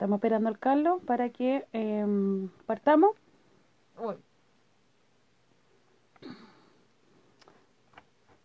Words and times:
estamos 0.00 0.16
esperando 0.16 0.48
al 0.48 0.58
Carlos 0.58 1.02
para 1.04 1.28
que 1.28 1.66
em, 1.74 2.48
partamos. 2.64 3.10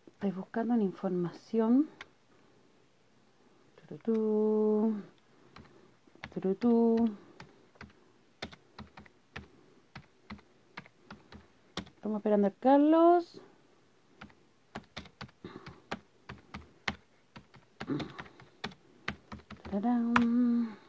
Estoy 0.06 0.32
buscando 0.32 0.74
una 0.74 0.82
información. 0.82 1.88
Turutú. 3.88 4.96
Turutú. 6.34 7.08
Estamos 11.96 12.18
esperando 12.18 12.48
al 12.48 12.54
Carlos. 12.60 13.40
Tararán. 19.62 20.85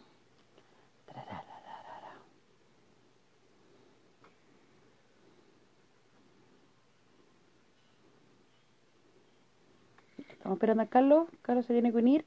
Estamos 10.48 10.60
esperando 10.60 10.84
a 10.84 10.86
Carlos. 10.86 11.28
Carlos 11.42 11.66
se 11.66 11.74
tiene 11.74 11.92
que 11.92 11.98
unir. 11.98 12.26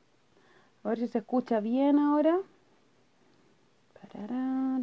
A 0.85 0.91
ver 0.91 0.99
si 0.99 1.09
se 1.09 1.21
escucha 1.21 1.61
bien 1.61 1.99
ahora. 1.99 2.39
Parará, 3.95 4.79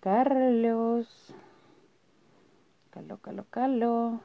Carlos. 0.00 1.34
Carlos, 2.90 3.20
Carlos, 3.22 3.46
Carlos. 3.50 4.20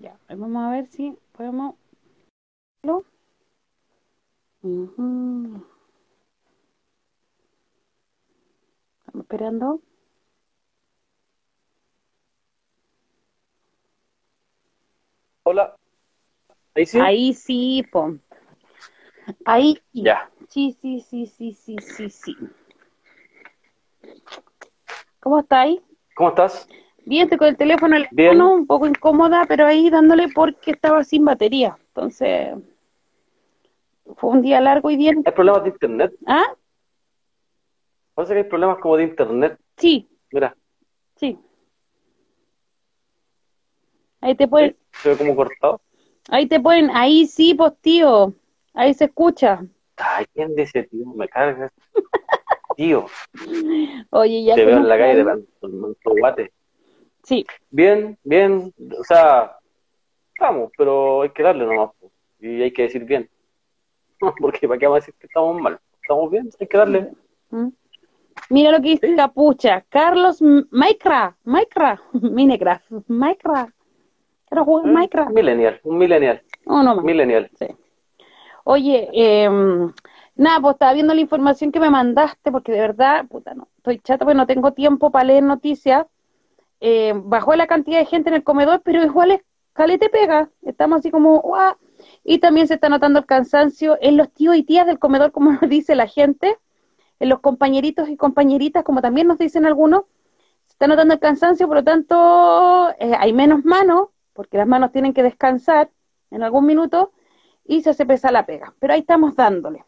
Ya, 0.00 0.18
vamos 0.28 0.64
a 0.64 0.70
ver 0.70 0.86
si 0.88 1.16
podemos. 1.32 1.76
¿Lo? 2.82 3.04
Ujú. 4.62 5.73
Esperando. 9.34 9.80
Hola. 15.42 15.74
¿Ahí 16.74 16.86
sí? 16.86 17.00
Ahí 17.00 17.34
sí, 17.34 17.84
po. 17.90 18.14
Ahí. 19.44 19.80
Ya. 19.92 20.30
Sí, 20.48 20.76
sí, 20.80 21.00
sí, 21.00 21.26
sí, 21.26 21.52
sí, 21.52 21.76
sí, 21.80 22.10
sí. 22.10 22.36
¿Cómo 25.20 25.40
estáis? 25.40 25.80
¿Cómo 26.14 26.28
estás? 26.30 26.68
Bien, 27.04 27.24
estoy 27.24 27.38
con 27.38 27.48
el 27.48 27.56
teléfono, 27.56 27.96
el 27.96 28.08
Bien. 28.12 28.30
teléfono 28.30 28.54
un 28.54 28.66
poco 28.66 28.86
incómoda, 28.86 29.44
pero 29.48 29.66
ahí 29.66 29.90
dándole 29.90 30.28
porque 30.28 30.70
estaba 30.70 31.02
sin 31.02 31.24
batería. 31.24 31.76
Entonces, 31.88 32.54
fue 34.16 34.30
un 34.30 34.42
día 34.42 34.60
largo 34.60 34.90
y 34.90 34.96
bien. 34.96 35.22
¿Hay 35.26 35.32
problemas 35.32 35.64
de 35.64 35.70
internet? 35.70 36.14
¿Ah? 36.26 36.44
Parece 38.14 38.34
que 38.34 38.38
hay 38.40 38.44
problemas 38.44 38.78
como 38.78 38.96
de 38.96 39.04
internet. 39.04 39.58
Sí, 39.76 40.08
Mira, 40.30 40.56
sí. 41.16 41.38
Ahí 44.20 44.34
te 44.34 44.48
pueden, 44.48 44.76
se 45.02 45.10
ve 45.10 45.16
como 45.16 45.36
cortado. 45.36 45.80
ahí 46.28 46.46
te 46.46 46.58
pueden, 46.60 46.90
ahí 46.90 47.26
sí, 47.26 47.54
pues 47.54 47.72
tío, 47.80 48.34
ahí 48.72 48.94
se 48.94 49.04
escucha. 49.06 49.64
Ay, 49.96 50.24
¿quién 50.32 50.54
dice, 50.56 50.84
tío? 50.84 51.06
Me 51.14 51.28
cargas. 51.28 51.70
Tío, 52.76 53.06
Oye, 54.10 54.42
ya 54.42 54.56
te 54.56 54.64
veo 54.64 54.78
en 54.78 54.88
la 54.88 54.96
¿cómo 54.96 55.06
calle 55.06 55.14
de 55.14 55.20
estás? 55.20 55.70
manto 55.70 56.10
guate. 56.18 56.52
Sí, 57.22 57.46
Bien, 57.70 58.18
bien. 58.24 58.74
O 58.98 59.04
sea, 59.04 59.56
vamos, 60.40 60.72
pero 60.76 61.22
hay 61.22 61.30
que 61.30 61.44
darle 61.44 61.64
nomás. 61.66 61.90
Y 62.40 62.62
hay 62.62 62.72
que 62.72 62.82
decir 62.82 63.04
bien. 63.04 63.30
Porque 64.40 64.66
¿para 64.66 64.78
qué 64.80 64.86
vamos 64.86 64.96
a 64.96 65.00
decir 65.02 65.14
que 65.20 65.28
estamos 65.28 65.60
mal? 65.60 65.78
¿Estamos 66.02 66.30
bien? 66.32 66.50
Hay 66.58 66.66
que 66.66 66.76
darle. 66.76 67.12
¿Mm? 67.50 67.68
Mira 68.50 68.70
lo 68.70 68.78
que 68.82 68.90
dice. 68.90 69.14
Capucha. 69.16 69.84
Carlos 69.88 70.40
Minecraft, 70.42 71.38
Minecraft, 71.44 72.02
Minecraft, 72.12 72.84
Minecraft. 73.08 73.72
Quiero 74.48 74.64
jugar. 74.64 74.86
Minecraft. 74.86 75.28
Un 75.30 75.34
millennial, 75.34 75.80
un 75.84 75.98
millennial, 75.98 76.42
Oh, 76.66 76.82
no 76.82 76.96
más. 76.96 77.04
millennial. 77.04 77.50
Sí. 77.58 77.66
Oye, 78.64 79.08
eh, 79.12 79.48
nada, 80.36 80.60
pues 80.60 80.74
estaba 80.74 80.92
viendo 80.94 81.14
la 81.14 81.20
información 81.20 81.70
que 81.72 81.80
me 81.80 81.90
mandaste, 81.90 82.50
porque 82.50 82.72
de 82.72 82.80
verdad, 82.80 83.26
puta, 83.26 83.54
no, 83.54 83.68
estoy 83.76 83.98
chata 83.98 84.24
porque 84.24 84.36
no 84.36 84.46
tengo 84.46 84.72
tiempo 84.72 85.10
para 85.10 85.24
leer 85.26 85.42
noticias. 85.42 86.06
Eh, 86.80 87.12
bajó 87.16 87.54
la 87.56 87.66
cantidad 87.66 87.98
de 87.98 88.06
gente 88.06 88.28
en 88.30 88.36
el 88.36 88.44
comedor, 88.44 88.82
pero 88.84 89.02
igual 89.02 89.32
es 89.32 89.40
calete 89.72 90.08
pega. 90.08 90.48
Estamos 90.62 90.98
así 91.00 91.10
como, 91.10 91.40
¡guau! 91.40 91.74
Y 92.22 92.38
también 92.38 92.66
se 92.68 92.74
está 92.74 92.88
notando 92.88 93.18
el 93.18 93.26
cansancio 93.26 93.96
en 94.00 94.16
los 94.16 94.30
tíos 94.32 94.56
y 94.56 94.62
tías 94.62 94.86
del 94.86 94.98
comedor, 94.98 95.30
como 95.32 95.52
nos 95.52 95.60
dice 95.68 95.94
la 95.94 96.06
gente, 96.06 96.56
en 97.20 97.28
los 97.28 97.40
compañeritos 97.40 98.08
y 98.08 98.16
compañeritas, 98.16 98.84
como 98.84 99.00
también 99.00 99.26
nos 99.26 99.38
dicen 99.38 99.66
algunos. 99.66 100.02
Se 100.66 100.72
está 100.72 100.86
notando 100.86 101.14
el 101.14 101.20
cansancio, 101.20 101.66
por 101.66 101.76
lo 101.78 101.84
tanto, 101.84 102.90
eh, 102.98 103.14
hay 103.18 103.32
menos 103.32 103.64
manos, 103.64 104.08
porque 104.32 104.56
las 104.56 104.66
manos 104.66 104.92
tienen 104.92 105.12
que 105.14 105.22
descansar 105.22 105.90
en 106.30 106.42
algún 106.42 106.66
minuto 106.66 107.12
y 107.64 107.82
se 107.82 107.90
hace 107.90 108.06
pesar 108.06 108.32
la 108.32 108.46
pega. 108.46 108.74
Pero 108.80 108.94
ahí 108.94 109.00
estamos 109.00 109.36
dándole. 109.36 109.84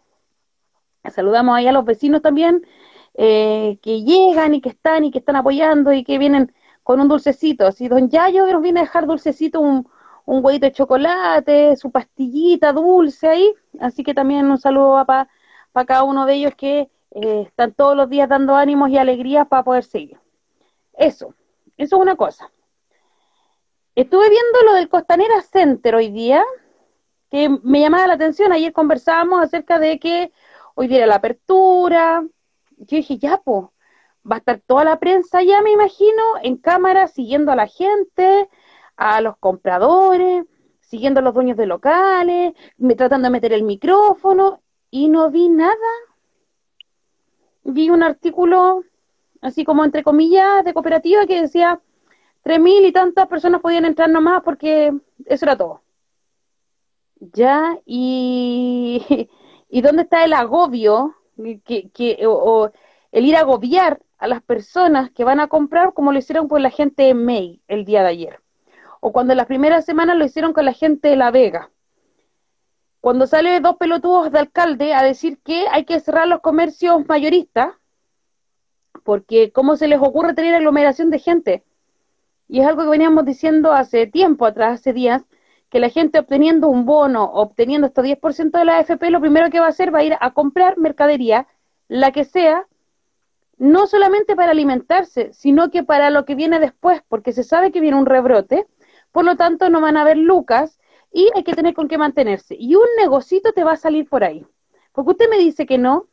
Saludamos 1.10 1.56
ahí 1.56 1.66
a 1.68 1.72
los 1.72 1.84
vecinos 1.84 2.22
también 2.22 2.66
eh, 3.14 3.78
que 3.82 4.02
llegan 4.02 4.54
y 4.54 4.60
que 4.60 4.70
están 4.70 5.04
y 5.04 5.10
que 5.10 5.18
están 5.18 5.36
apoyando 5.36 5.92
y 5.92 6.04
que 6.04 6.18
vienen 6.18 6.52
con 6.82 7.00
un 7.00 7.08
dulcecito. 7.08 7.72
Si 7.72 7.88
don 7.88 8.08
Yayo 8.08 8.46
nos 8.46 8.62
viene 8.62 8.80
a 8.80 8.82
dejar 8.84 9.06
dulcecito, 9.06 9.60
un, 9.60 9.88
un 10.24 10.44
huevito 10.44 10.66
de 10.66 10.72
chocolate, 10.72 11.76
su 11.76 11.90
pastillita 11.90 12.72
dulce 12.72 13.28
ahí. 13.28 13.54
Así 13.80 14.02
que 14.04 14.14
también 14.14 14.50
un 14.50 14.58
saludo 14.58 15.04
para 15.06 15.28
cada 15.86 16.04
uno 16.04 16.26
de 16.26 16.34
ellos 16.34 16.54
que 16.56 16.90
eh, 17.18 17.44
están 17.48 17.72
todos 17.72 17.96
los 17.96 18.10
días 18.10 18.28
dando 18.28 18.54
ánimos 18.54 18.90
y 18.90 18.98
alegrías 18.98 19.48
para 19.48 19.64
poder 19.64 19.84
seguir. 19.84 20.20
Eso, 20.92 21.34
eso 21.78 21.96
es 21.96 22.02
una 22.02 22.14
cosa. 22.14 22.52
Estuve 23.94 24.28
viendo 24.28 24.62
lo 24.66 24.74
del 24.74 24.90
Costanera 24.90 25.40
Center 25.40 25.94
hoy 25.94 26.10
día, 26.10 26.44
que 27.30 27.48
me 27.62 27.80
llamaba 27.80 28.06
la 28.06 28.14
atención. 28.14 28.52
Ayer 28.52 28.74
conversábamos 28.74 29.40
acerca 29.42 29.78
de 29.78 29.98
que 29.98 30.30
hoy 30.74 30.88
día 30.88 30.98
era 30.98 31.06
la 31.06 31.14
apertura. 31.14 32.22
Yo 32.76 32.96
dije, 32.98 33.16
ya, 33.16 33.38
pues, 33.38 33.64
va 34.30 34.36
a 34.36 34.38
estar 34.38 34.60
toda 34.66 34.84
la 34.84 34.98
prensa 34.98 35.42
ya, 35.42 35.62
me 35.62 35.70
imagino, 35.70 36.22
en 36.42 36.58
cámara, 36.58 37.08
siguiendo 37.08 37.50
a 37.50 37.56
la 37.56 37.66
gente, 37.66 38.50
a 38.96 39.22
los 39.22 39.38
compradores, 39.38 40.44
siguiendo 40.80 41.20
a 41.20 41.22
los 41.22 41.32
dueños 41.32 41.56
de 41.56 41.66
locales, 41.66 42.52
me, 42.76 42.94
tratando 42.94 43.28
de 43.28 43.32
meter 43.32 43.54
el 43.54 43.62
micrófono, 43.62 44.60
y 44.90 45.08
no 45.08 45.30
vi 45.30 45.48
nada. 45.48 45.72
Vi 47.68 47.90
un 47.90 48.02
artículo, 48.02 48.84
así 49.40 49.64
como 49.64 49.84
entre 49.84 50.02
comillas, 50.02 50.64
de 50.64 50.72
cooperativa 50.72 51.26
que 51.26 51.42
decía 51.42 51.80
tres 52.42 52.60
mil 52.60 52.84
y 52.84 52.92
tantas 52.92 53.26
personas 53.26 53.60
podían 53.60 53.84
entrar 53.84 54.08
nomás 54.08 54.42
porque 54.44 54.94
eso 55.26 55.44
era 55.44 55.56
todo. 55.56 55.82
Ya, 57.32 57.78
y, 57.84 59.28
y 59.68 59.80
dónde 59.80 60.02
está 60.02 60.24
el 60.24 60.32
agobio, 60.32 61.16
que, 61.64 61.90
que, 61.90 62.26
o, 62.26 62.70
el 63.12 63.24
ir 63.24 63.36
a 63.36 63.40
agobiar 63.40 64.00
a 64.18 64.28
las 64.28 64.42
personas 64.42 65.10
que 65.10 65.24
van 65.24 65.40
a 65.40 65.48
comprar 65.48 65.92
como 65.92 66.12
lo 66.12 66.18
hicieron 66.18 66.48
con 66.48 66.62
la 66.62 66.70
gente 66.70 67.04
de 67.04 67.14
May 67.14 67.60
el 67.68 67.84
día 67.84 68.02
de 68.02 68.08
ayer. 68.08 68.40
O 69.00 69.12
cuando 69.12 69.32
en 69.32 69.38
las 69.38 69.46
primeras 69.46 69.84
semanas 69.84 70.16
lo 70.16 70.24
hicieron 70.24 70.52
con 70.52 70.64
la 70.64 70.72
gente 70.72 71.08
de 71.08 71.16
La 71.16 71.30
Vega. 71.30 71.70
Cuando 73.06 73.28
sale 73.28 73.60
dos 73.60 73.76
pelotudos 73.76 74.32
de 74.32 74.40
alcalde 74.40 74.92
a 74.92 75.00
decir 75.00 75.38
que 75.44 75.66
hay 75.70 75.84
que 75.84 76.00
cerrar 76.00 76.26
los 76.26 76.40
comercios 76.40 77.06
mayoristas, 77.06 77.68
porque 79.04 79.52
cómo 79.52 79.76
se 79.76 79.86
les 79.86 80.00
ocurre 80.00 80.34
tener 80.34 80.56
aglomeración 80.56 81.10
de 81.10 81.20
gente. 81.20 81.64
Y 82.48 82.58
es 82.58 82.66
algo 82.66 82.82
que 82.82 82.88
veníamos 82.88 83.24
diciendo 83.24 83.70
hace 83.70 84.08
tiempo 84.08 84.44
atrás, 84.44 84.80
hace 84.80 84.92
días, 84.92 85.22
que 85.70 85.78
la 85.78 85.88
gente 85.88 86.18
obteniendo 86.18 86.66
un 86.66 86.84
bono, 86.84 87.22
obteniendo 87.26 87.86
estos 87.86 88.04
10% 88.04 88.58
de 88.58 88.64
la 88.64 88.78
AFP, 88.78 89.10
lo 89.12 89.20
primero 89.20 89.50
que 89.50 89.60
va 89.60 89.66
a 89.66 89.68
hacer 89.68 89.94
va 89.94 90.00
a 90.00 90.04
ir 90.04 90.16
a 90.20 90.32
comprar 90.32 90.76
mercadería, 90.76 91.46
la 91.86 92.10
que 92.10 92.24
sea, 92.24 92.66
no 93.56 93.86
solamente 93.86 94.34
para 94.34 94.50
alimentarse, 94.50 95.32
sino 95.32 95.70
que 95.70 95.84
para 95.84 96.10
lo 96.10 96.24
que 96.24 96.34
viene 96.34 96.58
después, 96.58 97.02
porque 97.06 97.30
se 97.30 97.44
sabe 97.44 97.70
que 97.70 97.78
viene 97.78 97.98
un 97.98 98.06
rebrote, 98.06 98.66
por 99.12 99.24
lo 99.24 99.36
tanto 99.36 99.70
no 99.70 99.80
van 99.80 99.96
a 99.96 100.00
haber 100.00 100.16
lucas 100.16 100.75
y 101.16 101.30
hay 101.34 101.42
que 101.44 101.54
tener 101.54 101.72
con 101.72 101.88
qué 101.88 101.96
mantenerse. 101.96 102.54
Y 102.58 102.74
un 102.74 102.88
negocito 102.98 103.54
te 103.54 103.64
va 103.64 103.72
a 103.72 103.76
salir 103.76 104.06
por 104.06 104.22
ahí. 104.22 104.46
Porque 104.92 105.12
usted 105.12 105.30
me 105.30 105.38
dice 105.38 105.64
que 105.64 105.78
no. 105.78 106.08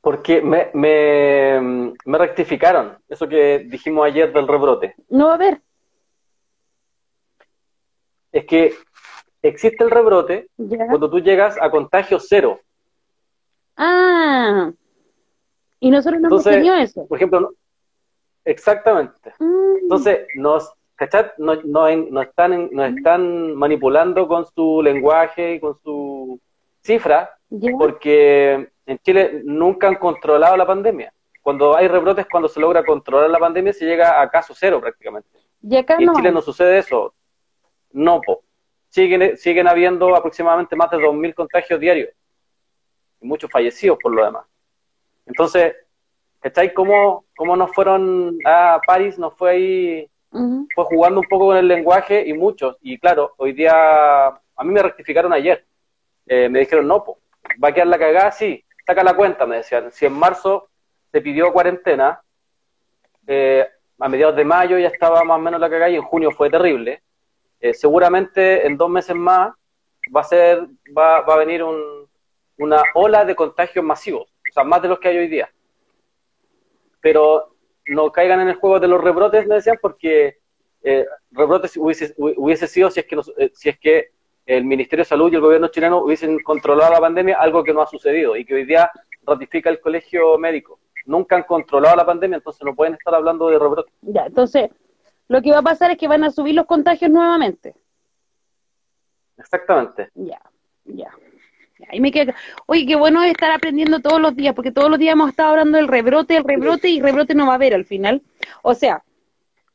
Porque 0.00 0.40
me, 0.40 0.70
me, 0.72 1.92
me 2.06 2.18
rectificaron 2.18 2.96
eso 3.10 3.28
que 3.28 3.66
dijimos 3.68 4.06
ayer 4.06 4.32
del 4.32 4.48
rebrote. 4.48 4.94
No 5.10 5.26
va 5.26 5.32
a 5.32 5.34
haber. 5.34 5.60
Es 8.32 8.46
que 8.46 8.74
existe 9.42 9.84
el 9.84 9.90
rebrote 9.90 10.48
cuando 10.56 11.10
tú 11.10 11.20
llegas 11.20 11.58
a 11.60 11.70
contagio 11.70 12.18
cero. 12.18 12.58
Ah, 13.76 14.72
y 15.78 15.90
nosotros 15.90 16.22
no 16.22 16.28
hemos 16.28 16.44
tenido 16.44 16.74
eso. 16.76 17.06
Por 17.06 17.18
ejemplo, 17.18 17.52
exactamente. 18.46 19.34
Mm. 19.38 19.76
Entonces, 19.82 20.26
nos, 20.36 20.72
No, 21.38 21.56
no, 21.64 22.22
están, 22.22 22.70
nos 22.72 22.96
están 22.96 23.54
manipulando 23.54 24.26
con 24.28 24.46
su 24.46 24.82
lenguaje 24.82 25.54
y 25.54 25.60
con 25.60 25.78
su 25.82 26.40
cifra, 26.80 27.36
porque 27.78 28.68
en 28.86 28.98
Chile 28.98 29.42
nunca 29.44 29.88
han 29.88 29.96
controlado 29.96 30.56
la 30.56 30.66
pandemia. 30.66 31.12
Cuando 31.40 31.76
hay 31.76 31.88
rebrotes, 31.88 32.26
cuando 32.30 32.48
se 32.48 32.60
logra 32.60 32.84
controlar 32.84 33.28
la 33.28 33.38
pandemia, 33.38 33.72
se 33.72 33.84
llega 33.84 34.20
a 34.20 34.30
caso 34.30 34.54
cero 34.56 34.80
prácticamente. 34.80 35.28
Y, 35.62 35.76
acá 35.76 35.96
en 35.98 36.12
Chile 36.12 36.30
no 36.30 36.40
sucede 36.40 36.78
eso. 36.78 37.14
No, 37.92 38.20
po. 38.20 38.42
Siguen, 38.88 39.36
siguen 39.36 39.66
habiendo 39.66 40.14
aproximadamente 40.14 40.76
más 40.76 40.90
de 40.90 40.98
2.000 40.98 41.34
contagios 41.34 41.80
diarios. 41.80 42.10
Y 43.20 43.26
muchos 43.26 43.50
fallecidos 43.50 43.98
por 44.00 44.12
lo 44.12 44.24
demás. 44.24 44.44
Entonces, 45.26 45.74
¿cachai? 46.40 46.74
¿Cómo, 46.74 47.24
cómo 47.36 47.56
nos 47.56 47.72
fueron 47.72 48.38
a 48.44 48.80
París? 48.86 49.18
Nos 49.18 49.34
fue 49.34 49.50
ahí, 49.50 50.10
fue 50.74 50.84
jugando 50.84 51.20
un 51.20 51.26
poco 51.28 51.46
con 51.46 51.56
el 51.56 51.68
lenguaje 51.68 52.26
y 52.26 52.32
muchos. 52.32 52.76
Y 52.80 52.98
claro, 52.98 53.34
hoy 53.36 53.52
día, 53.52 54.26
a 54.26 54.64
mí 54.64 54.72
me 54.72 54.82
rectificaron 54.82 55.32
ayer. 55.32 55.64
Eh, 56.26 56.48
me 56.48 56.60
dijeron, 56.60 56.86
no, 56.86 57.04
po, 57.04 57.18
va 57.62 57.68
a 57.68 57.72
quedar 57.72 57.88
la 57.88 57.98
cagada, 57.98 58.32
sí, 58.32 58.64
saca 58.86 59.02
la 59.04 59.14
cuenta, 59.14 59.46
me 59.46 59.56
decían. 59.56 59.90
Si 59.92 60.06
en 60.06 60.12
marzo 60.12 60.68
se 61.10 61.20
pidió 61.20 61.52
cuarentena, 61.52 62.22
eh, 63.26 63.68
a 63.98 64.08
mediados 64.08 64.36
de 64.36 64.44
mayo 64.44 64.78
ya 64.78 64.88
estaba 64.88 65.22
más 65.24 65.36
o 65.36 65.40
menos 65.40 65.60
la 65.60 65.70
cagada 65.70 65.90
y 65.90 65.96
en 65.96 66.02
junio 66.02 66.30
fue 66.30 66.50
terrible. 66.50 67.02
Eh, 67.60 67.74
seguramente 67.74 68.66
en 68.66 68.76
dos 68.76 68.90
meses 68.90 69.14
más 69.14 69.52
va 70.14 70.20
a 70.20 70.24
ser, 70.24 70.66
va, 70.96 71.20
va 71.20 71.34
a 71.34 71.38
venir 71.38 71.62
un, 71.62 72.08
una 72.58 72.82
ola 72.94 73.24
de 73.24 73.36
contagios 73.36 73.84
masivos 73.84 74.32
o 74.52 74.52
sea, 74.52 74.64
más 74.64 74.82
de 74.82 74.88
los 74.88 75.00
que 75.00 75.08
hay 75.08 75.16
hoy 75.16 75.28
día. 75.28 75.50
Pero 77.00 77.51
no 77.86 78.10
caigan 78.12 78.40
en 78.40 78.48
el 78.48 78.54
juego 78.56 78.80
de 78.80 78.88
los 78.88 79.00
rebrotes, 79.00 79.46
me 79.46 79.56
decían, 79.56 79.78
porque 79.80 80.38
eh, 80.82 81.06
rebrotes 81.30 81.76
hubiese, 81.76 82.14
hubiese, 82.16 82.66
sido 82.66 82.90
si 82.90 83.00
es, 83.00 83.06
que 83.06 83.20
eh, 83.38 83.50
si 83.54 83.68
es 83.68 83.78
que 83.78 84.10
el 84.46 84.64
Ministerio 84.64 85.02
de 85.02 85.08
Salud 85.08 85.32
y 85.32 85.36
el 85.36 85.40
gobierno 85.40 85.68
chileno 85.68 85.98
hubiesen 85.98 86.40
controlado 86.40 86.92
la 86.92 87.00
pandemia, 87.00 87.36
algo 87.38 87.62
que 87.62 87.72
no 87.72 87.82
ha 87.82 87.86
sucedido 87.86 88.36
y 88.36 88.44
que 88.44 88.54
hoy 88.54 88.64
día 88.64 88.90
ratifica 89.24 89.70
el 89.70 89.80
colegio 89.80 90.36
médico. 90.38 90.80
Nunca 91.06 91.36
han 91.36 91.44
controlado 91.44 91.96
la 91.96 92.06
pandemia, 92.06 92.36
entonces 92.36 92.62
no 92.64 92.74
pueden 92.74 92.94
estar 92.94 93.14
hablando 93.14 93.48
de 93.48 93.58
rebrotes. 93.58 93.92
Ya, 94.02 94.26
entonces, 94.26 94.70
lo 95.28 95.42
que 95.42 95.50
va 95.50 95.58
a 95.58 95.62
pasar 95.62 95.90
es 95.90 95.98
que 95.98 96.08
van 96.08 96.24
a 96.24 96.30
subir 96.30 96.54
los 96.54 96.66
contagios 96.66 97.10
nuevamente. 97.10 97.74
Exactamente. 99.36 100.10
Ya, 100.14 100.40
ya. 100.84 101.12
Y 101.90 102.00
me 102.00 102.10
queda, 102.10 102.34
oye, 102.66 102.86
qué 102.86 102.96
bueno 102.96 103.22
estar 103.22 103.50
aprendiendo 103.50 104.00
todos 104.00 104.20
los 104.20 104.36
días, 104.36 104.54
porque 104.54 104.72
todos 104.72 104.90
los 104.90 104.98
días 104.98 105.12
hemos 105.12 105.30
estado 105.30 105.50
hablando 105.50 105.78
del 105.78 105.88
rebrote, 105.88 106.36
el 106.36 106.44
rebrote, 106.44 106.88
y 106.88 107.00
rebrote 107.00 107.34
no 107.34 107.46
va 107.46 107.52
a 107.52 107.56
haber 107.56 107.74
al 107.74 107.84
final. 107.84 108.22
O 108.62 108.74
sea, 108.74 109.02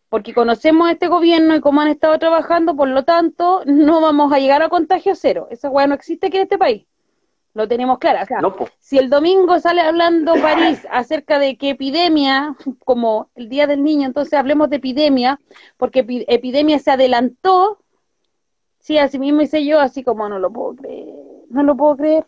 porque 0.10 0.34
conocemos 0.34 0.88
a 0.88 0.94
este 0.94 1.08
gobierno 1.08 1.56
y 1.56 1.62
cómo 1.62 1.82
han 1.82 1.90
estado 1.90 2.18
trabajando, 2.18 2.76
por 2.76 2.88
lo 2.88 3.04
tanto, 3.04 3.62
no 3.66 4.02
vamos 4.02 4.32
a 4.32 4.40
llegar 4.40 4.62
a 4.64 4.70
contagio 4.70 5.16
cero. 5.16 5.48
Esa 5.52 5.70
hueá 5.70 5.88
no 5.88 5.96
existe 5.96 6.28
aquí 6.28 6.38
en 6.38 6.44
este 6.44 6.58
país. 6.58 6.86
Lo 7.54 7.68
tenemos 7.68 7.98
claro. 7.98 8.20
O 8.22 8.26
sea, 8.26 8.40
si 8.80 9.00
el 9.00 9.10
domingo 9.10 9.60
sale 9.60 9.82
hablando 9.82 10.36
París 10.36 10.88
acerca 10.92 11.40
de 11.40 11.58
que 11.58 11.72
epidemia, 11.72 12.56
como 12.86 13.32
el 13.36 13.50
Día 13.50 13.66
del 13.66 13.84
Niño, 13.84 14.06
entonces 14.06 14.34
hablemos 14.36 14.70
de 14.70 14.76
epidemia, 14.76 15.40
porque 15.76 16.06
epidemia 16.28 16.78
se 16.78 16.92
adelantó. 16.92 17.80
Sí, 18.80 19.00
así 19.00 19.18
mismo 19.18 19.42
hice 19.42 19.66
yo, 19.66 19.80
así 19.80 20.04
como 20.04 20.30
no 20.30 20.38
lo 20.38 20.52
puedo 20.52 20.76
creer 20.76 21.27
no 21.50 21.64
lo 21.64 21.76
puedo 21.76 21.98
creer. 21.98 22.26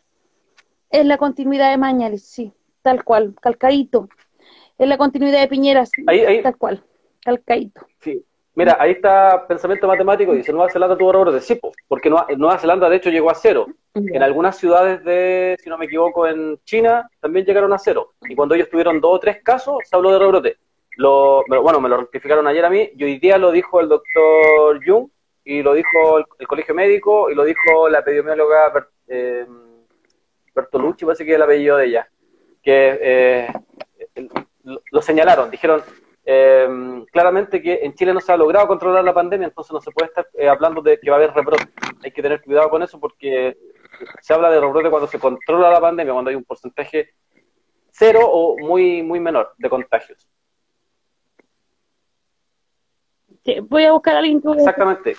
Es 0.90 1.06
la 1.06 1.18
continuidad 1.18 1.72
de 1.72 1.78
Mañalich, 1.78 2.22
sí, 2.22 2.54
tal 2.82 3.04
cual, 3.04 3.36
calcaíto. 3.42 4.10
Es 4.78 4.88
la 4.88 4.98
continuidad 4.98 5.42
de 5.42 5.48
Piñeras, 5.48 5.92
tal 6.44 6.58
cual, 6.58 6.84
calcaíto. 7.24 7.82
Sí. 8.00 8.24
Mira, 8.56 8.76
ahí 8.78 8.92
está 8.92 9.46
pensamiento 9.48 9.88
matemático, 9.88 10.34
dice 10.34 10.52
Nueva 10.52 10.70
Zelanda 10.70 10.98
tuvo 10.98 11.12
errores 11.12 11.34
de 11.34 11.40
sí, 11.40 11.58
porque 11.88 12.10
Nueva, 12.10 12.58
Zelanda 12.58 12.90
de 12.90 12.98
hecho 12.98 13.10
llegó 13.10 13.30
a 13.30 13.36
cero. 13.36 13.68
En 13.94 14.22
algunas 14.22 14.58
ciudades 14.58 15.02
de, 15.06 15.56
si 15.64 15.70
no 15.70 15.78
me 15.78 15.86
equivoco, 15.86 16.28
en 16.28 16.58
China 16.66 17.10
también 17.22 17.46
llegaron 17.46 17.72
a 17.72 17.78
cero. 17.78 18.14
Y 18.28 18.36
cuando 18.36 18.56
ellos 18.56 18.70
tuvieron 18.70 19.00
dos 19.00 19.16
o 19.16 19.20
tres 19.20 19.42
casos, 19.44 19.78
se 19.86 19.96
habló 19.96 20.12
de 20.12 20.20
rebrote. 20.20 20.58
Lo, 20.98 21.44
bueno, 21.48 21.80
me 21.80 21.88
lo 21.88 21.98
rectificaron 21.98 22.48
ayer 22.48 22.66
a 22.66 22.70
mí, 22.70 22.90
y 22.98 23.04
hoy 23.04 23.20
día 23.20 23.38
lo 23.38 23.52
dijo 23.52 23.80
el 23.80 23.88
doctor 23.88 24.86
Jung, 24.86 25.08
y 25.50 25.64
lo 25.64 25.74
dijo 25.74 26.20
el, 26.20 26.48
colegio 26.48 26.76
médico, 26.76 27.32
y 27.32 27.34
lo 27.34 27.44
dijo 27.44 27.90
la 27.90 28.00
epidemióloga 28.00 28.88
eh, 29.08 29.48
Bertolucci, 30.54 31.06
parece 31.06 31.26
que 31.26 31.32
es 31.32 31.36
el 31.38 31.42
apellido 31.42 31.78
de 31.78 31.86
ella, 31.88 32.08
que 32.62 33.00
eh, 33.02 33.54
lo 34.92 35.02
señalaron, 35.02 35.50
dijeron 35.50 35.82
eh, 36.24 37.04
claramente 37.12 37.64
que 37.64 37.80
en 37.82 37.96
Chile 37.96 38.14
no 38.14 38.20
se 38.20 38.32
ha 38.32 38.38
logrado 38.38 38.68
controlar 38.68 39.04
la 39.04 39.12
pandemia, 39.16 39.48
entonces 39.48 39.74
no 39.74 39.82
se 39.82 39.90
puede 39.90 40.10
estar 40.10 40.28
eh, 40.36 40.48
hablando 40.48 40.84
de 40.84 41.00
que 41.00 41.10
va 41.10 41.16
a 41.16 41.20
haber 41.20 41.34
rebrote. 41.34 41.64
Hay 42.04 42.12
que 42.12 42.22
tener 42.22 42.44
cuidado 42.44 42.70
con 42.70 42.84
eso 42.84 43.00
porque 43.00 43.58
se 44.22 44.34
habla 44.36 44.52
de 44.52 44.62
rebrote 44.62 44.92
cuando 44.92 45.08
se 45.08 45.18
controla 45.18 45.72
la 45.72 45.82
pandemia, 45.82 46.14
cuando 46.14 46.30
hay 46.30 46.36
un 46.36 46.44
porcentaje 46.44 47.16
cero 47.90 48.20
o 48.24 48.56
muy, 48.60 49.02
muy 49.02 49.20
menor 49.20 49.54
de 49.58 49.68
contagios. 49.68 50.30
Voy 53.62 53.86
a 53.86 53.92
buscar 53.92 54.16
a 54.16 54.20
alguien 54.20 54.42
Exactamente. 54.58 55.16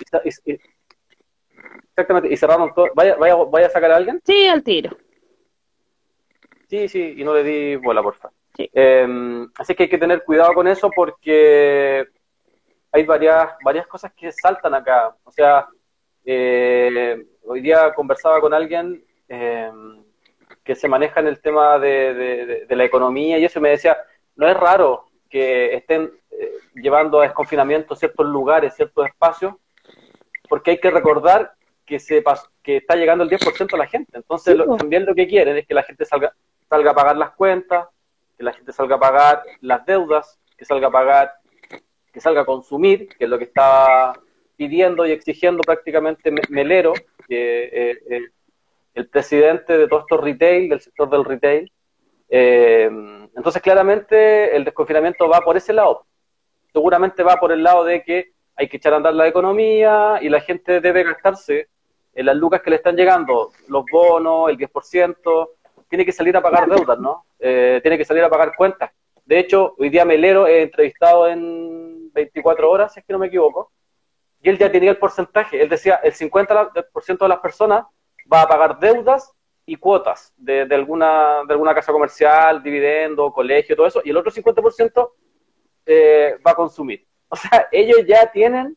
Exactamente, 1.91 2.33
y 2.33 2.37
cerraron 2.37 2.73
todo. 2.73 2.87
¿Vaya, 2.95 3.15
vaya, 3.15 3.35
vaya 3.35 3.67
a 3.67 3.69
sacar 3.69 3.91
a 3.91 3.97
alguien? 3.97 4.21
Sí, 4.25 4.47
al 4.47 4.63
tiro. 4.63 4.97
Sí, 6.67 6.87
sí, 6.87 7.15
y 7.17 7.23
no 7.23 7.33
le 7.33 7.43
di 7.43 7.75
bola, 7.75 8.01
porfa. 8.01 8.29
Sí. 8.55 8.69
Em, 8.73 9.49
así 9.57 9.75
que 9.75 9.83
hay 9.83 9.89
que 9.89 9.97
tener 9.97 10.23
cuidado 10.23 10.53
con 10.53 10.67
eso 10.67 10.89
porque 10.89 12.07
hay 12.91 13.05
varias, 13.05 13.49
varias 13.63 13.87
cosas 13.87 14.13
que 14.13 14.31
saltan 14.31 14.73
acá. 14.73 15.15
O 15.23 15.31
sea, 15.31 15.67
eh, 16.25 17.25
hoy 17.43 17.61
día 17.61 17.93
conversaba 17.93 18.39
con 18.39 18.53
alguien 18.53 19.03
em, 19.27 20.03
que 20.63 20.75
se 20.75 20.87
maneja 20.87 21.19
en 21.19 21.27
el 21.27 21.41
tema 21.41 21.77
de, 21.79 22.65
de, 22.67 22.75
la 22.75 22.85
economía 22.85 23.37
y 23.37 23.45
eso 23.45 23.59
me 23.59 23.69
decía, 23.69 23.97
no 24.35 24.47
es 24.47 24.55
raro 24.55 25.10
que 25.31 25.73
estén 25.75 26.11
eh, 26.31 26.51
llevando 26.75 27.19
a 27.19 27.23
desconfinamiento 27.23 27.95
ciertos 27.95 28.27
lugares, 28.27 28.75
ciertos 28.75 29.07
espacios, 29.07 29.55
porque 30.47 30.71
hay 30.71 30.79
que 30.79 30.91
recordar 30.91 31.53
que, 31.85 31.99
se 31.99 32.23
que 32.61 32.77
está 32.77 32.95
llegando 32.95 33.23
el 33.23 33.29
10% 33.29 33.71
de 33.71 33.77
la 33.77 33.87
gente. 33.87 34.11
Entonces, 34.13 34.57
también 34.77 35.05
lo 35.05 35.15
que 35.15 35.27
quieren 35.27 35.57
es 35.57 35.65
que 35.65 35.73
la 35.73 35.83
gente 35.83 36.05
salga, 36.05 36.33
salga 36.69 36.91
a 36.91 36.95
pagar 36.95 37.17
las 37.17 37.31
cuentas, 37.31 37.87
que 38.37 38.43
la 38.43 38.53
gente 38.53 38.71
salga 38.73 38.97
a 38.97 38.99
pagar 38.99 39.43
las 39.61 39.85
deudas, 39.85 40.37
que 40.57 40.65
salga 40.65 40.87
a 40.87 40.91
pagar, 40.91 41.33
que 42.13 42.19
salga 42.19 42.41
a 42.41 42.45
consumir, 42.45 43.07
que 43.07 43.23
es 43.23 43.29
lo 43.29 43.37
que 43.37 43.45
está 43.45 44.13
pidiendo 44.57 45.05
y 45.07 45.11
exigiendo 45.11 45.61
prácticamente 45.61 46.31
Melero, 46.49 46.93
que 47.27 47.63
eh, 47.63 47.97
eh, 48.09 48.21
el 48.93 49.07
presidente 49.07 49.77
de 49.77 49.87
todos 49.87 50.03
estos 50.03 50.21
retail, 50.21 50.69
del 50.69 50.81
sector 50.81 51.09
del 51.09 51.25
retail. 51.25 51.71
Eh, 52.33 52.89
entonces, 53.35 53.61
claramente, 53.61 54.55
el 54.55 54.63
desconfinamiento 54.63 55.27
va 55.27 55.41
por 55.41 55.57
ese 55.57 55.73
lado. 55.73 56.05
Seguramente 56.71 57.23
va 57.23 57.35
por 57.35 57.51
el 57.51 57.61
lado 57.61 57.83
de 57.83 58.03
que 58.03 58.31
hay 58.55 58.69
que 58.69 58.77
echar 58.77 58.93
a 58.93 58.97
andar 58.97 59.13
la 59.13 59.27
economía 59.27 60.19
y 60.21 60.29
la 60.29 60.39
gente 60.39 60.79
debe 60.79 61.03
gastarse 61.03 61.67
en 62.13 62.25
las 62.25 62.35
lucas 62.35 62.61
que 62.61 62.69
le 62.69 62.77
están 62.77 62.95
llegando, 62.95 63.51
los 63.67 63.83
bonos, 63.91 64.49
el 64.49 64.57
10%, 64.57 65.49
tiene 65.89 66.05
que 66.05 66.11
salir 66.11 66.35
a 66.37 66.41
pagar 66.41 66.69
deudas, 66.69 66.99
¿no? 66.99 67.25
Eh, 67.39 67.79
tiene 67.81 67.97
que 67.97 68.05
salir 68.05 68.23
a 68.23 68.29
pagar 68.29 68.55
cuentas. 68.55 68.91
De 69.25 69.39
hecho, 69.39 69.75
hoy 69.77 69.89
día 69.89 70.05
Melero 70.05 70.47
he 70.47 70.61
entrevistado 70.61 71.27
en 71.27 72.11
24 72.13 72.69
horas, 72.69 72.93
si 72.93 72.99
es 72.99 73.05
que 73.05 73.13
no 73.13 73.19
me 73.19 73.27
equivoco, 73.27 73.71
y 74.41 74.49
él 74.49 74.57
ya 74.57 74.71
tenía 74.71 74.91
el 74.91 74.97
porcentaje. 74.97 75.61
Él 75.61 75.69
decía, 75.69 75.99
el 76.03 76.13
50% 76.13 77.17
de 77.17 77.27
las 77.27 77.39
personas 77.39 77.85
va 78.31 78.41
a 78.41 78.47
pagar 78.47 78.79
deudas 78.79 79.31
y 79.71 79.77
cuotas 79.77 80.33
de, 80.35 80.67
alguna, 80.71 81.43
de 81.47 81.53
alguna 81.53 81.73
casa 81.73 81.93
comercial, 81.93 82.61
dividendo, 82.61 83.31
colegio, 83.31 83.73
todo 83.73 83.87
eso, 83.87 84.01
y 84.03 84.09
el 84.09 84.17
otro 84.17 84.29
50% 84.29 85.11
eh, 85.85 86.35
va 86.45 86.51
a 86.51 86.55
consumir. 86.55 87.07
O 87.29 87.37
sea, 87.37 87.69
ellos 87.71 87.99
ya 88.05 88.29
tienen 88.29 88.75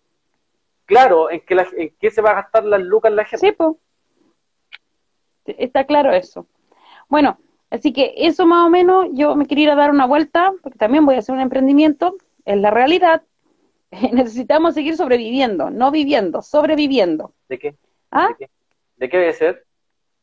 claro 0.86 1.32
en 1.32 1.40
qué, 1.40 1.66
en 1.76 1.96
qué 1.98 2.10
se 2.12 2.22
va 2.22 2.30
a 2.30 2.34
gastar 2.34 2.64
las 2.64 2.80
lucas 2.80 3.12
la 3.12 3.24
gente. 3.24 3.44
Sí, 3.44 3.52
pues. 3.52 3.74
Está 5.58 5.84
claro 5.84 6.12
eso. 6.12 6.46
Bueno, 7.08 7.38
Así 7.70 7.92
que 7.92 8.14
eso 8.16 8.46
más 8.46 8.64
o 8.64 8.70
menos, 8.70 9.08
yo 9.14 9.34
me 9.34 9.46
quería 9.46 9.64
ir 9.64 9.70
a 9.70 9.74
dar 9.74 9.90
una 9.90 10.06
vuelta, 10.06 10.52
porque 10.62 10.78
también 10.78 11.04
voy 11.04 11.16
a 11.16 11.18
hacer 11.18 11.34
un 11.34 11.40
emprendimiento, 11.40 12.14
es 12.44 12.56
la 12.56 12.70
realidad. 12.70 13.24
Necesitamos 14.12 14.74
seguir 14.74 14.96
sobreviviendo, 14.96 15.70
no 15.70 15.90
viviendo, 15.90 16.40
sobreviviendo. 16.40 17.32
¿De 17.48 17.58
qué? 17.58 17.74
¿Ah? 18.12 18.28
¿De 18.28 18.34
qué? 18.38 18.50
¿De 18.96 19.08
qué 19.08 19.18
debe 19.18 19.32
ser? 19.32 19.64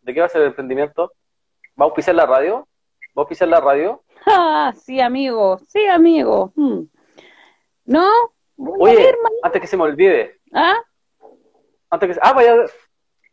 ¿De 0.02 0.14
qué 0.14 0.20
va 0.20 0.26
a 0.26 0.30
ser 0.30 0.42
el 0.42 0.48
emprendimiento? 0.48 1.12
¿Va 1.80 1.86
a 1.86 1.88
auspiciar 1.88 2.16
la 2.16 2.26
radio? 2.26 2.68
¿Va 3.18 3.18
a 3.18 3.22
auspiciar 3.22 3.50
la 3.50 3.60
radio? 3.60 4.04
Ah, 4.26 4.72
sí, 4.78 5.02
amigo, 5.02 5.58
sí, 5.68 5.84
amigo. 5.88 6.54
Hmm. 6.56 6.82
¿No? 7.86 8.08
Voy 8.56 8.92
a 8.92 8.94
Oye, 8.94 9.04
ver, 9.06 9.16
antes 9.42 9.62
que 9.62 9.68
se 9.68 9.76
me 9.78 9.82
olvide, 9.84 10.40
¿Ah? 10.54 10.78
antes 11.90 12.08
que 12.08 12.14
se- 12.14 12.20
ah, 12.22 12.32
vaya, 12.34 12.56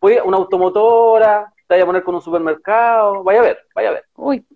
voy 0.01 0.17
a 0.17 0.25
una 0.25 0.39
automotora, 0.39 1.53
te 1.67 1.75
vaya 1.75 1.83
a 1.83 1.87
poner 1.87 2.03
con 2.03 2.15
un 2.15 2.23
supermercado, 2.23 3.23
vaya 3.23 3.41
a 3.41 3.43
ver, 3.43 3.59
vaya 3.75 3.89
a 3.91 3.93
ver. 3.93 4.05
Uy, 4.17 4.47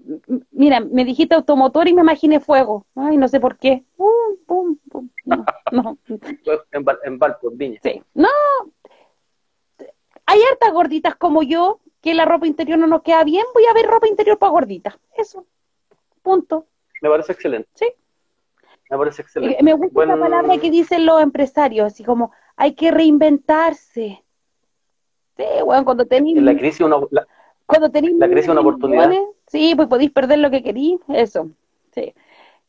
mira, 0.52 0.80
me 0.80 1.04
dijiste 1.04 1.34
automotor 1.34 1.86
y 1.86 1.92
me 1.92 2.00
imaginé 2.00 2.40
fuego. 2.40 2.86
Ay, 2.96 3.18
no 3.18 3.28
sé 3.28 3.38
por 3.38 3.58
qué. 3.58 3.84
Pum, 3.98 4.38
pum, 4.46 4.78
pum. 4.90 5.10
No, 5.26 5.44
no. 5.70 5.98
En, 6.72 6.82
Val- 6.84 6.98
en 7.04 7.18
Valpo, 7.18 7.50
en 7.50 7.58
Viña. 7.58 7.80
Sí. 7.82 8.02
No. 8.14 8.28
Hay 10.32 10.40
hartas 10.50 10.72
gorditas 10.72 11.14
como 11.16 11.42
yo 11.42 11.80
que 12.00 12.14
la 12.14 12.24
ropa 12.24 12.46
interior 12.46 12.78
no 12.78 12.86
nos 12.86 13.02
queda 13.02 13.22
bien. 13.22 13.44
Voy 13.52 13.64
a 13.70 13.74
ver 13.74 13.86
ropa 13.86 14.08
interior 14.08 14.38
para 14.38 14.50
gorditas. 14.50 14.94
Eso. 15.14 15.44
Punto. 16.22 16.66
Me 17.02 17.10
parece 17.10 17.32
excelente. 17.32 17.68
Sí. 17.74 17.86
Me 18.90 18.96
parece 18.96 19.22
excelente. 19.22 19.58
Eh, 19.58 19.62
Me 19.62 19.74
gusta 19.74 20.04
esa 20.04 20.16
palabra 20.18 20.56
que 20.58 20.70
dicen 20.70 21.04
los 21.04 21.20
empresarios, 21.20 21.86
así 21.86 22.02
como 22.02 22.32
hay 22.56 22.74
que 22.74 22.90
reinventarse. 22.90 24.22
Sí, 25.36 25.44
bueno, 25.64 25.84
cuando 25.84 26.06
tenéis 26.06 26.38
En 26.38 26.44
la 26.46 26.56
crisis 26.56 26.80
uno, 26.80 27.08
la- 27.10 27.26
cuando 27.66 27.90
tenéis 27.90 28.16
la 28.16 28.26
crisis 28.26 28.44
es 28.44 28.50
una 28.50 28.60
oportunidad. 28.60 29.12
Sí, 29.48 29.74
pues 29.74 29.88
podéis 29.88 30.10
perder 30.12 30.38
lo 30.38 30.50
que 30.50 30.62
queréis, 30.62 30.98
eso. 31.08 31.50
Sí. 31.92 32.14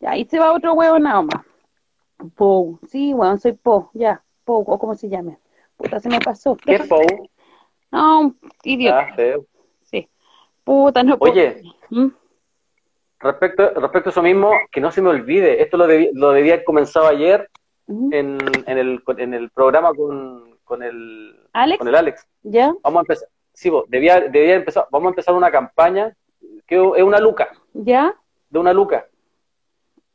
Ya, 0.01 0.11
ahí 0.11 0.25
se 0.25 0.37
va 0.39 0.51
otro 0.51 0.73
huevo 0.73 0.99
nada 0.99 1.21
más. 1.21 1.45
Po, 2.35 2.79
sí, 2.89 3.13
bueno, 3.13 3.37
soy 3.37 3.53
Po, 3.53 3.89
ya, 3.93 4.21
Po, 4.43 4.57
o 4.57 4.77
como 4.79 4.95
se 4.95 5.07
llame. 5.09 5.37
Puta, 5.77 5.99
se 5.99 6.09
me 6.09 6.19
pasó. 6.19 6.55
¿qué 6.55 6.79
Pou? 6.79 7.01
No, 7.93 8.33
idiota, 8.63 9.07
Ah, 9.11 9.15
feo. 9.15 9.45
sí. 9.83 10.09
Puta, 10.63 11.03
no 11.03 11.19
puedo. 11.19 11.31
Oye, 11.31 11.61
¿Mm? 11.91 12.07
respecto, 13.19 13.69
respecto 13.75 14.09
a 14.09 14.11
eso 14.11 14.23
mismo, 14.23 14.51
que 14.71 14.81
no 14.81 14.91
se 14.91 15.01
me 15.03 15.09
olvide, 15.09 15.61
esto 15.61 15.77
lo, 15.77 15.85
debí- 15.87 16.09
lo 16.13 16.31
debía 16.31 16.53
haber 16.55 16.65
comenzado 16.65 17.05
ayer 17.07 17.49
en, 17.87 18.39
en, 18.65 18.77
el, 18.79 19.03
en 19.17 19.33
el 19.35 19.51
programa 19.51 19.93
con, 19.93 20.57
con, 20.63 20.81
el, 20.81 21.39
¿Alex? 21.53 21.77
con 21.77 21.87
el 21.87 21.95
Alex. 21.95 22.27
¿Ya? 22.41 22.73
Vamos 22.81 22.97
a 22.97 23.01
empezar, 23.01 23.27
sí, 23.53 23.69
vos, 23.69 23.85
debía, 23.87 24.21
debía 24.21 24.55
empezar, 24.55 24.87
vamos 24.89 25.07
a 25.07 25.09
empezar 25.11 25.35
una 25.35 25.51
campaña 25.51 26.15
que 26.65 26.75
es 26.75 27.03
una 27.03 27.19
luca, 27.19 27.49
¿Ya? 27.73 28.15
de 28.49 28.57
una 28.59 28.73
luca, 28.73 29.05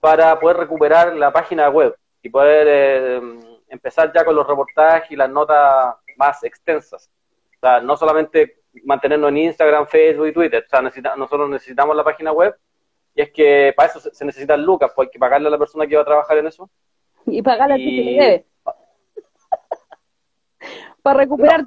para 0.00 0.38
poder 0.40 0.56
recuperar 0.56 1.14
la 1.14 1.32
página 1.32 1.68
web 1.70 1.94
y 2.22 2.28
poder 2.28 2.66
eh, 2.68 3.38
empezar 3.68 4.12
ya 4.12 4.24
con 4.24 4.34
los 4.34 4.46
reportajes 4.48 5.12
y 5.12 5.16
las 5.16 5.30
notas 5.30 5.94
más 6.16 6.42
extensas. 6.42 7.08
O 7.60 7.66
sea, 7.66 7.80
no 7.80 7.96
solamente 7.96 8.60
mantenernos 8.84 9.30
en 9.30 9.38
Instagram, 9.38 9.86
Facebook 9.86 10.28
y 10.28 10.32
Twitter, 10.32 10.64
o 10.66 10.68
sea, 10.70 10.80
necesita- 10.80 11.16
nosotros 11.16 11.50
necesitamos 11.50 11.96
la 11.96 12.04
página 12.04 12.30
web 12.32 12.54
y 13.14 13.22
es 13.22 13.30
que 13.32 13.72
para 13.76 13.88
eso 13.88 13.98
se, 13.98 14.14
se 14.14 14.24
necesitan 14.24 14.62
lucas, 14.64 14.92
pues 14.94 15.06
hay 15.08 15.10
que 15.10 15.18
pagarle 15.18 15.48
a 15.48 15.50
la 15.50 15.58
persona 15.58 15.86
que 15.86 15.96
va 15.96 16.02
a 16.02 16.04
trabajar 16.04 16.38
en 16.38 16.46
eso. 16.46 16.70
Y 17.26 17.42
pagar 17.42 17.68
la 17.70 17.76
que 17.76 17.82
Y- 17.82 17.96
se 17.98 18.04
le 18.04 18.12
debe. 18.12 18.46
para 21.02 21.18
recuperar 21.18 21.66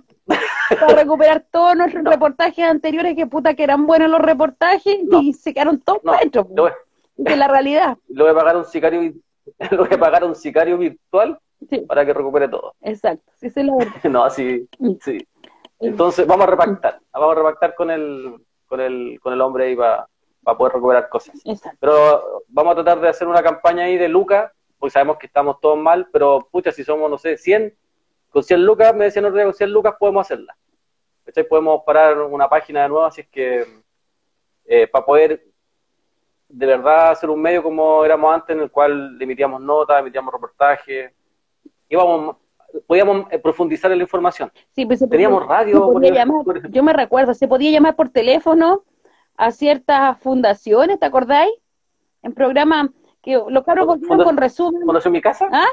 para 0.79 0.95
recuperar 0.95 1.45
todos 1.51 1.75
nuestros 1.75 2.03
reportajes 2.05 2.63
anteriores, 2.63 3.15
que 3.15 3.27
puta 3.27 3.53
que 3.55 3.63
eran 3.63 3.85
buenos 3.85 4.09
los 4.09 4.21
reportajes 4.21 4.97
y 5.21 5.33
se 5.33 5.53
quedaron 5.53 5.79
todos 5.81 6.01
voy, 6.49 6.71
de 7.17 7.35
la 7.35 7.47
realidad. 7.49 7.97
le 8.07 8.23
voy 8.23 8.31
a 8.31 8.35
pagar 8.35 8.55
a 8.55 8.59
un 8.59 8.65
sicario, 8.65 9.01
le 9.01 9.13
voy 9.77 9.87
a 9.91 9.99
pagar 9.99 10.23
a 10.23 10.27
un 10.27 10.35
sicario 10.35 10.77
virtual 10.77 11.37
Sí, 11.69 11.79
para 11.79 12.05
que 12.05 12.13
recupere 12.13 12.47
todo. 12.47 12.73
exacto, 12.81 13.31
sí, 13.35 13.49
sí, 13.49 13.61
verdad. 13.63 13.93
No, 14.09 14.23
así, 14.23 14.67
sí. 15.01 15.27
Entonces 15.81 16.27
vamos 16.27 16.47
a 16.47 16.49
repactar, 16.49 16.99
vamos 17.11 17.31
a 17.31 17.35
repactar 17.35 17.75
con 17.75 17.89
el, 17.89 18.35
con 18.67 18.79
el, 18.79 19.19
con 19.21 19.33
el 19.33 19.41
hombre 19.41 19.65
ahí 19.65 19.75
para 19.75 20.07
poder 20.57 20.73
recuperar 20.73 21.09
cosas. 21.09 21.41
Exacto. 21.43 21.77
Pero 21.79 22.43
vamos 22.47 22.73
a 22.73 22.75
tratar 22.75 23.01
de 23.01 23.09
hacer 23.09 23.27
una 23.27 23.41
campaña 23.41 23.85
ahí 23.85 23.97
de 23.97 24.07
lucas, 24.07 24.51
porque 24.77 24.91
sabemos 24.91 25.17
que 25.17 25.27
estamos 25.27 25.59
todos 25.59 25.77
mal, 25.77 26.07
pero 26.11 26.47
pucha, 26.51 26.71
si 26.71 26.83
somos, 26.83 27.09
no 27.09 27.17
sé, 27.17 27.35
100, 27.35 27.75
con 28.29 28.43
100 28.43 28.65
lucas, 28.65 28.95
me 28.95 29.05
decían 29.05 29.25
otro 29.25 29.43
con 29.43 29.53
100 29.53 29.71
lucas 29.71 29.95
podemos 29.99 30.25
hacerla. 30.25 30.55
¿Cachai? 31.25 31.47
Podemos 31.47 31.81
parar 31.85 32.19
una 32.19 32.47
página 32.47 32.83
de 32.83 32.89
nuevo, 32.89 33.05
así 33.05 33.21
es 33.21 33.27
que 33.27 33.65
eh, 34.65 34.87
para 34.87 35.05
poder 35.05 35.43
de 36.47 36.65
verdad 36.65 37.11
hacer 37.11 37.29
un 37.29 37.41
medio 37.41 37.63
como 37.63 38.03
éramos 38.05 38.33
antes, 38.33 38.55
en 38.55 38.63
el 38.63 38.71
cual 38.71 39.17
emitíamos 39.19 39.61
notas, 39.61 39.99
emitíamos 39.99 40.33
reportajes, 40.33 41.11
íbamos, 41.89 42.37
podíamos 42.87 43.31
eh, 43.31 43.39
profundizar 43.39 43.91
en 43.91 43.97
la 43.99 44.03
información. 44.03 44.51
Sí, 44.75 44.85
pues 44.85 44.99
Teníamos 45.09 45.43
podía- 45.43 45.57
radio, 45.57 45.91
podía 45.91 46.13
llamar, 46.13 46.69
yo 46.69 46.83
me 46.83 46.93
recuerdo, 46.93 47.33
se 47.33 47.47
podía 47.47 47.71
llamar 47.71 47.95
por 47.95 48.09
teléfono 48.09 48.83
a 49.37 49.51
ciertas 49.51 50.19
fundaciones, 50.19 50.99
¿te 50.99 51.05
acordáis? 51.05 51.51
En 52.23 52.33
programas 52.33 52.89
que 53.21 53.39
los 53.47 53.63
cabros 53.63 53.87
volvieron 53.87 54.23
con 54.23 54.37
resumen. 54.37 54.81
Fundación 54.83 55.11
Mi 55.13 55.21
Casa, 55.21 55.47
¿Ah? 55.51 55.65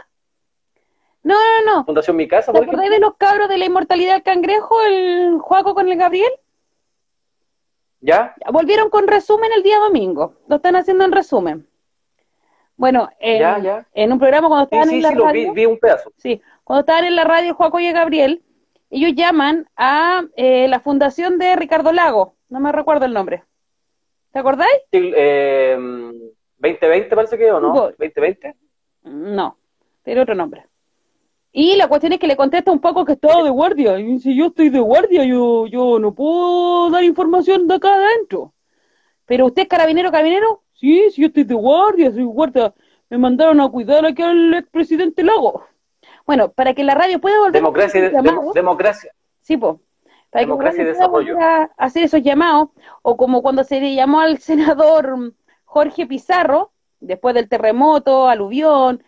No, 1.23 1.35
no, 1.35 1.75
no. 1.75 1.85
Fundación 1.85 2.17
Mi 2.17 2.27
Casa, 2.29 2.53
¿Te 2.53 2.59
acordáis 2.59 2.91
de 2.91 3.01
los 3.01 3.17
cabros 3.17 3.49
de 3.49 3.59
la 3.59 3.65
inmortalidad 3.67 4.15
del 4.15 4.23
cangrejo, 4.23 4.77
el 4.89 5.39
Juaco 5.41 5.75
con 5.75 5.89
el 5.89 5.99
Gabriel? 5.99 6.31
¿Ya? 8.01 8.35
Volvieron 8.53 8.91
con 8.91 9.09
resumen 9.09 9.51
el 9.57 9.63
día 9.63 9.79
domingo. 9.79 10.35
Lo 10.47 10.57
están 10.57 10.77
haciendo 10.77 11.05
en 11.05 11.13
resumen. 11.13 11.69
Bueno, 12.77 13.09
en, 13.19 13.39
Ya, 13.41 13.59
ya. 13.59 13.87
en 13.93 14.13
un 14.13 14.19
programa 14.21 14.47
cuando 14.49 14.67
Sí, 14.69 14.77
estaban 14.77 14.89
sí, 14.89 14.97
en 14.97 15.03
la 15.03 15.09
sí, 15.09 15.15
lo 15.17 15.25
vi, 15.27 15.29
radio, 15.41 15.53
vi 15.53 15.67
un 15.67 15.79
pedazo. 15.81 16.13
sí, 16.17 16.41
cuando 16.69 16.81
estaban 16.81 17.07
en 17.07 17.17
la 17.17 17.25
radio 17.25 17.55
Juaco 17.55 17.81
y 17.81 17.91
Gabriel, 17.91 18.43
ellos 18.91 19.13
llaman 19.15 19.71
a 19.75 20.25
eh, 20.37 20.69
la 20.69 20.81
fundación 20.81 21.39
de 21.39 21.57
Ricardo 21.57 21.93
Lago, 21.93 22.35
no 22.51 22.61
me 22.61 22.73
recuerdo 22.73 23.07
el 23.07 23.15
nombre. 23.15 23.43
¿Te 24.33 24.41
acordáis? 24.41 24.77
Sí, 24.93 25.11
eh, 25.17 25.79
2020 26.59 27.17
parece 27.17 27.39
que, 27.39 27.51
¿o 27.51 27.59
no? 27.59 27.73
Voy. 27.73 27.95
¿2020? 27.95 28.55
No, 29.05 29.57
tiene 30.05 30.21
otro 30.21 30.35
nombre. 30.35 30.67
Y 31.53 31.75
la 31.77 31.89
cuestión 31.89 32.13
es 32.13 32.19
que 32.19 32.27
le 32.27 32.37
contesta 32.37 32.71
un 32.71 32.81
poco 32.81 33.07
que 33.07 33.15
estaba 33.15 33.43
de 33.43 33.49
guardia. 33.49 33.99
Y 33.99 34.19
si 34.19 34.37
yo 34.37 34.49
estoy 34.49 34.69
de 34.69 34.81
guardia, 34.81 35.25
yo, 35.25 35.67
yo 35.69 35.99
no 35.99 36.15
puedo 36.15 36.91
dar 36.91 37.03
información 37.03 37.67
de 37.67 37.77
acá 37.77 37.95
adentro. 37.95 38.53
Pero 39.25 39.47
usted 39.47 39.63
es 39.63 39.69
carabinero, 39.69 40.11
carabinero. 40.11 40.65
Sí, 40.75 41.09
sí, 41.13 41.23
yo 41.23 41.29
estoy 41.29 41.45
de 41.45 41.55
guardia, 41.55 42.13
soy 42.13 42.25
guardia. 42.25 42.75
Me 43.09 43.17
mandaron 43.17 43.59
a 43.59 43.71
cuidar 43.71 44.05
aquí 44.05 44.21
al 44.21 44.53
expresidente 44.53 45.23
Lago. 45.25 45.65
Bueno, 46.29 46.53
para 46.53 46.75
que 46.75 46.85
la 46.85 46.95
radio 46.95 47.23
pueda 47.23 47.39
volver 47.39 47.55
Democracia, 47.55 48.03
a 48.03 48.07
hacer 48.07 48.13
llamados, 48.13 48.53
democracia. 48.53 49.15
sí, 49.41 49.57
po, 49.57 49.81
para 50.29 50.45
que 50.45 50.51
la 50.51 50.59
democracia 50.59 50.85
radio 50.85 50.93
pueda 50.93 51.07
desarrollo. 51.07 51.35
volver 51.35 51.49
a 51.49 51.71
hacer 51.79 52.05
esos 52.05 52.23
llamados, 52.23 52.69
o 53.01 53.17
como 53.17 53.41
cuando 53.41 53.65
se 53.65 53.81
le 53.81 53.95
llamó 53.95 54.21
al 54.21 54.37
senador 54.51 55.33
Jorge 55.65 56.07
Pizarro, 56.07 56.71
después 57.01 57.35
del 57.35 57.49
terremoto, 57.49 58.29
aluvión, 58.29 59.03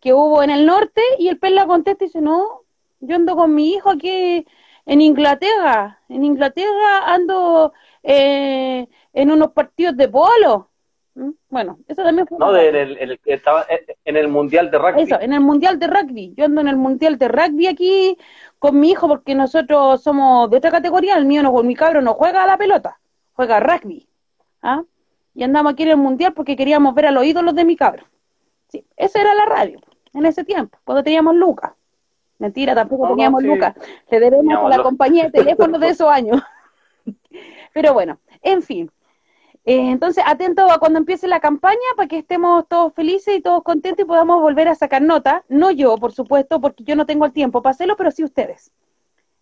que 0.00 0.12
hubo 0.12 0.42
en 0.42 0.50
el 0.50 0.66
norte, 0.66 1.00
y 1.18 1.28
el 1.28 1.38
Perla 1.38 1.66
contesta 1.66 2.04
y 2.04 2.08
dice, 2.08 2.20
no, 2.20 2.60
yo 3.00 3.16
ando 3.16 3.36
con 3.36 3.54
mi 3.54 3.72
hijo 3.72 3.88
aquí 3.88 4.46
en 4.84 5.00
Inglaterra, 5.00 6.02
en 6.10 6.24
Inglaterra 6.24 7.06
ando 7.06 7.72
eh, 8.02 8.86
en 9.14 9.30
unos 9.30 9.52
partidos 9.52 9.96
de 9.96 10.08
polo. 10.08 10.68
¿Mm? 11.16 11.30
Bueno, 11.48 11.78
eso 11.88 12.02
también 12.04 12.26
fue... 12.26 12.38
No, 12.38 12.52
de- 12.52 12.68
en 12.68 12.76
el, 12.76 12.98
en 12.98 13.10
el- 13.12 13.20
estaba 13.24 13.64
en 14.04 14.16
el 14.16 14.28
Mundial 14.28 14.70
de 14.70 14.78
Rugby. 14.78 15.02
Eso, 15.02 15.18
en 15.18 15.32
el 15.32 15.40
Mundial 15.40 15.78
de 15.78 15.86
Rugby. 15.86 16.34
Yo 16.36 16.44
ando 16.44 16.60
en 16.60 16.68
el 16.68 16.76
Mundial 16.76 17.16
de 17.16 17.28
Rugby 17.28 17.66
aquí 17.68 18.18
con 18.58 18.78
mi 18.78 18.90
hijo 18.90 19.08
porque 19.08 19.34
nosotros 19.34 20.02
somos 20.02 20.50
de 20.50 20.58
otra 20.58 20.70
categoría. 20.70 21.16
El 21.16 21.24
mío, 21.24 21.42
no, 21.42 21.52
mi 21.62 21.74
cabro 21.74 22.02
no 22.02 22.12
juega 22.12 22.44
a 22.44 22.46
la 22.46 22.58
pelota, 22.58 23.00
juega 23.32 23.56
a 23.56 23.60
rugby. 23.60 24.06
¿Ah? 24.62 24.82
Y 25.34 25.42
andamos 25.42 25.72
aquí 25.72 25.84
en 25.84 25.90
el 25.90 25.96
Mundial 25.96 26.34
porque 26.34 26.54
queríamos 26.54 26.94
ver 26.94 27.06
a 27.06 27.10
los 27.10 27.24
ídolos 27.24 27.54
de 27.54 27.64
mi 27.64 27.76
cabro. 27.76 28.04
Sí, 28.68 28.84
esa 28.96 29.20
era 29.20 29.34
la 29.34 29.46
radio 29.46 29.80
en 30.12 30.26
ese 30.26 30.44
tiempo, 30.44 30.78
cuando 30.84 31.02
teníamos 31.02 31.34
Lucas. 31.34 31.72
Mentira, 32.38 32.74
tampoco 32.74 33.04
No, 33.04 33.10
teníamos 33.10 33.40
sí. 33.40 33.46
Lucas. 33.48 33.74
Le 34.10 34.20
debemos 34.20 34.54
a 34.64 34.68
la 34.68 34.82
compañía 34.82 35.24
de 35.24 35.30
teléfonos 35.30 35.80
de 35.80 35.88
esos 35.88 36.08
años. 36.08 36.42
Pero 37.72 37.94
bueno, 37.94 38.18
en 38.42 38.60
fin. 38.62 38.90
Eh, 39.68 39.90
entonces, 39.90 40.22
atento 40.24 40.70
a 40.70 40.78
cuando 40.78 40.98
empiece 41.00 41.26
la 41.26 41.40
campaña 41.40 41.76
para 41.96 42.06
que 42.08 42.18
estemos 42.18 42.66
todos 42.68 42.94
felices 42.94 43.36
y 43.36 43.40
todos 43.42 43.64
contentos 43.64 44.04
y 44.04 44.06
podamos 44.06 44.40
volver 44.40 44.68
a 44.68 44.76
sacar 44.76 45.02
nota. 45.02 45.44
No 45.48 45.72
yo, 45.72 45.96
por 45.96 46.12
supuesto, 46.12 46.60
porque 46.60 46.84
yo 46.84 46.94
no 46.94 47.04
tengo 47.04 47.26
el 47.26 47.32
tiempo 47.32 47.62
para 47.62 47.72
hacerlo, 47.72 47.96
pero 47.96 48.12
sí 48.12 48.22
ustedes. 48.22 48.70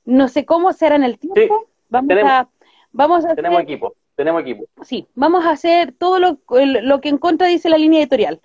No 0.07 0.29
sé 0.29 0.47
cómo 0.47 0.73
será 0.73 0.97
en 0.97 1.05
el 1.05 1.19
tiempo. 1.19 1.67
vamos 1.91 2.09
tenemos- 2.09 2.33
a, 2.33 2.49
vamos 2.91 3.25
a 3.27 3.35
Tenemos 3.35 3.59
hacer, 3.59 3.71
equipo, 3.71 3.95
tenemos 4.17 4.41
equipo. 4.43 4.65
sí, 4.83 5.07
vamos 5.15 5.45
a 5.45 5.51
hacer 5.51 5.93
todo 5.93 6.19
lo, 6.19 6.39
lo 6.49 7.01
que 7.03 7.11
en 7.11 7.19
contra 7.19 7.47
dice 7.47 7.69
la 7.69 7.77
línea 7.79 8.01
editorial. 8.01 8.41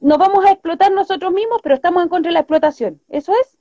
Nos 0.00 0.16
vamos 0.16 0.46
a 0.46 0.50
explotar 0.52 0.90
nosotros 0.92 1.30
mismos, 1.32 1.60
pero 1.62 1.74
estamos 1.74 2.02
en 2.02 2.08
contra 2.08 2.30
de 2.30 2.34
la 2.34 2.40
explotación. 2.40 3.00
¿Eso 3.10 3.32
es? 3.38 3.58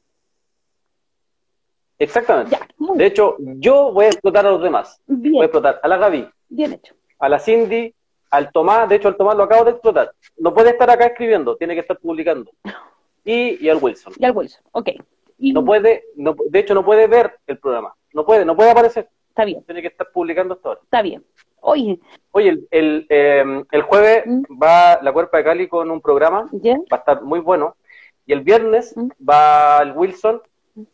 Exactamente. 2.00 2.52
Ya, 2.52 2.66
De 2.96 3.06
hecho, 3.06 3.36
yo 3.40 3.92
voy 3.94 4.06
a 4.06 4.10
explotar 4.10 4.46
a 4.46 4.52
los 4.52 4.62
demás. 4.64 5.02
bien, 5.06 5.34
Voy 5.34 5.42
a 5.44 5.46
explotar 5.46 5.80
a 5.84 5.88
la 5.90 5.98
Gaby, 5.98 6.30
bien 6.50 6.74
hecho. 6.74 6.95
A 7.20 7.30
la 7.30 7.40
Cindy, 7.40 7.94
al 8.32 8.52
Tomás, 8.52 8.90
de 8.90 8.96
hecho 8.96 9.08
el 9.08 9.16
Tomás 9.16 9.36
lo 9.36 9.44
acabo 9.44 9.66
de 9.66 9.72
explotar. 9.72 10.12
No 10.38 10.54
puede 10.54 10.72
estar 10.72 10.90
acá 10.90 11.06
escribiendo, 11.06 11.56
tiene 11.56 11.74
que 11.74 11.82
estar 11.82 11.98
publicando. 11.98 12.52
Y, 13.28 13.68
al 13.70 13.80
Wilson. 13.82 14.14
Y 14.20 14.24
al 14.24 14.38
Wilson, 14.38 14.64
ok. 14.72 14.90
No 15.40 15.66
puede, 15.66 16.04
no, 16.16 16.36
de 16.48 16.60
hecho 16.60 16.76
no 16.76 16.86
puede 16.86 17.08
ver 17.08 17.40
el 17.48 17.58
programa, 17.58 17.96
no 18.14 18.24
puede, 18.24 18.46
no 18.46 18.56
puede 18.56 18.70
aparecer. 18.70 19.10
Está 19.30 19.46
bien. 19.46 19.64
Tiene 19.64 19.82
que 19.82 19.88
estar 19.88 20.08
publicando 20.14 20.54
hasta 20.54 20.70
ahora. 20.70 20.82
Está 20.84 21.02
bien. 21.02 21.26
Oye. 21.60 22.00
Oye, 22.32 22.50
el, 22.50 22.68
el, 22.70 23.08
em, 23.10 23.66
jueves 23.82 24.24
¿Mm? 24.28 24.44
va 24.62 25.02
la 25.02 25.12
Cuerpa 25.12 25.40
de 25.40 25.44
Cali 25.44 25.68
con 25.68 25.90
un 25.90 26.00
programa, 26.00 26.48
va 26.54 26.78
a 26.92 26.96
estar 26.98 27.24
muy 27.24 27.40
bueno. 27.40 27.76
Y 28.28 28.34
el 28.34 28.42
viernes 28.42 28.96
¿Mm? 28.96 29.10
va 29.28 29.80
el 29.82 29.92
Wilson 29.94 30.42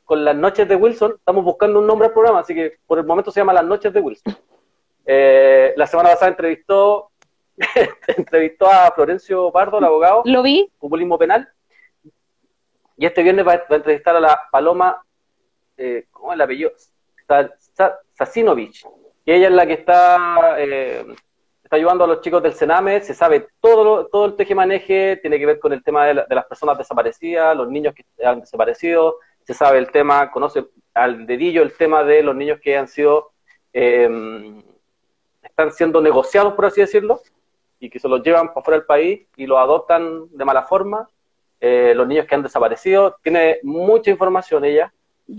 con 0.05 0.23
las 0.23 0.35
noches 0.35 0.67
de 0.67 0.75
Wilson. 0.75 1.15
Estamos 1.17 1.43
buscando 1.43 1.79
un 1.79 1.87
nombre 1.87 2.07
al 2.07 2.13
programa, 2.13 2.39
así 2.39 2.55
que 2.55 2.77
por 2.87 2.97
el 2.97 3.05
momento 3.05 3.29
se 3.29 3.41
llama 3.41 3.53
Las 3.53 3.65
noches 3.65 3.91
de 3.93 3.99
Wilson. 3.99 4.33
Eh, 5.05 5.73
la 5.75 5.87
semana 5.87 6.09
pasada 6.09 6.31
entrevistó, 6.31 7.11
entrevistó 8.17 8.67
a 8.67 8.91
Florencio 8.91 9.51
Pardo, 9.51 9.79
el 9.79 9.85
abogado. 9.85 10.23
Lo 10.25 10.43
vi. 10.43 10.71
Populismo 10.79 11.17
penal. 11.17 11.49
Y 12.97 13.05
este 13.05 13.23
viernes 13.23 13.47
va, 13.47 13.53
a 13.53 13.75
entrevistar 13.75 14.15
a 14.15 14.19
la 14.19 14.39
Paloma, 14.51 15.03
eh, 15.75 16.05
¿cómo 16.11 16.31
es 16.31 16.35
el 16.35 16.41
apellido? 16.41 16.71
Sasinovich. 18.13 18.85
Y 19.25 19.31
ella 19.31 19.47
es 19.47 19.53
la 19.53 19.65
que 19.65 19.73
está, 19.73 20.55
eh, 20.59 21.05
está 21.63 21.75
ayudando 21.77 22.03
a 22.03 22.07
los 22.07 22.21
chicos 22.21 22.43
del 22.43 22.53
Sename, 22.53 23.01
se 23.01 23.13
sabe 23.13 23.47
todo, 23.59 24.07
todo 24.07 24.25
el 24.25 24.35
tejemaneje, 24.35 25.17
tiene 25.17 25.39
que 25.39 25.45
ver 25.45 25.59
con 25.59 25.73
el 25.73 25.83
tema 25.83 26.05
de, 26.05 26.13
las 26.13 26.45
personas 26.45 26.77
desaparecidas, 26.77 27.55
los 27.55 27.69
niños 27.69 27.93
que 27.95 28.05
han 28.25 28.41
desaparecido, 28.41 29.17
se 29.45 29.53
sabe 29.53 29.79
el 29.79 29.89
tema, 29.89 30.31
conoce 30.31 30.65
al 30.93 31.25
dedillo 31.25 31.63
el 31.63 31.73
tema 31.73 32.03
de 32.03 32.23
los 32.23 32.35
niños 32.35 32.59
que 32.61 32.77
han 32.77 32.87
sido, 32.87 33.31
em, 33.73 34.61
están 35.51 35.71
siendo 35.71 36.01
negociados, 36.01 36.53
por 36.53 36.65
así 36.65 36.81
decirlo, 36.81 37.21
y 37.79 37.89
que 37.89 37.99
se 37.99 38.07
los 38.07 38.23
llevan 38.23 38.53
para 38.53 38.63
fuera 38.63 38.77
del 38.79 38.85
país 38.85 39.27
y 39.37 39.45
los 39.45 39.59
adoptan 39.59 40.27
de 40.31 40.45
mala 40.45 40.63
forma 40.63 41.07
eh, 41.59 41.93
los 41.95 42.07
niños 42.07 42.25
que 42.25 42.35
han 42.35 42.43
desaparecido. 42.43 43.17
Tiene 43.21 43.59
mucha 43.63 44.09
información 44.09 44.65
ella. 44.65 44.91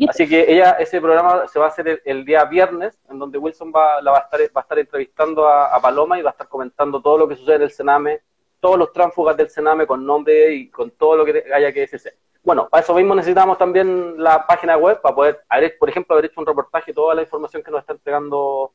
Así 0.09 0.26
que 0.26 0.50
ella, 0.50 0.73
ese 0.78 1.00
programa 1.00 1.47
se 1.49 1.59
va 1.59 1.66
a 1.66 1.69
hacer 1.69 2.00
el, 2.04 2.25
día 2.25 2.45
viernes, 2.45 2.99
en 3.11 3.19
donde 3.19 3.37
Wilson 3.37 3.73
va, 3.75 4.00
la 4.00 4.12
va, 4.12 4.19
a 4.19 4.21
estar, 4.23 4.40
va 4.40 4.61
a 4.61 4.62
estar 4.62 4.78
entrevistando 4.78 5.47
a, 5.47 5.78
Paloma 5.83 6.19
y 6.19 6.23
va 6.23 6.31
a 6.31 6.33
estar 6.33 6.49
comentando 6.49 7.02
todo 7.02 7.19
lo 7.19 7.28
que 7.28 7.37
sucede 7.37 7.57
en 7.57 7.62
el 7.62 7.71
Sename, 7.71 8.21
todos 8.61 8.78
los 8.78 8.92
tránsfugas 8.92 9.37
del 9.37 9.50
Sename 9.50 9.87
con 9.87 10.07
nombre 10.07 10.54
y 10.54 10.71
con 10.71 10.92
todo 10.92 11.16
lo 11.16 11.25
que 11.26 11.45
haya 11.52 11.73
que 11.73 11.81
decirse. 11.81 12.14
Bueno, 12.42 12.69
para 12.71 12.83
eso 12.83 12.95
mismo 12.95 13.14
necesitamos 13.14 13.59
también 13.59 14.21
la 14.23 14.47
página 14.47 14.76
web 14.76 15.00
para 15.00 15.14
poder, 15.14 15.45
por 15.78 15.90
ejemplo, 15.90 16.14
haber 16.14 16.26
hecho 16.26 16.40
un 16.40 16.47
reportaje, 16.47 16.95
toda 16.95 17.14
la 17.14 17.23
información 17.23 17.62
que 17.62 17.71
nos 17.71 17.81
está 17.81 17.92
entregando 17.92 18.73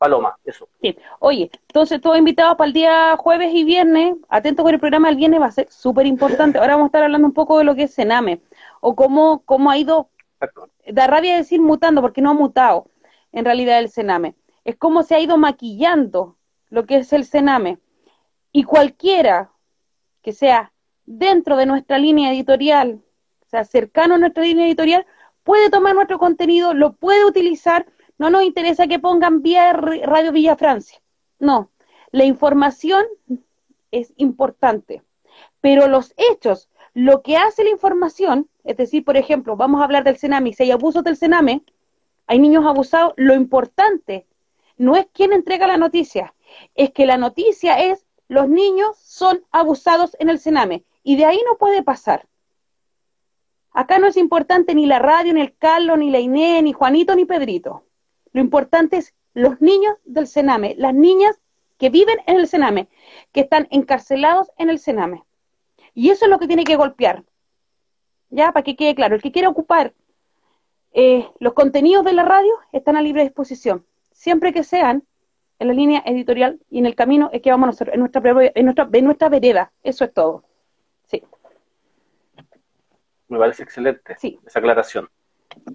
Paloma, 0.00 0.34
eso. 0.46 0.66
Sí. 0.80 0.96
Oye, 1.18 1.50
entonces 1.68 2.00
todos 2.00 2.16
invitados 2.16 2.56
para 2.56 2.68
el 2.68 2.72
día 2.72 3.18
jueves 3.18 3.52
y 3.52 3.64
viernes, 3.64 4.14
atentos 4.30 4.64
con 4.64 4.72
el 4.72 4.80
programa 4.80 5.08
del 5.08 5.18
viernes, 5.18 5.42
va 5.42 5.46
a 5.46 5.52
ser 5.52 5.70
súper 5.70 6.06
importante. 6.06 6.58
Ahora 6.58 6.72
vamos 6.72 6.86
a 6.86 6.88
estar 6.88 7.02
hablando 7.02 7.26
un 7.26 7.34
poco 7.34 7.58
de 7.58 7.64
lo 7.64 7.74
que 7.74 7.82
es 7.82 7.92
Sename, 7.92 8.40
o 8.80 8.96
cómo, 8.96 9.42
cómo 9.44 9.70
ha 9.70 9.76
ido, 9.76 10.08
da 10.86 11.06
rabia 11.06 11.36
decir 11.36 11.60
mutando, 11.60 12.00
porque 12.00 12.22
no 12.22 12.30
ha 12.30 12.32
mutado 12.32 12.86
en 13.32 13.44
realidad 13.44 13.78
el 13.78 13.90
Sename. 13.90 14.36
Es 14.64 14.74
cómo 14.76 15.02
se 15.02 15.16
ha 15.16 15.20
ido 15.20 15.36
maquillando 15.36 16.38
lo 16.70 16.86
que 16.86 16.96
es 16.96 17.12
el 17.12 17.26
Sename. 17.26 17.78
Y 18.52 18.64
cualquiera 18.64 19.50
que 20.22 20.32
sea 20.32 20.72
dentro 21.04 21.58
de 21.58 21.66
nuestra 21.66 21.98
línea 21.98 22.32
editorial, 22.32 23.02
o 23.42 23.48
sea, 23.50 23.64
cercano 23.64 24.14
a 24.14 24.18
nuestra 24.18 24.44
línea 24.44 24.64
editorial, 24.64 25.04
puede 25.44 25.68
tomar 25.68 25.94
nuestro 25.94 26.18
contenido, 26.18 26.72
lo 26.72 26.94
puede 26.94 27.26
utilizar 27.26 27.84
no 28.20 28.28
nos 28.28 28.42
interesa 28.42 28.86
que 28.86 28.98
pongan 28.98 29.40
vía 29.40 29.72
Radio 29.72 30.30
Villa 30.30 30.54
Francia. 30.54 31.00
No, 31.38 31.70
la 32.12 32.24
información 32.24 33.06
es 33.92 34.12
importante, 34.18 35.02
pero 35.62 35.88
los 35.88 36.12
hechos, 36.18 36.68
lo 36.92 37.22
que 37.22 37.38
hace 37.38 37.64
la 37.64 37.70
información, 37.70 38.46
es 38.62 38.76
decir, 38.76 39.06
por 39.06 39.16
ejemplo, 39.16 39.56
vamos 39.56 39.80
a 39.80 39.84
hablar 39.84 40.04
del 40.04 40.18
Sename, 40.18 40.52
si 40.52 40.64
hay 40.64 40.70
abusos 40.70 41.02
del 41.02 41.16
Sename, 41.16 41.64
hay 42.26 42.38
niños 42.38 42.66
abusados, 42.66 43.14
lo 43.16 43.32
importante 43.32 44.26
no 44.76 44.96
es 44.96 45.06
quién 45.14 45.32
entrega 45.32 45.66
la 45.66 45.78
noticia, 45.78 46.34
es 46.74 46.90
que 46.90 47.06
la 47.06 47.16
noticia 47.16 47.80
es 47.80 48.04
los 48.28 48.50
niños 48.50 48.98
son 48.98 49.46
abusados 49.50 50.14
en 50.18 50.28
el 50.28 50.38
Sename 50.38 50.84
y 51.02 51.16
de 51.16 51.24
ahí 51.24 51.40
no 51.46 51.56
puede 51.56 51.82
pasar. 51.82 52.28
Acá 53.72 53.98
no 53.98 54.08
es 54.08 54.18
importante 54.18 54.74
ni 54.74 54.84
la 54.84 54.98
radio, 54.98 55.32
ni 55.32 55.40
el 55.40 55.56
Carlos, 55.56 55.96
ni 55.96 56.10
la 56.10 56.18
Inés, 56.18 56.62
ni 56.62 56.74
Juanito, 56.74 57.14
ni 57.14 57.24
Pedrito. 57.24 57.84
Lo 58.32 58.40
importante 58.40 58.96
es 58.96 59.14
los 59.34 59.60
niños 59.60 59.96
del 60.04 60.26
Sename, 60.26 60.74
las 60.78 60.94
niñas 60.94 61.40
que 61.78 61.90
viven 61.90 62.18
en 62.26 62.36
el 62.36 62.46
Sename, 62.46 62.88
que 63.32 63.40
están 63.40 63.66
encarcelados 63.70 64.50
en 64.58 64.70
el 64.70 64.78
Sename. 64.78 65.24
Y 65.94 66.10
eso 66.10 66.26
es 66.26 66.30
lo 66.30 66.38
que 66.38 66.46
tiene 66.46 66.64
que 66.64 66.76
golpear. 66.76 67.24
Ya, 68.28 68.52
para 68.52 68.62
que 68.62 68.76
quede 68.76 68.94
claro, 68.94 69.16
el 69.16 69.22
que 69.22 69.32
quiera 69.32 69.48
ocupar 69.48 69.92
eh, 70.92 71.28
los 71.38 71.54
contenidos 71.54 72.04
de 72.04 72.12
la 72.12 72.24
radio 72.24 72.52
están 72.72 72.96
a 72.96 73.02
libre 73.02 73.22
disposición, 73.22 73.86
siempre 74.10 74.52
que 74.52 74.64
sean 74.64 75.04
en 75.58 75.68
la 75.68 75.74
línea 75.74 76.02
editorial 76.06 76.58
y 76.70 76.78
en 76.78 76.86
el 76.86 76.94
camino 76.94 77.30
es 77.32 77.42
que 77.42 77.50
vamos 77.50 77.68
a 77.68 77.70
hacer, 77.70 77.90
en 77.92 78.00
nuestra, 78.00 78.22
en 78.54 78.64
nuestra, 78.64 78.88
en 78.92 79.04
nuestra 79.04 79.28
vereda. 79.28 79.72
Eso 79.82 80.04
es 80.04 80.12
todo. 80.12 80.44
Sí. 81.06 81.22
Me 83.28 83.38
parece 83.38 83.62
excelente 83.62 84.16
esa 84.46 84.58
aclaración. 84.58 85.08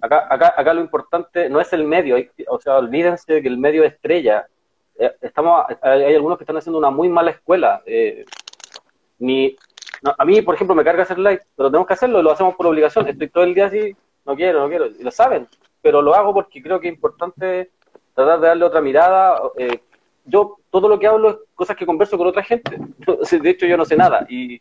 Acá, 0.00 0.26
acá, 0.30 0.54
acá 0.56 0.74
lo 0.74 0.80
importante 0.80 1.48
no 1.48 1.60
es 1.60 1.72
el 1.72 1.84
medio, 1.84 2.16
o 2.48 2.60
sea, 2.60 2.76
olvídense 2.76 3.34
de 3.34 3.42
que 3.42 3.48
el 3.48 3.58
medio 3.58 3.84
estrella. 3.84 4.46
Eh, 4.98 5.12
estamos, 5.20 5.64
hay, 5.82 6.14
algunos 6.14 6.38
que 6.38 6.44
están 6.44 6.56
haciendo 6.56 6.78
una 6.78 6.90
muy 6.90 7.08
mala 7.08 7.30
escuela. 7.30 7.82
Eh, 7.86 8.24
ni, 9.18 9.56
a 10.16 10.24
mí, 10.24 10.42
por 10.42 10.54
ejemplo, 10.54 10.74
me 10.74 10.84
carga 10.84 11.02
hacer 11.02 11.18
live, 11.18 11.42
pero 11.56 11.70
tenemos 11.70 11.86
que 11.86 11.94
hacerlo, 11.94 12.22
lo 12.22 12.32
hacemos 12.32 12.54
por 12.54 12.66
obligación. 12.66 13.08
Estoy 13.08 13.28
todo 13.28 13.44
el 13.44 13.54
día 13.54 13.66
así, 13.66 13.94
no 14.24 14.34
quiero, 14.34 14.60
no 14.60 14.68
quiero, 14.68 14.86
y 14.86 15.02
lo 15.02 15.10
saben, 15.10 15.46
pero 15.82 16.02
lo 16.02 16.14
hago 16.14 16.34
porque 16.34 16.62
creo 16.62 16.80
que 16.80 16.88
es 16.88 16.94
importante 16.94 17.70
tratar 18.14 18.40
de 18.40 18.46
darle 18.48 18.64
otra 18.64 18.80
mirada. 18.80 19.40
Eh, 19.56 19.80
yo 20.24 20.58
todo 20.70 20.88
lo 20.88 20.98
que 20.98 21.06
hablo 21.06 21.30
es 21.30 21.36
cosas 21.54 21.76
que 21.76 21.86
converso 21.86 22.18
con 22.18 22.26
otra 22.26 22.42
gente. 22.42 22.78
De 23.40 23.50
hecho, 23.50 23.66
yo 23.66 23.76
no 23.76 23.84
sé 23.84 23.96
nada 23.96 24.26
y 24.28 24.60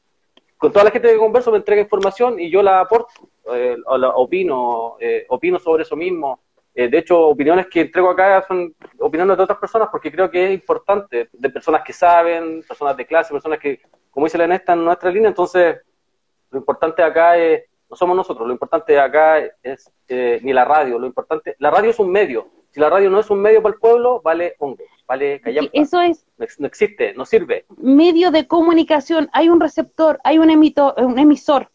con 0.57 0.71
toda 0.71 0.85
la 0.85 0.91
gente 0.91 1.09
que 1.09 1.17
converso 1.17 1.51
me 1.51 1.57
entrega 1.57 1.81
información 1.81 2.39
y 2.39 2.49
yo 2.49 2.63
la 2.63 2.79
aporto, 2.79 3.13
eh, 3.53 3.77
opino, 3.85 4.97
eh, 4.99 5.25
opino 5.29 5.59
sobre 5.59 5.83
eso 5.83 5.95
mismo. 5.95 6.39
Eh, 6.73 6.89
de 6.89 6.97
hecho, 6.97 7.27
opiniones 7.27 7.67
que 7.67 7.81
entrego 7.81 8.09
acá 8.09 8.43
son 8.47 8.75
opiniones 8.99 9.37
de 9.37 9.43
otras 9.43 9.59
personas 9.59 9.87
porque 9.91 10.11
creo 10.11 10.29
que 10.29 10.45
es 10.45 10.53
importante, 10.53 11.29
de 11.31 11.49
personas 11.49 11.83
que 11.83 11.93
saben, 11.93 12.63
personas 12.67 12.97
de 12.97 13.05
clase, 13.05 13.33
personas 13.33 13.59
que, 13.59 13.79
como 14.11 14.25
dice 14.25 14.37
la 14.37 14.47
Nesta, 14.47 14.73
en 14.73 14.83
nuestra 14.83 15.09
línea. 15.11 15.29
Entonces, 15.29 15.77
lo 16.51 16.59
importante 16.59 17.01
acá 17.01 17.37
es, 17.37 17.63
no 17.89 17.95
somos 17.95 18.15
nosotros, 18.15 18.47
lo 18.47 18.53
importante 18.53 18.99
acá 18.99 19.39
es 19.63 19.91
ni 20.07 20.51
la 20.51 20.65
radio, 20.65 20.99
lo 20.99 21.05
importante, 21.05 21.55
la 21.59 21.71
radio 21.71 21.91
es 21.91 21.99
un 21.99 22.11
medio. 22.11 22.49
Si 22.71 22.81
la 22.81 22.89
radio 22.89 23.09
no 23.09 23.21
es 23.21 23.29
un 23.29 23.41
medio 23.41 23.61
para 23.61 23.73
el 23.73 23.79
pueblo, 23.79 24.21
vale 24.21 24.55
hongo. 24.59 24.83
¿vale? 25.07 25.41
Eso 25.71 26.01
es. 26.01 26.25
No, 26.59 26.67
existe, 26.67 27.13
no 27.13 27.25
sirve. 27.25 27.65
Medio 27.77 28.31
de 28.31 28.47
comunicación, 28.47 29.29
hay 29.31 29.47
un 29.47 29.61
receptor, 29.61 30.19
hay 30.25 30.39
un, 30.39 30.49
emito, 30.49 30.93
un 30.97 31.17
emisor. 31.17 31.69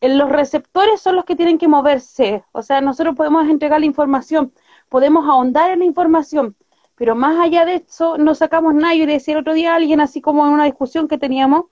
Los 0.00 0.28
receptores 0.28 1.00
son 1.00 1.16
los 1.16 1.24
que 1.24 1.36
tienen 1.36 1.58
que 1.58 1.68
moverse, 1.68 2.44
o 2.52 2.62
sea, 2.62 2.80
nosotros 2.80 3.16
podemos 3.16 3.48
entregar 3.48 3.80
la 3.80 3.86
información, 3.86 4.52
podemos 4.88 5.28
ahondar 5.28 5.72
en 5.72 5.80
la 5.80 5.84
información, 5.84 6.56
pero 6.94 7.14
más 7.14 7.38
allá 7.38 7.64
de 7.64 7.76
eso 7.76 8.18
no 8.18 8.34
sacamos 8.34 8.74
nada. 8.74 8.94
Y 8.94 9.06
decía 9.06 9.34
el 9.34 9.40
otro 9.40 9.54
día 9.54 9.74
alguien, 9.74 10.00
así 10.00 10.20
como 10.20 10.46
en 10.46 10.52
una 10.52 10.64
discusión 10.64 11.08
que 11.08 11.18
teníamos, 11.18 11.66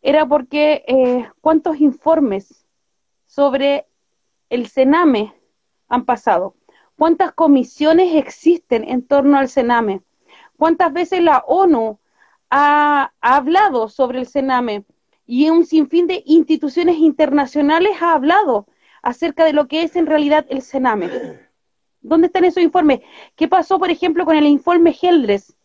era 0.00 0.26
porque 0.26 0.84
eh, 0.86 1.28
cuántos 1.40 1.80
informes 1.80 2.64
sobre 3.26 3.86
el 4.48 4.68
Sename 4.68 5.34
han 5.88 6.04
pasado. 6.04 6.54
¿Cuántas 6.96 7.32
comisiones 7.32 8.14
existen 8.14 8.88
en 8.88 9.04
torno 9.06 9.38
al 9.38 9.48
Sename? 9.48 10.02
¿Cuántas 10.56 10.92
veces 10.92 11.20
la 11.22 11.38
ONU 11.46 11.98
ha, 12.50 13.12
hablado 13.20 13.88
sobre 13.88 14.20
el 14.20 14.26
Sename? 14.26 14.84
Y 15.26 15.48
un 15.50 15.64
sinfín 15.64 16.06
de 16.06 16.22
instituciones 16.26 16.98
internacionales 16.98 17.92
ha 18.00 18.12
hablado 18.12 18.66
acerca 19.02 19.44
de 19.44 19.52
lo 19.52 19.68
que 19.68 19.82
es 19.82 19.96
en 19.96 20.06
realidad 20.06 20.46
el 20.48 20.62
Sename. 20.62 21.10
¿Dónde 22.00 22.26
están 22.26 22.44
esos 22.44 22.62
informes? 22.62 23.00
¿Qué 23.34 23.48
pasó, 23.48 23.78
por 23.78 23.90
ejemplo, 23.90 24.24
con 24.24 24.36
el 24.36 24.46
informe 24.46 24.96
Heldres? 25.00 25.56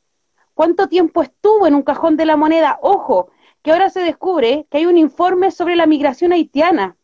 ¿Cuánto 0.54 0.88
tiempo 0.88 1.22
estuvo 1.22 1.68
en 1.68 1.76
un 1.76 1.84
cajón 1.84 2.16
de 2.18 2.26
la 2.26 2.38
moneda? 2.38 2.80
Ojo, 2.82 3.32
que 3.62 3.72
ahora 3.72 3.90
se 3.90 4.02
descubre 4.02 4.66
que 4.70 4.78
hay 4.78 4.86
un 4.86 4.98
informe 4.98 5.52
sobre 5.52 5.76
la 5.76 5.86
migración 5.86 6.32
haitiana 6.32 6.98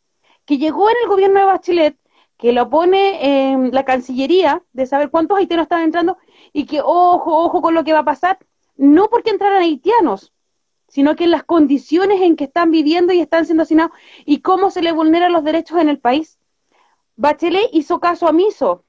que 0.46 0.58
llegó 0.58 0.90
en 0.90 0.96
el 1.04 1.10
gobierno 1.10 1.40
de 1.40 1.46
Bachelet 1.46 1.98
que 2.38 2.52
lo 2.52 2.70
pone 2.70 3.52
en 3.52 3.72
la 3.72 3.86
Cancillería 3.86 4.64
de 4.74 4.86
saber 4.86 5.10
cuántos 5.10 5.38
haitianos 5.38 5.66
están 5.66 5.84
entrando 5.84 6.18
y 6.54 6.66
que 6.66 6.82
ojo, 6.82 7.44
ojo 7.44 7.62
con 7.62 7.74
lo 7.74 7.84
que 7.84 7.94
va 7.94 8.00
a 8.00 8.06
pasar, 8.06 8.40
no 8.76 9.10
porque 9.10 9.30
entraran 9.30 9.62
haitianos, 9.62 10.34
sino 10.96 11.18
que 11.18 11.26
en 11.26 11.32
las 11.32 11.44
condiciones 11.44 12.22
en 12.22 12.38
que 12.38 12.46
están 12.46 12.72
viviendo 12.72 13.12
y 13.12 13.20
están 13.20 13.44
siendo 13.44 13.64
asignados 13.64 13.92
y 14.24 14.40
cómo 14.40 14.72
se 14.72 14.82
les 14.82 14.96
vulneran 14.96 15.34
los 15.34 15.44
derechos 15.44 15.82
en 15.82 15.90
el 15.90 16.00
país. 16.00 16.40
Bachelet 17.18 17.68
hizo 17.74 18.00
caso 18.00 18.28
omiso. 18.28 18.86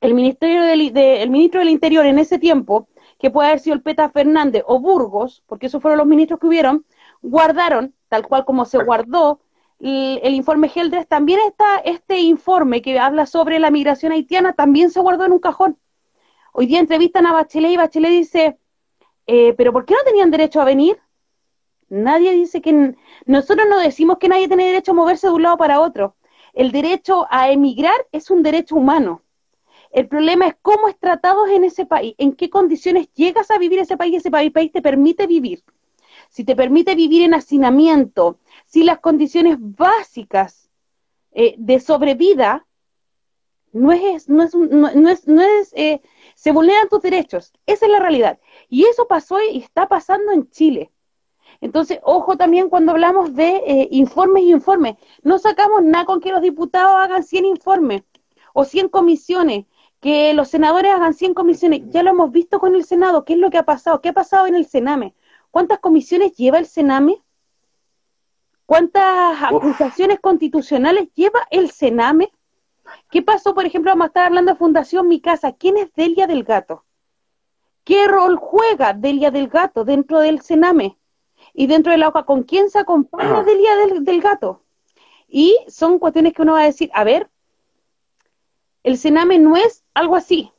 El, 0.00 0.14
ministerio 0.14 0.62
del, 0.62 0.96
el 0.96 1.30
ministro 1.30 1.58
del 1.58 1.70
Interior 1.70 2.06
en 2.06 2.20
ese 2.20 2.38
tiempo, 2.38 2.86
que 3.18 3.32
puede 3.32 3.48
haber 3.48 3.58
sido 3.58 3.74
el 3.74 3.82
Peta 3.82 4.08
Fernández 4.10 4.62
o 4.64 4.78
Burgos, 4.78 5.42
porque 5.46 5.66
esos 5.66 5.82
fueron 5.82 5.98
los 5.98 6.06
ministros 6.06 6.38
que 6.38 6.46
hubieron, 6.46 6.86
guardaron, 7.20 7.96
tal 8.08 8.28
cual 8.28 8.44
como 8.44 8.64
se 8.64 8.78
guardó 8.78 9.40
el, 9.80 10.34
informe 10.34 10.68
Geldres, 10.68 11.08
también 11.08 11.40
está 11.48 11.78
este 11.84 12.20
informe 12.20 12.80
que 12.80 12.96
habla 13.00 13.26
sobre 13.26 13.58
la 13.58 13.72
migración 13.72 14.12
haitiana, 14.12 14.52
también 14.52 14.92
se 14.92 15.00
guardó 15.00 15.24
en 15.24 15.32
un 15.32 15.40
cajón. 15.40 15.80
Hoy 16.52 16.66
día 16.66 16.78
entrevistan 16.78 17.26
a 17.26 17.32
Bachelet 17.32 17.72
y 17.72 17.76
Bachelet 17.76 18.12
dice, 18.12 18.58
eh, 19.26 19.52
pero 19.54 19.72
¿por 19.72 19.84
qué 19.84 19.94
no 19.94 20.04
tenían 20.04 20.30
derecho 20.30 20.60
a 20.60 20.64
venir? 20.64 21.00
Nadie 21.94 22.32
dice 22.32 22.60
que... 22.60 22.94
Nosotros 23.24 23.66
no 23.68 23.78
decimos 23.78 24.18
que 24.18 24.28
nadie 24.28 24.48
tiene 24.48 24.66
derecho 24.66 24.92
a 24.92 24.94
moverse 24.94 25.28
de 25.28 25.32
un 25.32 25.42
lado 25.42 25.56
para 25.56 25.80
otro. 25.80 26.16
El 26.52 26.72
derecho 26.72 27.26
a 27.30 27.50
emigrar 27.50 28.06
es 28.12 28.30
un 28.30 28.42
derecho 28.42 28.76
humano. 28.76 29.22
El 29.90 30.08
problema 30.08 30.48
es 30.48 30.56
cómo 30.60 30.88
es 30.88 30.98
tratado 30.98 31.46
en 31.46 31.62
ese 31.62 31.86
país, 31.86 32.14
en 32.18 32.32
qué 32.32 32.50
condiciones 32.50 33.12
llegas 33.14 33.50
a 33.52 33.58
vivir 33.58 33.78
ese 33.78 33.96
país, 33.96 34.16
ese 34.16 34.30
país, 34.30 34.50
país 34.50 34.72
te 34.72 34.82
permite 34.82 35.28
vivir. 35.28 35.62
Si 36.30 36.42
te 36.42 36.56
permite 36.56 36.96
vivir 36.96 37.22
en 37.22 37.34
hacinamiento, 37.34 38.38
si 38.66 38.82
las 38.82 38.98
condiciones 38.98 39.56
básicas 39.60 40.68
eh, 41.30 41.54
de 41.58 41.78
sobrevida 41.78 42.66
no 43.72 43.92
es, 43.92 44.28
no 44.28 44.42
es, 44.42 44.54
no, 44.54 44.88
es, 45.10 45.28
no 45.28 45.42
es 45.42 45.72
eh, 45.74 46.00
se 46.34 46.50
vulneran 46.50 46.88
tus 46.88 47.02
derechos. 47.02 47.52
Esa 47.66 47.86
es 47.86 47.92
la 47.92 48.00
realidad. 48.00 48.40
Y 48.68 48.86
eso 48.86 49.06
pasó 49.06 49.38
y 49.40 49.58
está 49.58 49.86
pasando 49.88 50.32
en 50.32 50.50
Chile. 50.50 50.90
Entonces, 51.64 51.98
ojo 52.02 52.36
también 52.36 52.68
cuando 52.68 52.92
hablamos 52.92 53.34
de 53.34 53.56
eh, 53.66 53.88
informes 53.90 54.42
y 54.42 54.50
informes. 54.50 54.96
No 55.22 55.38
sacamos 55.38 55.82
nada 55.82 56.04
con 56.04 56.20
que 56.20 56.30
los 56.30 56.42
diputados 56.42 56.94
hagan 56.94 57.22
100 57.22 57.46
informes 57.46 58.02
o 58.52 58.66
100 58.66 58.90
comisiones, 58.90 59.64
que 59.98 60.34
los 60.34 60.48
senadores 60.48 60.92
hagan 60.92 61.14
100 61.14 61.32
comisiones. 61.32 61.80
Ya 61.88 62.02
lo 62.02 62.10
hemos 62.10 62.32
visto 62.32 62.60
con 62.60 62.74
el 62.74 62.84
Senado. 62.84 63.24
¿Qué 63.24 63.32
es 63.32 63.38
lo 63.38 63.48
que 63.48 63.56
ha 63.56 63.64
pasado? 63.64 64.02
¿Qué 64.02 64.10
ha 64.10 64.12
pasado 64.12 64.46
en 64.46 64.56
el 64.56 64.66
Sename? 64.66 65.14
¿Cuántas 65.50 65.78
comisiones 65.78 66.36
lleva 66.36 66.58
el 66.58 66.66
Sename? 66.66 67.22
¿Cuántas 68.66 69.42
acusaciones 69.42 70.20
constitucionales 70.20 71.08
lleva 71.14 71.48
el 71.50 71.70
Sename? 71.70 72.30
¿Qué 73.10 73.22
pasó, 73.22 73.54
por 73.54 73.64
ejemplo, 73.64 73.90
vamos 73.90 74.04
a 74.04 74.08
estar 74.08 74.26
hablando 74.26 74.52
de 74.52 74.58
Fundación 74.58 75.08
Mi 75.08 75.18
Casa? 75.18 75.52
¿Quién 75.52 75.78
es 75.78 75.90
Delia 75.94 76.26
del 76.26 76.44
Gato? 76.44 76.84
¿Qué 77.84 78.06
rol 78.06 78.36
juega 78.36 78.92
Delia 78.92 79.30
del 79.30 79.48
Gato 79.48 79.86
dentro 79.86 80.18
del 80.20 80.42
Sename? 80.42 80.98
Y 81.54 81.68
dentro 81.68 81.92
de 81.92 81.98
la 81.98 82.08
hoja, 82.08 82.24
¿con 82.24 82.42
quién 82.42 82.68
se 82.68 82.80
acompaña 82.80 83.44
Delia 83.44 83.70
del, 84.00 84.20
Gato? 84.20 84.62
Y 85.28 85.56
son 85.68 86.00
cuestiones 86.00 86.32
que 86.32 86.42
uno 86.42 86.54
va 86.54 86.62
a 86.62 86.66
decir, 86.66 86.90
a 86.92 87.04
ver, 87.04 87.30
el 88.82 88.98
Sename 88.98 89.38
no 89.38 89.56
es 89.56 89.84
algo 89.94 90.16
así. 90.16 90.50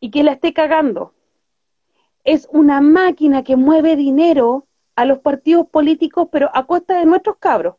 Y 0.00 0.10
que 0.10 0.22
la 0.22 0.32
esté 0.32 0.54
cagando. 0.54 1.12
Es 2.24 2.48
una 2.50 2.80
máquina 2.80 3.44
que 3.44 3.56
mueve 3.56 3.96
dinero 3.96 4.66
a 4.96 5.04
los 5.04 5.18
partidos 5.18 5.66
políticos, 5.68 6.28
pero 6.32 6.50
a 6.54 6.66
costa 6.66 6.98
de 6.98 7.04
nuestros 7.04 7.36
cabros. 7.36 7.76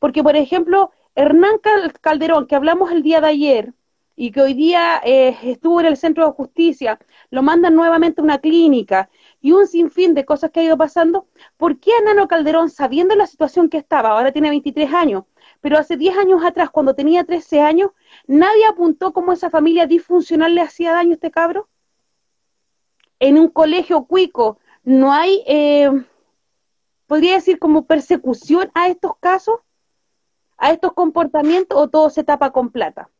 Porque, 0.00 0.24
por 0.24 0.34
ejemplo, 0.34 0.90
Hernán 1.14 1.60
Calderón, 2.00 2.48
que 2.48 2.56
hablamos 2.56 2.90
el 2.90 3.04
día 3.04 3.20
de 3.20 3.28
ayer, 3.28 3.74
y 4.16 4.30
que 4.30 4.40
hoy 4.40 4.54
día 4.54 5.00
eh, 5.04 5.36
estuvo 5.42 5.80
en 5.80 5.86
el 5.86 5.96
centro 5.96 6.24
de 6.26 6.32
justicia, 6.32 6.98
lo 7.30 7.42
mandan 7.42 7.74
nuevamente 7.74 8.20
a 8.20 8.24
una 8.24 8.38
clínica 8.38 9.10
y 9.44 9.52
un 9.52 9.66
sinfín 9.66 10.14
de 10.14 10.24
cosas 10.24 10.50
que 10.50 10.60
ha 10.60 10.62
ido 10.62 10.78
pasando, 10.78 11.28
¿por 11.58 11.78
qué 11.78 11.90
a 11.92 12.00
Nano 12.00 12.28
Calderón, 12.28 12.70
sabiendo 12.70 13.14
la 13.14 13.26
situación 13.26 13.68
que 13.68 13.76
estaba, 13.76 14.08
ahora 14.08 14.32
tiene 14.32 14.48
23 14.48 14.94
años, 14.94 15.24
pero 15.60 15.76
hace 15.76 15.98
10 15.98 16.16
años 16.16 16.42
atrás, 16.42 16.70
cuando 16.70 16.94
tenía 16.94 17.24
13 17.24 17.60
años, 17.60 17.90
nadie 18.26 18.64
apuntó 18.64 19.12
cómo 19.12 19.34
esa 19.34 19.50
familia 19.50 19.86
disfuncional 19.86 20.54
le 20.54 20.62
hacía 20.62 20.92
daño 20.92 21.10
a 21.10 21.14
este 21.16 21.30
cabro? 21.30 21.68
En 23.18 23.38
un 23.38 23.48
colegio 23.48 24.06
cuico 24.06 24.60
no 24.82 25.12
hay, 25.12 25.44
eh, 25.46 25.90
podría 27.06 27.34
decir, 27.34 27.58
como 27.58 27.84
persecución 27.84 28.70
a 28.72 28.88
estos 28.88 29.12
casos, 29.20 29.60
a 30.56 30.72
estos 30.72 30.94
comportamientos, 30.94 31.78
o 31.78 31.90
todo 31.90 32.08
se 32.08 32.24
tapa 32.24 32.50
con 32.50 32.70
plata. 32.70 33.10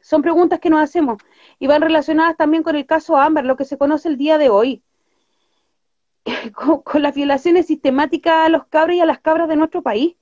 Son 0.00 0.22
preguntas 0.22 0.58
que 0.58 0.70
nos 0.70 0.80
hacemos 0.80 1.18
y 1.58 1.66
van 1.66 1.82
relacionadas 1.82 2.38
también 2.38 2.62
con 2.62 2.76
el 2.76 2.86
caso 2.86 3.18
Amber, 3.18 3.44
lo 3.44 3.58
que 3.58 3.66
se 3.66 3.76
conoce 3.76 4.08
el 4.08 4.16
día 4.16 4.38
de 4.38 4.48
hoy, 4.48 4.82
con, 6.84 7.02
las 7.02 7.14
violaciones 7.14 7.66
sistemáticas 7.66 8.46
a 8.46 8.48
los 8.48 8.66
cabros 8.66 8.96
y 8.96 9.00
a 9.00 9.06
las 9.06 9.20
cabras 9.20 9.48
de 9.48 9.56
nuestro 9.56 9.82
país, 9.82 10.16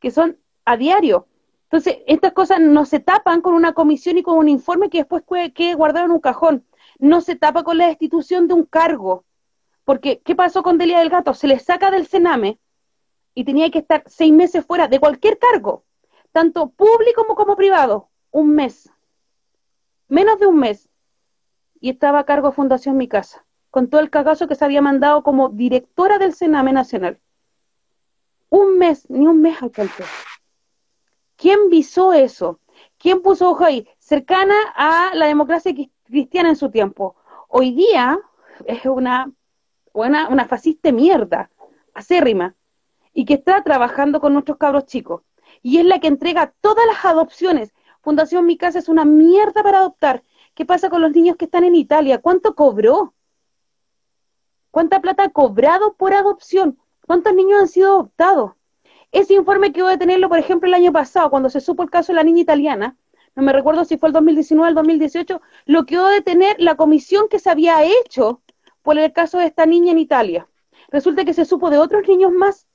que 0.00 0.10
son 0.10 0.38
a 0.64 0.76
diario. 0.76 1.26
Entonces, 1.64 1.98
estas 2.06 2.32
cosas 2.32 2.60
no 2.60 2.84
se 2.86 3.00
tapan 3.00 3.40
con 3.40 3.54
una 3.54 3.72
comisión 3.72 4.18
y 4.18 4.22
con 4.22 4.38
un 4.38 4.48
informe 4.48 4.88
que 4.90 4.98
después 4.98 5.22
quede 5.54 5.74
guardado 5.74 6.06
en 6.06 6.12
un 6.12 6.20
cajón. 6.20 6.64
No 6.98 7.20
se 7.20 7.36
tapa 7.36 7.62
con 7.62 7.78
la 7.78 7.88
destitución 7.88 8.48
de 8.48 8.54
un 8.54 8.64
cargo. 8.64 9.24
Porque, 9.84 10.20
¿qué 10.20 10.34
pasó 10.34 10.62
con 10.62 10.78
Delia 10.78 11.00
del 11.00 11.10
Gato? 11.10 11.34
Se 11.34 11.46
le 11.46 11.58
saca 11.58 11.90
del 11.90 12.06
Sename 12.06 12.58
y 13.34 13.44
tenía 13.44 13.70
que 13.70 13.78
estar 13.78 14.02
seis 14.06 14.32
meses 14.32 14.64
fuera 14.64 14.88
de 14.88 14.98
cualquier 14.98 15.38
cargo, 15.38 15.84
tanto 16.32 16.70
público 16.70 17.22
como, 17.22 17.34
como 17.34 17.56
privado. 17.56 18.08
Un 18.30 18.54
mes 18.54 18.90
menos 20.08 20.38
de 20.40 20.46
un 20.46 20.58
mes, 20.58 20.88
y 21.80 21.90
estaba 21.90 22.20
a 22.20 22.24
cargo 22.24 22.48
de 22.48 22.54
Fundación 22.54 22.96
Mi 22.96 23.08
Casa, 23.08 23.44
con 23.70 23.88
todo 23.88 24.00
el 24.00 24.10
cagazo 24.10 24.48
que 24.48 24.54
se 24.54 24.64
había 24.64 24.82
mandado 24.82 25.22
como 25.22 25.48
directora 25.48 26.18
del 26.18 26.34
Sename 26.34 26.72
Nacional. 26.72 27.20
Un 28.50 28.78
mes, 28.78 29.08
ni 29.10 29.26
un 29.26 29.40
mes 29.40 29.62
alcanzó. 29.62 30.04
¿Quién 31.36 31.68
visó 31.70 32.12
eso? 32.12 32.60
¿Quién 32.98 33.22
puso 33.22 33.50
ojo 33.50 33.64
ahí? 33.64 33.86
Cercana 33.98 34.56
a 34.74 35.14
la 35.14 35.26
democracia 35.26 35.74
cristiana 36.04 36.48
en 36.48 36.56
su 36.56 36.70
tiempo. 36.70 37.16
Hoy 37.48 37.72
día 37.72 38.18
es 38.64 38.84
una, 38.86 39.30
una, 39.92 40.28
una 40.28 40.46
fascista 40.46 40.90
mierda, 40.90 41.50
acérrima, 41.94 42.54
y 43.12 43.24
que 43.24 43.34
está 43.34 43.62
trabajando 43.62 44.20
con 44.20 44.32
nuestros 44.32 44.58
cabros 44.58 44.86
chicos. 44.86 45.22
Y 45.62 45.78
es 45.78 45.84
la 45.84 45.98
que 45.98 46.08
entrega 46.08 46.52
todas 46.60 46.86
las 46.86 47.04
adopciones 47.04 47.72
Fundación 48.08 48.46
Mi 48.46 48.56
Casa 48.56 48.78
es 48.78 48.88
una 48.88 49.04
mierda 49.04 49.62
para 49.62 49.80
adoptar. 49.80 50.22
¿Qué 50.54 50.64
pasa 50.64 50.88
con 50.88 51.02
los 51.02 51.12
niños 51.12 51.36
que 51.36 51.44
están 51.44 51.64
en 51.64 51.74
Italia? 51.74 52.22
¿Cuánto 52.22 52.54
cobró? 52.54 53.12
¿Cuánta 54.70 55.00
plata 55.00 55.24
ha 55.24 55.28
cobrado 55.30 55.94
por 55.94 56.14
adopción? 56.14 56.78
¿Cuántos 57.06 57.34
niños 57.34 57.60
han 57.60 57.68
sido 57.68 57.88
adoptados? 57.88 58.52
Ese 59.12 59.34
informe 59.34 59.72
que 59.72 59.82
voy 59.82 59.92
a 59.92 59.98
tenerlo, 59.98 60.28
por 60.28 60.38
ejemplo, 60.38 60.68
el 60.68 60.74
año 60.74 60.92
pasado, 60.92 61.30
cuando 61.30 61.48
se 61.48 61.60
supo 61.60 61.82
el 61.82 61.90
caso 61.90 62.12
de 62.12 62.16
la 62.16 62.24
niña 62.24 62.42
italiana, 62.42 62.96
no 63.34 63.42
me 63.42 63.52
recuerdo 63.52 63.84
si 63.84 63.96
fue 63.96 64.08
el 64.08 64.12
2019 64.12 64.66
o 64.66 64.68
el 64.68 64.74
2018, 64.74 65.40
lo 65.66 65.86
que 65.86 65.96
de 65.96 66.20
tener 66.22 66.56
la 66.58 66.76
comisión 66.76 67.28
que 67.28 67.38
se 67.38 67.50
había 67.50 67.84
hecho 67.84 68.42
por 68.82 68.98
el 68.98 69.12
caso 69.12 69.38
de 69.38 69.46
esta 69.46 69.66
niña 69.66 69.92
en 69.92 69.98
Italia. 69.98 70.48
Resulta 70.88 71.24
que 71.24 71.34
se 71.34 71.44
supo 71.44 71.70
de 71.70 71.78
otros 71.78 72.06
niños 72.08 72.32
más 72.32 72.66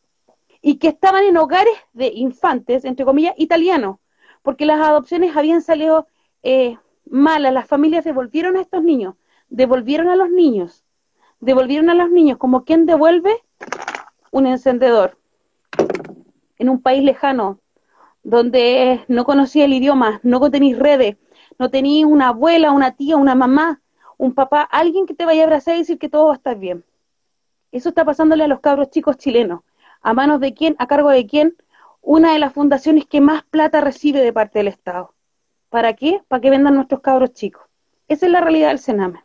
y 0.61 0.77
que 0.77 0.87
estaban 0.87 1.25
en 1.25 1.37
hogares 1.37 1.73
de 1.93 2.07
infantes, 2.07 2.85
entre 2.85 3.05
comillas, 3.05 3.33
italianos 3.37 3.97
porque 4.43 4.65
las 4.65 4.79
adopciones 4.79 5.35
habían 5.35 5.61
salido 5.61 6.05
eh, 6.43 6.77
malas, 7.05 7.53
las 7.53 7.67
familias 7.67 8.03
devolvieron 8.03 8.57
a 8.57 8.61
estos 8.61 8.83
niños, 8.83 9.15
devolvieron 9.49 10.09
a 10.09 10.15
los 10.15 10.29
niños, 10.29 10.82
devolvieron 11.43 11.89
a 11.89 11.95
los 11.95 12.09
niños 12.09 12.37
como 12.37 12.63
quien 12.63 12.85
devuelve 12.85 13.43
un 14.31 14.47
encendedor 14.47 15.17
en 16.57 16.69
un 16.69 16.81
país 16.81 17.03
lejano, 17.03 17.59
donde 18.23 19.03
no 19.07 19.25
conocía 19.25 19.65
el 19.65 19.73
idioma, 19.73 20.19
no 20.23 20.39
tenéis 20.49 20.79
redes, 20.79 21.17
no 21.59 21.69
tenéis 21.69 22.05
una 22.05 22.29
abuela, 22.29 22.71
una 22.71 22.95
tía, 22.95 23.17
una 23.17 23.35
mamá, 23.35 23.81
un 24.17 24.33
papá, 24.33 24.61
alguien 24.61 25.05
que 25.05 25.13
te 25.13 25.25
vaya 25.25 25.41
a 25.41 25.45
abrazar 25.45 25.75
y 25.75 25.79
decir 25.79 25.99
que 25.99 26.09
todo 26.09 26.27
va 26.27 26.33
a 26.33 26.37
estar 26.37 26.57
bien. 26.57 26.85
Eso 27.71 27.89
está 27.89 28.05
pasándole 28.05 28.45
a 28.45 28.47
los 28.47 28.59
cabros 28.59 28.89
chicos 28.89 29.17
chilenos. 29.17 29.61
¿A 30.01 30.13
manos 30.13 30.39
de 30.39 30.53
quién? 30.53 30.75
¿A 30.79 30.87
cargo 30.87 31.09
de 31.09 31.25
quién? 31.25 31.55
una 32.03 32.33
de 32.33 32.39
las 32.39 32.53
fundaciones 32.53 33.05
que 33.05 33.21
más 33.21 33.43
plata 33.43 33.79
recibe 33.79 34.19
de 34.19 34.33
parte 34.33 34.59
del 34.59 34.67
Estado. 34.67 35.13
¿Para 35.69 35.93
qué? 35.93 36.21
Para 36.27 36.41
que 36.41 36.49
vendan 36.49 36.75
nuestros 36.75 36.99
cabros 36.99 37.33
chicos. 37.33 37.63
Esa 38.09 38.25
es 38.25 38.31
la 38.31 38.41
realidad 38.41 38.67
del 38.67 38.79
Sename. 38.79 39.23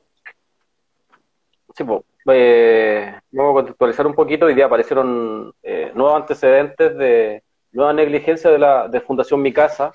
Sí, 1.78 1.84
pues, 1.84 3.14
vamos 3.30 3.52
a 3.52 3.54
contextualizar 3.54 4.04
un 4.04 4.14
poquito. 4.14 4.46
Hoy 4.46 4.54
día 4.54 4.66
aparecieron 4.66 5.54
eh, 5.62 5.92
nuevos 5.94 6.16
antecedentes 6.16 6.98
de 6.98 7.44
nueva 7.70 7.92
negligencia 7.92 8.50
de 8.50 8.58
la 8.58 8.88
de 8.88 9.00
Fundación 9.00 9.40
Mi 9.40 9.52
Casa. 9.52 9.92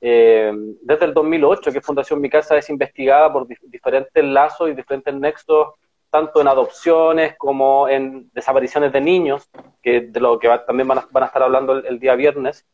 Eh, 0.00 0.52
desde 0.80 1.06
el 1.06 1.14
2008 1.14 1.72
que 1.72 1.80
Fundación 1.80 2.20
Mi 2.20 2.30
Casa 2.30 2.56
es 2.56 2.70
investigada 2.70 3.32
por 3.32 3.48
diferentes 3.48 4.22
lazos 4.22 4.70
y 4.70 4.74
diferentes 4.74 5.12
nexos 5.12 5.70
tanto 6.08 6.40
en 6.40 6.46
adopciones 6.46 7.34
como 7.36 7.88
en 7.88 8.30
desapariciones 8.32 8.92
de 8.92 9.00
niños, 9.00 9.50
que 9.82 10.02
de 10.02 10.20
lo 10.20 10.38
que 10.38 10.48
también 10.68 10.86
van 10.86 10.98
a, 10.98 11.26
estar 11.26 11.42
hablando 11.42 11.78
el, 11.78 11.98
día 11.98 12.14
viernes, 12.14 12.64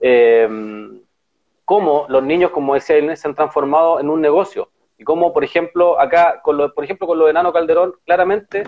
eh, 0.00 0.48
cómo 1.66 2.06
los 2.08 2.22
niños, 2.22 2.52
como 2.52 2.72
decía 2.72 3.16
se 3.16 3.28
han 3.28 3.34
transformado 3.34 4.00
en 4.00 4.08
un 4.08 4.22
negocio. 4.22 4.70
Y 5.02 5.04
cómo, 5.04 5.32
por 5.32 5.44
ejemplo, 5.44 6.00
acá, 6.00 6.40
con 6.42 6.56
lo, 6.56 6.72
por 6.72 6.84
ejemplo, 6.84 7.06
con 7.06 7.18
lo 7.18 7.26
de 7.26 7.32
Nano 7.32 7.52
Calderón, 7.52 7.94
claramente 8.06 8.64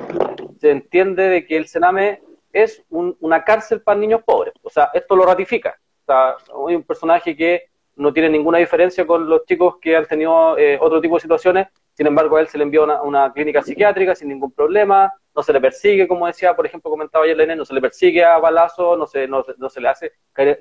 se 0.60 0.70
entiende 0.70 1.28
de 1.28 1.46
que 1.46 1.56
el 1.56 1.68
Sename 1.68 2.22
es 2.52 2.84
una 2.90 3.44
cárcel 3.44 3.80
para 3.82 3.98
niños 3.98 4.22
pobres. 4.24 4.54
O 4.62 4.70
sea, 4.70 4.90
esto 4.94 5.16
lo 5.16 5.24
ratifica. 5.24 5.78
O 6.02 6.04
sea, 6.06 6.36
hay 6.68 6.76
un 6.76 6.82
personaje 6.82 7.36
que 7.36 7.64
no 7.96 8.12
tiene 8.12 8.28
ninguna 8.28 8.58
diferencia 8.58 9.06
con 9.06 9.28
los 9.28 9.44
chicos 9.46 9.76
que 9.80 9.96
han 9.96 10.06
tenido 10.06 10.58
eh, 10.58 10.76
otro 10.80 11.00
tipo 11.00 11.14
de 11.14 11.20
situaciones 11.20 11.68
sin 11.94 12.06
embargo 12.08 12.36
a 12.36 12.40
él 12.40 12.48
se 12.48 12.58
le 12.58 12.64
envió 12.64 12.84
a 12.90 13.02
una, 13.02 13.32
clínica 13.32 13.62
psiquiátrica 13.62 14.14
sin 14.14 14.28
ningún 14.28 14.52
problema, 14.52 15.12
no 15.34 15.42
se 15.42 15.52
le 15.52 15.60
persigue, 15.60 16.06
como 16.06 16.26
decía, 16.26 16.54
por 16.54 16.66
ejemplo, 16.66 16.90
comentaba 16.90 17.24
ayer 17.24 17.36
Lenin, 17.36 17.56
no 17.56 17.64
se 17.64 17.74
le 17.74 17.80
persigue 17.80 18.24
a 18.24 18.38
balazo, 18.38 18.96
no 18.96 19.06
se, 19.06 19.26
no, 19.28 19.44
se 19.44 19.80
le 19.80 19.88
hace, 19.88 20.12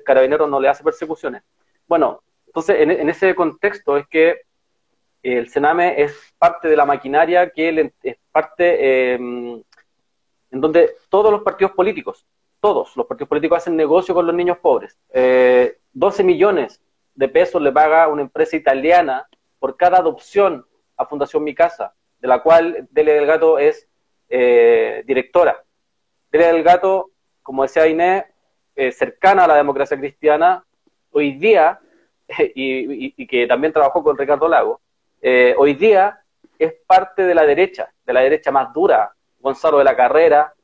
Carabineros 0.04 0.48
no 0.48 0.60
le 0.60 0.68
hace 0.68 0.84
persecuciones. 0.84 1.42
Bueno, 1.86 2.22
entonces 2.46 2.76
en, 2.78 3.08
ese 3.08 3.34
contexto 3.34 3.96
es 3.96 4.06
que 4.06 4.42
el 5.24 5.48
Sename 5.48 6.00
es 6.00 6.34
parte 6.38 6.68
de 6.68 6.76
la 6.76 6.84
maquinaria 6.84 7.50
que 7.50 7.92
es 8.02 8.16
parte 8.30 9.14
eh, 9.14 9.14
en 9.14 10.60
donde 10.60 10.96
todos 11.08 11.32
los 11.32 11.42
partidos 11.42 11.72
políticos, 11.72 12.26
todos 12.60 12.96
los 12.96 13.06
partidos 13.06 13.28
políticos 13.28 13.58
hacen 13.58 13.76
negocio 13.76 14.14
con 14.14 14.26
los 14.26 14.34
niños 14.34 14.58
pobres. 14.58 14.98
12 15.12 15.74
eh, 16.22 16.24
millones 16.24 16.80
de 17.14 17.28
pesos 17.28 17.60
le 17.60 17.72
paga 17.72 18.08
una 18.08 18.22
empresa 18.22 18.56
italiana 18.56 19.26
por 19.58 19.76
cada 19.76 19.98
adopción 19.98 20.66
a 20.96 21.06
Fundación 21.06 21.42
Mi 21.42 21.54
Casa, 21.54 21.94
de 22.20 22.28
la 22.28 22.42
cual 22.42 22.86
Delia 22.90 23.14
del 23.14 23.26
Gato 23.26 23.58
es 23.58 23.88
eh, 24.28 25.02
directora. 25.06 25.64
Delia 26.30 26.52
del 26.52 26.62
Gato, 26.62 27.10
como 27.42 27.62
decía 27.62 27.86
Inés, 27.86 28.24
eh, 28.76 28.92
cercana 28.92 29.44
a 29.44 29.48
la 29.48 29.56
democracia 29.56 29.98
cristiana, 29.98 30.64
hoy 31.10 31.32
día, 31.32 31.80
y, 32.54 33.26
que 33.26 33.46
también 33.46 33.72
trabajó 33.72 34.02
con 34.02 34.16
Ricardo 34.16 34.48
Lago, 34.48 34.80
hoy 35.56 35.74
día 35.74 36.20
es 36.58 36.74
parte 36.86 37.22
de 37.22 37.34
la 37.34 37.46
derecha, 37.46 37.92
de 38.04 38.12
la 38.12 38.20
derecha 38.20 38.50
más 38.50 38.72
dura, 38.72 39.14
Gonzalo 39.38 39.78
de 39.78 39.84
la 39.84 39.96
Carrera, 39.96 40.54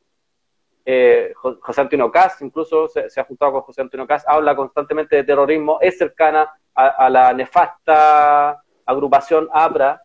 eh, 0.84 1.32
José 1.34 1.82
Antonio 1.82 2.10
Caz, 2.10 2.40
incluso 2.40 2.88
se, 2.88 3.20
ha 3.20 3.24
juntado 3.24 3.52
con 3.52 3.62
José 3.62 3.82
Antonio 3.82 4.06
Caz, 4.06 4.24
habla 4.26 4.56
constantemente 4.56 5.16
de 5.16 5.24
terrorismo, 5.24 5.78
es 5.80 5.98
cercana 5.98 6.50
a, 6.74 7.10
la 7.10 7.32
nefasta 7.32 8.62
agrupación 8.86 9.48
ABRA, 9.52 10.00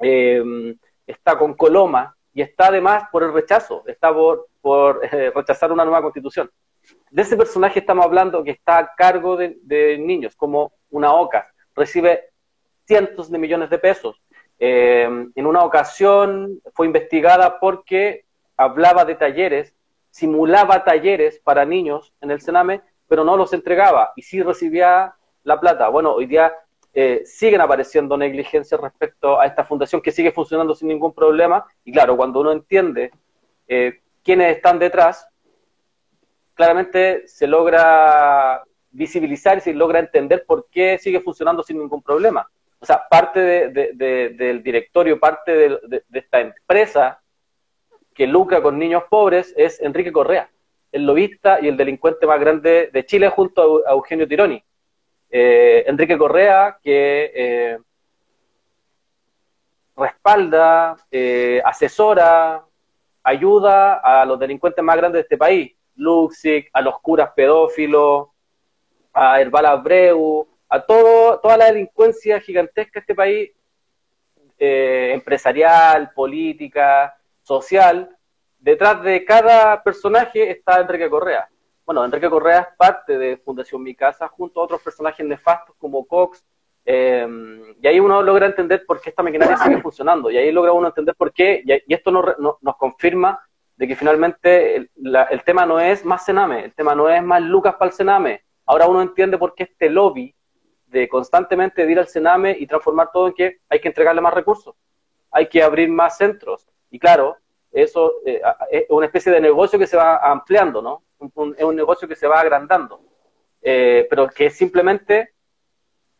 eh, 0.00 0.74
está 1.06 1.38
con 1.38 1.54
Coloma 1.54 2.16
y 2.32 2.42
está 2.42 2.66
además 2.66 3.04
por 3.12 3.22
el 3.22 3.32
rechazo, 3.32 3.84
está 3.86 4.12
por, 4.12 5.00
eh, 5.12 5.30
rechazar 5.34 5.70
una 5.70 5.84
nueva 5.84 6.02
constitución. 6.02 6.50
De 7.10 7.22
ese 7.22 7.36
personaje 7.36 7.78
estamos 7.78 8.04
hablando 8.04 8.42
que 8.42 8.50
está 8.50 8.78
a 8.78 8.94
cargo 8.94 9.36
de, 9.36 9.56
de 9.62 9.96
niños, 9.98 10.34
como 10.34 10.72
una 10.90 11.14
OCA, 11.14 11.48
recibe 11.74 12.33
cientos 12.86 13.30
de 13.30 13.38
millones 13.38 13.70
de 13.70 13.78
pesos. 13.78 14.20
en 14.58 15.46
una 15.46 15.64
ocasión 15.64 16.60
fue 16.74 16.86
investigada 16.86 17.58
porque 17.58 18.24
hablaba 18.56 19.04
de 19.04 19.16
talleres 19.16 19.74
simulaba 20.14 20.84
talleres 20.84 21.40
para 21.40 21.64
niños 21.64 22.12
en 22.20 22.30
el 22.30 22.40
Sename, 22.40 22.82
pero 23.08 23.24
no 23.24 23.36
los 23.36 23.52
entregaba 23.52 24.12
y 24.14 24.22
sí 24.22 24.40
recibía 24.40 25.12
la 25.42 25.58
plata. 25.58 25.88
Bueno, 25.88 26.12
hoy 26.12 26.26
día 26.26 26.54
eh, 26.92 27.22
siguen 27.24 27.60
apareciendo 27.60 28.16
negligencias 28.16 28.80
respecto 28.80 29.40
a 29.40 29.46
esta 29.46 29.64
fundación 29.64 30.00
que 30.00 30.12
sigue 30.12 30.30
funcionando 30.30 30.72
sin 30.76 30.86
ningún 30.86 31.12
problema. 31.12 31.66
Y 31.84 31.90
claro, 31.90 32.16
cuando 32.16 32.38
uno 32.38 32.52
entiende 32.52 33.10
eh, 33.66 34.02
quiénes 34.22 34.54
están 34.54 34.78
detrás, 34.78 35.26
claramente 36.54 37.26
se 37.26 37.48
logra 37.48 38.62
visibilizar 38.92 39.58
y 39.58 39.62
se 39.62 39.74
logra 39.74 39.98
entender 39.98 40.44
por 40.46 40.68
qué 40.70 40.96
sigue 40.96 41.18
funcionando 41.18 41.64
sin 41.64 41.80
ningún 41.80 42.02
problema. 42.02 42.48
O 42.84 42.86
sea, 42.86 43.08
parte 43.08 43.40
del 43.70 44.62
directorio, 44.62 45.18
parte 45.18 45.56
de, 45.56 46.02
esta 46.12 46.38
empresa 46.38 47.18
que 48.12 48.26
lucra 48.26 48.60
con 48.60 48.78
niños 48.78 49.04
pobres 49.08 49.54
es 49.56 49.80
Enrique 49.80 50.12
Correa, 50.12 50.50
el 50.92 51.06
lobista 51.06 51.62
y 51.62 51.68
el 51.68 51.78
delincuente 51.78 52.26
más 52.26 52.38
grande 52.38 52.90
de 52.92 53.06
Chile 53.06 53.30
junto 53.30 53.80
a, 53.86 53.92
Eugenio 53.92 54.28
Tironi. 54.28 54.62
Eh, 55.30 55.84
Enrique 55.86 56.18
Correa, 56.18 56.78
que 56.82 57.32
eh, 57.34 57.78
respalda, 59.96 60.98
eh, 61.10 61.62
asesora, 61.64 62.66
ayuda 63.22 63.94
a 63.94 64.26
los 64.26 64.38
delincuentes 64.38 64.84
más 64.84 64.96
grandes 64.98 65.20
de 65.20 65.22
este 65.22 65.38
país, 65.38 65.74
Luxic, 65.96 66.68
a 66.70 66.82
los 66.82 67.00
curas 67.00 67.30
pedófilos, 67.34 68.28
a 69.14 69.40
Herbal 69.40 69.64
Abreu, 69.64 70.53
a 70.74 70.80
todo, 70.84 71.38
toda 71.38 71.56
la 71.56 71.66
delincuencia 71.66 72.40
gigantesca 72.40 72.94
de 72.94 73.00
este 73.00 73.14
país, 73.14 73.50
empresarial, 74.58 76.10
política, 76.12 77.16
social, 77.42 78.16
detrás 78.58 79.00
de 79.04 79.24
cada 79.24 79.80
personaje 79.84 80.50
está 80.50 80.80
Enrique 80.80 81.08
Correa. 81.08 81.48
Bueno, 81.86 82.04
Enrique 82.04 82.28
Correa 82.28 82.60
es 82.60 82.76
parte 82.76 83.16
de 83.16 83.36
Fundación 83.36 83.84
Mi 83.84 83.94
Casa 83.94 84.26
junto 84.26 84.60
a 84.60 84.64
otros 84.64 84.82
personajes 84.82 85.24
nefastos 85.24 85.76
como 85.78 86.04
Cox, 86.06 86.44
eh, 86.84 87.24
y 87.80 87.86
ahí 87.86 88.00
uno 88.00 88.20
logra 88.20 88.46
entender 88.46 88.84
por 88.84 89.00
qué 89.00 89.10
esta 89.10 89.22
maquinaria 89.22 89.56
sigue 89.58 89.80
funcionando, 89.80 90.28
y 90.28 90.38
ahí 90.38 90.50
logra 90.50 90.72
uno 90.72 90.88
entender 90.88 91.14
por 91.14 91.32
qué, 91.32 91.62
y, 91.64 91.94
esto 91.94 92.10
nos 92.10 92.76
confirma 92.78 93.38
de 93.76 93.86
que 93.86 93.94
finalmente 93.94 94.74
el, 94.76 94.90
tema 95.44 95.66
no 95.66 95.78
es 95.78 96.04
más 96.04 96.24
Sename, 96.24 96.64
el 96.64 96.74
tema 96.74 96.96
no 96.96 97.08
es 97.08 97.22
más 97.22 97.42
Lucas 97.42 97.76
para 97.76 97.90
el 97.90 97.96
Sename. 97.96 98.42
Ahora 98.66 98.88
uno 98.88 99.02
entiende 99.02 99.36
por 99.36 99.54
qué 99.54 99.64
este 99.64 99.90
lobby 99.90 100.34
de 100.94 101.08
constantemente 101.08 101.90
ir 101.90 101.98
al 101.98 102.06
Sename 102.06 102.56
y 102.58 102.66
transformar 102.66 103.10
todo 103.12 103.26
en 103.26 103.34
que 103.34 103.58
hay 103.68 103.80
que 103.80 103.88
entregarle 103.88 104.20
más 104.20 104.32
recursos, 104.32 104.76
hay 105.30 105.48
que 105.48 105.62
abrir 105.62 105.88
más 105.88 106.16
centros, 106.16 106.68
y 106.90 106.98
claro, 107.00 107.36
eso 107.72 108.14
eh, 108.24 108.40
es 108.70 108.86
una 108.88 109.06
especie 109.06 109.32
de 109.32 109.40
negocio 109.40 109.78
que 109.78 109.88
se 109.88 109.96
va 109.96 110.18
ampliando, 110.18 110.80
¿no? 110.80 111.02
es 111.56 111.64
un 111.64 111.74
negocio 111.74 112.06
que 112.06 112.14
se 112.14 112.28
va 112.28 112.40
agrandando, 112.40 113.00
eh, 113.60 114.06
pero 114.08 114.28
que 114.28 114.46
es 114.46 114.56
simplemente 114.56 115.32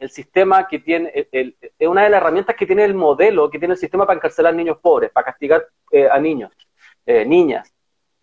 el 0.00 0.10
sistema 0.10 0.66
que 0.66 0.80
tiene, 0.80 1.12
es 1.30 1.88
una 1.88 2.02
de 2.02 2.10
las 2.10 2.20
herramientas 2.20 2.56
que 2.56 2.66
tiene 2.66 2.84
el 2.84 2.94
modelo, 2.94 3.48
que 3.48 3.60
tiene 3.60 3.74
el 3.74 3.78
sistema 3.78 4.04
para 4.04 4.16
encarcelar 4.16 4.52
niños 4.52 4.78
pobres, 4.78 5.12
para 5.12 5.26
castigar 5.26 5.64
eh, 5.92 6.08
a 6.10 6.18
niños, 6.18 6.52
niñas, 7.06 7.72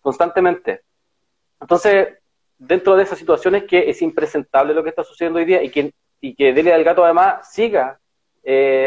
constantemente. 0.02 0.82
Entonces, 1.58 2.08
dentro 2.58 2.96
de 2.96 3.04
esas 3.04 3.18
situaciones 3.18 3.64
que 3.64 3.88
es 3.88 4.02
impresentable 4.02 4.74
lo 4.74 4.82
que 4.82 4.90
está 4.90 5.02
sucediendo 5.02 5.38
hoy 5.38 5.44
día 5.44 5.62
y 5.62 5.70
que, 5.70 5.94
y 6.22 6.34
que 6.34 6.54
Delia 6.54 6.74
del 6.74 6.84
Gato 6.84 7.04
además 7.04 7.52
siga 7.52 7.98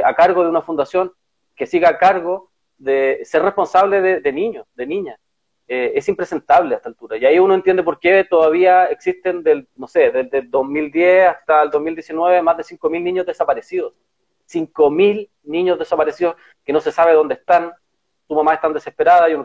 a 0.04 0.16
cargo 0.16 0.44
de 0.44 0.50
una 0.50 0.62
fundación, 0.62 1.14
que 1.56 1.68
siga 1.68 1.90
a 1.90 1.98
cargo 1.98 2.50
de 2.78 3.22
ser 3.24 3.44
responsable 3.44 4.02
de, 4.02 4.34
niños, 4.34 4.66
de 4.74 4.88
niñas. 4.88 5.20
Eh, 5.68 5.94
es 5.96 6.08
impresentable 6.10 6.76
a 6.76 6.78
esta 6.78 6.90
altura. 6.90 7.18
Y 7.18 7.26
ahí 7.26 7.40
uno 7.40 7.56
entiende 7.56 7.84
por 7.84 8.00
qué 8.00 8.24
todavía 8.24 8.86
existen, 8.86 9.42
del, 9.44 9.68
no 9.76 9.88
sé, 9.88 10.12
desde 10.12 10.40
el 10.40 10.52
2010 10.52 11.30
hasta 11.30 11.64
el 11.64 11.72
2019, 11.72 12.42
más 12.42 12.58
de 12.58 12.64
5.000 12.64 13.02
niños 13.02 13.26
desaparecidos. 13.26 13.94
5.000 14.48 15.30
niños 15.44 15.80
desaparecidos 15.80 16.36
que 16.64 16.72
no 16.72 16.80
se 16.80 16.92
sabe 16.92 17.14
dónde 17.14 17.36
están. 17.36 17.74
Su 18.28 18.36
mamá 18.36 18.54
está 18.54 18.70
desesperada. 18.70 19.26
Hay, 19.26 19.36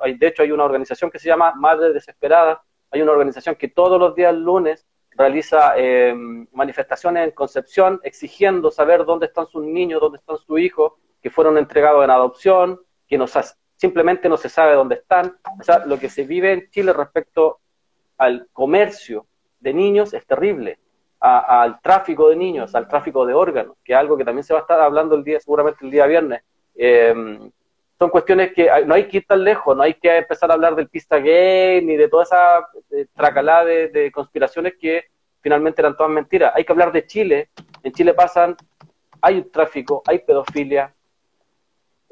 hay, 0.00 0.14
de 0.14 0.26
hecho, 0.26 0.42
hay 0.42 0.50
una 0.50 0.64
organización 0.64 1.10
que 1.10 1.18
se 1.18 1.28
llama 1.28 1.52
Madre 1.54 1.92
Desesperada. 1.92 2.62
Hay 2.90 3.02
una 3.02 3.12
organización 3.12 3.54
que 3.56 3.68
todos 3.68 4.00
los 4.00 4.14
días 4.14 4.34
lunes 4.34 4.86
realiza 5.16 5.74
eh, 5.76 6.14
manifestaciones 6.52 7.24
en 7.24 7.30
Concepción 7.32 8.00
exigiendo 8.02 8.70
saber 8.70 9.04
dónde 9.04 9.26
están 9.26 9.46
sus 9.46 9.64
niños, 9.64 10.00
dónde 10.00 10.18
están 10.18 10.38
sus 10.38 10.58
hijos, 10.58 10.92
que 11.22 11.30
fueron 11.30 11.56
entregados 11.56 12.04
en 12.04 12.10
adopción, 12.10 12.80
que 13.08 13.18
nos 13.18 13.32
simplemente 13.76 14.28
no 14.28 14.36
se 14.36 14.48
sabe 14.48 14.74
dónde 14.74 14.96
están. 14.96 15.36
O 15.58 15.62
sea, 15.62 15.84
lo 15.86 15.98
que 15.98 16.08
se 16.08 16.24
vive 16.24 16.52
en 16.52 16.70
Chile 16.70 16.92
respecto 16.92 17.60
al 18.18 18.48
comercio 18.52 19.26
de 19.60 19.72
niños 19.72 20.14
es 20.14 20.26
terrible, 20.26 20.78
al 21.20 21.80
tráfico 21.80 22.28
de 22.28 22.36
niños, 22.36 22.74
al 22.74 22.86
tráfico 22.86 23.24
de 23.24 23.32
órganos, 23.32 23.76
que 23.82 23.94
es 23.94 23.98
algo 23.98 24.16
que 24.16 24.24
también 24.24 24.44
se 24.44 24.52
va 24.52 24.60
a 24.60 24.62
estar 24.62 24.80
hablando 24.80 25.14
el 25.14 25.24
día, 25.24 25.40
seguramente 25.40 25.84
el 25.84 25.90
día 25.90 26.06
viernes. 26.06 26.42
Em, 26.74 27.50
son 27.98 28.10
cuestiones 28.10 28.52
que 28.52 28.68
no 28.86 28.94
hay 28.94 29.06
que 29.06 29.18
ir 29.18 29.26
tan 29.26 29.44
lejos, 29.44 29.76
no 29.76 29.82
hay 29.82 29.94
que 29.94 30.18
empezar 30.18 30.50
a 30.50 30.54
hablar 30.54 30.74
del 30.74 30.88
pista 30.88 31.18
gay 31.18 31.84
ni 31.84 31.96
de 31.96 32.08
toda 32.08 32.24
esa 32.24 32.68
eh, 32.90 33.06
tracalada 33.14 33.64
de, 33.64 34.10
conspiraciones 34.12 34.74
que 34.80 35.04
finalmente 35.40 35.80
eran 35.80 35.96
todas 35.96 36.12
mentiras. 36.12 36.52
Hay 36.54 36.64
que 36.64 36.72
hablar 36.72 36.92
de 36.92 37.06
Chile. 37.06 37.50
En 37.82 37.92
Chile 37.92 38.14
pasan, 38.14 38.56
hay 39.20 39.42
tráfico, 39.42 40.02
hay 40.06 40.18
pedofilia, 40.18 40.92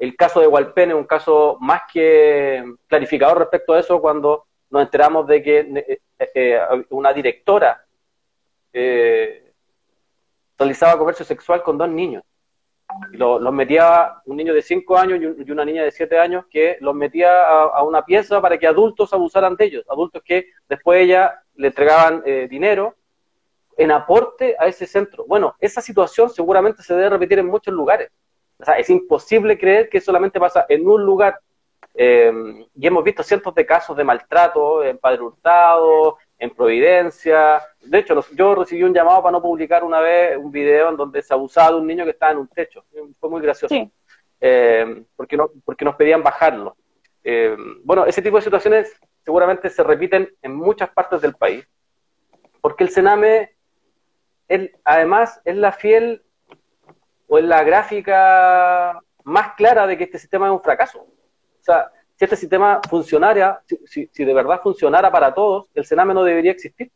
el 0.03 0.17
caso 0.17 0.41
de 0.41 0.47
Walpen 0.47 0.89
es 0.89 0.95
un 0.95 1.05
caso 1.05 1.57
más 1.61 1.83
que 1.91 2.61
clarificador 2.87 3.39
respecto 3.39 3.73
a 3.73 3.79
eso 3.79 4.01
cuando 4.01 4.47
nos 4.69 4.81
enteramos 4.81 5.25
de 5.27 5.41
que 5.41 5.59
eh, 5.59 5.99
eh, 6.19 6.31
eh, 6.35 6.59
una 6.89 7.13
directora 7.13 7.85
realizaba 10.57 10.97
comercio 10.97 11.23
sexual 11.23 11.63
con 11.63 11.77
dos 11.77 11.87
niños. 11.87 12.21
Y 13.11 13.17
los 13.17 13.53
metía 13.53 14.15
un 14.25 14.37
niño 14.37 14.53
de 14.53 14.61
5 14.61 14.97
años 14.97 15.19
y, 15.19 15.51
una 15.51 15.65
niña 15.65 15.83
de 15.83 15.91
7 15.91 16.17
años 16.19 16.45
que 16.49 16.77
los 16.79 16.93
metía 16.93 17.43
a, 17.43 17.83
una 17.83 18.05
pieza 18.05 18.41
para 18.41 18.57
que 18.57 18.67
adultos 18.67 19.13
abusaran 19.13 19.55
de 19.55 19.65
ellos, 19.65 19.85
adultos 19.89 20.21
que 20.23 20.47
después 20.69 21.01
ella 21.01 21.41
le 21.55 21.67
entregaban 21.67 22.23
dinero 22.49 22.95
en 23.77 23.91
aporte 23.91 24.55
a 24.59 24.67
ese 24.67 24.85
centro. 24.85 25.25
Bueno, 25.27 25.55
esa 25.59 25.81
situación 25.81 26.29
seguramente 26.29 26.83
se 26.83 26.93
debe 26.95 27.09
repetir 27.09 27.39
en 27.39 27.47
muchos 27.47 27.73
lugares. 27.73 28.09
O 28.59 28.65
sea, 28.65 28.75
es 28.75 28.89
imposible 28.89 29.57
creer 29.57 29.89
que 29.89 30.01
solamente 30.01 30.39
pasa 30.39 30.65
en 30.69 30.87
un 30.87 31.03
lugar. 31.03 31.39
Eh, 31.95 32.31
y 32.75 32.87
hemos 32.87 33.03
visto 33.03 33.23
cientos 33.23 33.53
de 33.53 33.65
casos 33.65 33.95
de 33.95 34.03
maltrato 34.03 34.83
en 34.83 34.97
Padre 34.97 35.21
Hurtado, 35.21 36.17
en 36.37 36.49
Providencia. 36.51 37.61
De 37.85 37.99
hecho, 37.99 38.19
yo 38.33 38.55
recibí 38.55 38.83
un 38.83 38.93
llamado 38.93 39.21
para 39.21 39.33
no 39.33 39.41
publicar 39.41 39.83
una 39.83 39.99
vez 39.99 40.37
un 40.37 40.51
video 40.51 40.89
en 40.89 40.97
donde 40.97 41.21
se 41.21 41.33
abusaba 41.33 41.71
de 41.71 41.77
un 41.77 41.87
niño 41.87 42.05
que 42.05 42.11
estaba 42.11 42.31
en 42.31 42.39
un 42.39 42.47
techo. 42.47 42.83
Fue 43.19 43.29
muy 43.29 43.41
gracioso. 43.41 43.75
eh, 44.39 45.03
porque, 45.15 45.37
no, 45.37 45.49
porque 45.63 45.85
nos 45.85 45.95
pedían 45.95 46.21
bajarlo. 46.21 46.75
Eh, 47.23 47.55
bueno, 47.83 48.05
ese 48.05 48.21
tipo 48.21 48.35
de 48.35 48.43
situaciones 48.43 48.93
seguramente 49.23 49.69
se 49.69 49.83
repiten 49.83 50.29
en 50.41 50.55
muchas 50.55 50.89
partes 50.89 51.21
del 51.21 51.33
país, 51.33 51.65
porque 52.59 52.83
el 52.83 52.89
Sename, 52.89 53.55
además, 54.83 55.41
es 55.45 55.55
la 55.55 55.71
fiel 55.71 56.23
o 57.27 57.37
es 57.37 57.45
la 57.45 57.63
gráfica 57.63 58.99
más 59.23 59.53
clara 59.55 59.87
de 59.87 59.97
que 59.97 60.03
este 60.03 60.19
sistema 60.19 60.47
es 60.47 60.51
un 60.51 60.61
fracaso. 60.61 60.99
O 60.99 61.63
sea, 61.63 61.89
si 62.15 62.25
este 62.25 62.35
sistema 62.35 62.81
funcionara, 62.89 63.63
si, 63.85 64.07
de 64.13 64.33
verdad 64.33 64.61
funcionara 64.61 65.09
para 65.09 65.33
todos, 65.33 65.69
el 65.73 65.85
Sename 65.85 66.13
no 66.13 66.23
debería 66.23 66.51
existir. 66.51 66.91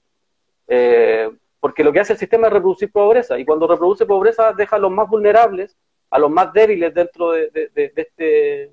Eh, 0.68 1.30
porque 1.60 1.84
lo 1.84 1.92
que 1.92 2.00
hace 2.00 2.14
el 2.14 2.20
sistema 2.20 2.48
es 2.48 2.54
reproducir 2.54 2.92
pobreza, 2.92 3.38
y 3.40 3.46
cuando 3.46 3.68
reproduce 3.68 4.06
pobreza 4.06 4.54
deja 4.54 4.76
a 4.76 4.80
los 4.80 4.92
más 4.92 5.10
vulnerables, 5.10 5.76
a 6.10 6.20
los 6.20 6.30
más 6.30 6.54
débiles 6.54 6.94
dentro 6.94 7.32
de, 7.32 7.72
este, 7.74 8.72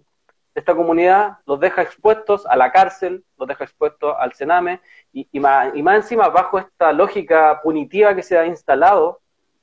esta 0.55 0.75
comunidad, 0.75 1.39
los 1.47 1.59
deja 1.59 1.83
expuestos 1.83 2.47
a 2.47 2.57
la 2.57 2.71
cárcel, 2.71 3.25
los 3.39 3.49
deja 3.49 3.65
expuestos 3.65 4.15
al 4.19 4.33
cename, 4.35 4.81
y, 5.13 5.41
más, 5.41 5.75
y 5.75 5.83
más 5.83 5.97
encima 5.97 6.29
bajo 6.29 6.59
esta 6.59 6.93
lógica 6.93 7.61
punitiva 7.63 8.15
que 8.15 8.23
se 8.23 8.39
ha 8.39 8.47
instalado 8.47 9.21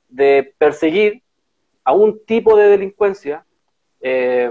de 0.08 0.54
perseguir 0.58 1.22
a 1.84 1.92
un 1.92 2.24
tipo 2.26 2.56
de 2.56 2.68
delincuencia, 2.68 3.44
eh, 4.00 4.50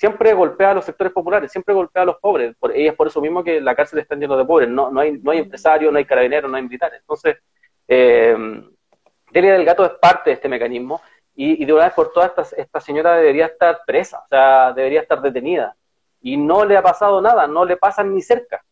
siempre 0.00 0.32
golpea 0.32 0.70
a 0.70 0.74
los 0.74 0.86
sectores 0.86 1.12
populares, 1.12 1.52
siempre 1.52 1.74
golpea 1.74 2.04
a 2.04 2.06
los 2.06 2.16
pobres, 2.16 2.56
y 2.74 2.86
es 2.86 2.94
por 2.94 3.08
eso 3.08 3.20
mismo 3.20 3.44
que 3.44 3.60
la 3.60 3.74
cárcel 3.74 3.98
está 3.98 4.14
lleno 4.14 4.34
de 4.34 4.46
pobres, 4.46 4.66
no, 4.66 4.90
no, 4.90 4.98
hay, 5.00 5.12
no 5.18 5.30
hay 5.30 5.40
empresarios, 5.40 5.92
no 5.92 5.98
hay 5.98 6.06
carabineros, 6.06 6.50
no 6.50 6.56
hay 6.56 6.62
militares. 6.62 7.00
Entonces, 7.00 7.36
eh, 7.86 8.34
Delia 9.30 9.52
del 9.52 9.66
Gato 9.66 9.84
es 9.84 9.90
parte 10.00 10.30
de 10.30 10.34
este 10.36 10.48
mecanismo 10.48 11.02
y, 11.34 11.66
de 11.66 11.74
una 11.74 11.84
vez 11.84 11.92
por 11.92 12.14
todas 12.14 12.54
esta, 12.56 12.80
señora 12.80 13.16
debería 13.16 13.44
estar 13.44 13.82
presa, 13.86 14.20
o 14.20 14.28
sea, 14.30 14.72
debería 14.72 15.02
estar 15.02 15.20
detenida. 15.20 15.76
Y 16.22 16.38
no 16.38 16.64
le 16.64 16.78
ha 16.78 16.82
pasado 16.82 17.20
nada, 17.20 17.46
no 17.46 17.66
le 17.66 17.76
pasan 17.76 18.14
ni 18.14 18.22
cerca. 18.22 18.64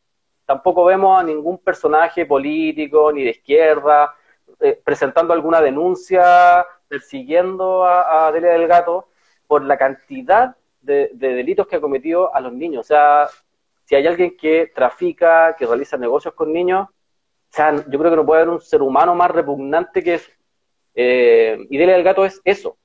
Tampoco 0.46 0.86
vemos 0.86 1.20
a 1.20 1.24
ningún 1.24 1.58
personaje 1.58 2.24
político 2.24 3.12
ni 3.12 3.24
de 3.24 3.30
izquierda 3.32 4.14
eh, 4.60 4.80
presentando 4.82 5.34
alguna 5.34 5.60
denuncia, 5.60 6.66
persiguiendo 6.88 7.84
a, 7.84 8.32
Delia 8.32 8.52
del 8.52 8.66
Gato 8.66 9.08
por 9.46 9.62
la 9.62 9.76
cantidad 9.76 10.56
de, 10.80 11.10
de 11.12 11.34
delitos 11.34 11.66
que 11.66 11.76
ha 11.76 11.80
cometido 11.80 12.34
a 12.34 12.40
los 12.40 12.52
niños. 12.52 12.80
O 12.80 12.88
sea, 12.88 13.28
si 13.84 13.94
hay 13.94 14.06
alguien 14.06 14.36
que 14.36 14.70
trafica, 14.74 15.56
que 15.58 15.66
realiza 15.66 15.96
negocios 15.96 16.34
con 16.34 16.52
niños, 16.52 16.88
o 17.50 17.56
sea, 17.56 17.74
yo 17.74 17.98
creo 17.98 18.10
que 18.10 18.16
no 18.16 18.26
puede 18.26 18.42
haber 18.42 18.52
un 18.52 18.60
ser 18.60 18.82
humano 18.82 19.14
más 19.14 19.30
repugnante 19.30 20.02
que 20.02 20.14
eso. 20.14 20.30
Eh, 20.94 21.66
y 21.70 21.78
Delia 21.78 21.94
del 21.94 22.04
Gato 22.04 22.24
es 22.24 22.40
eso. 22.44 22.76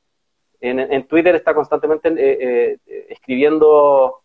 En, 0.61 1.05
Twitter 1.07 1.35
está 1.35 1.53
constantemente 1.53 2.07
eh, 2.07 2.79
eh, 2.85 3.07
escribiendo 3.09 4.21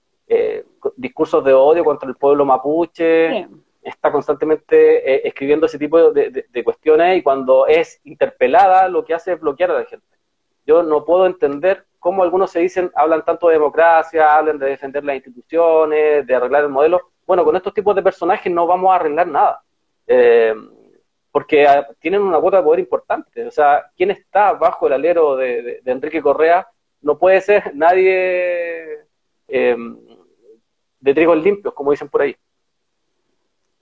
discursos 0.96 1.42
de 1.42 1.52
odio 1.52 1.84
contra 1.84 2.08
el 2.08 2.14
pueblo 2.14 2.44
mapuche, 2.44 3.48
está 3.82 4.12
constantemente 4.12 5.26
escribiendo 5.26 5.66
ese 5.66 5.78
tipo 5.78 6.12
de, 6.12 6.62
cuestiones 6.62 7.18
y 7.18 7.22
cuando 7.22 7.66
es 7.66 8.00
interpelada 8.04 8.88
lo 8.88 9.04
que 9.04 9.14
hace 9.14 9.32
es 9.32 9.40
bloquear 9.40 9.72
a 9.72 9.80
la 9.80 9.84
gente. 9.86 10.06
Yo 10.64 10.84
no 10.84 11.04
puedo 11.04 11.26
entender 11.26 11.86
cómo 11.98 12.22
algunos 12.22 12.50
se 12.50 12.60
dicen, 12.60 12.90
hablan 12.94 13.24
tanto 13.24 13.48
de 13.48 13.54
democracia, 13.54 14.36
hablan 14.36 14.58
de 14.58 14.66
defender 14.66 15.04
las 15.04 15.16
instituciones, 15.16 16.26
de 16.26 16.34
arreglar 16.34 16.64
el 16.64 16.70
modelo. 16.70 17.10
Bueno, 17.26 17.44
con 17.44 17.56
estos 17.56 17.74
tipos 17.74 17.94
de 17.94 18.02
personajes 18.02 18.52
no 18.52 18.66
vamos 18.66 18.90
a 18.90 18.96
arreglar 18.96 19.26
nada. 19.26 19.62
Eh, 20.06 20.54
porque 21.30 21.66
ah, 21.66 21.86
tienen 22.00 22.22
una 22.22 22.40
cuota 22.40 22.58
de 22.58 22.62
poder 22.62 22.80
importante. 22.80 23.46
O 23.46 23.50
sea, 23.50 23.90
quien 23.96 24.10
está 24.10 24.52
bajo 24.54 24.86
el 24.86 24.94
alero 24.94 25.36
de, 25.36 25.80
Enrique 25.84 26.22
Correa 26.22 26.66
no 27.02 27.18
puede 27.18 27.40
ser 27.40 27.74
nadie 27.74 29.04
em, 29.46 29.98
de 31.00 31.14
trigos 31.14 31.42
limpios, 31.42 31.74
como 31.74 31.90
dicen 31.90 32.08
por 32.08 32.22
ahí. 32.22 32.36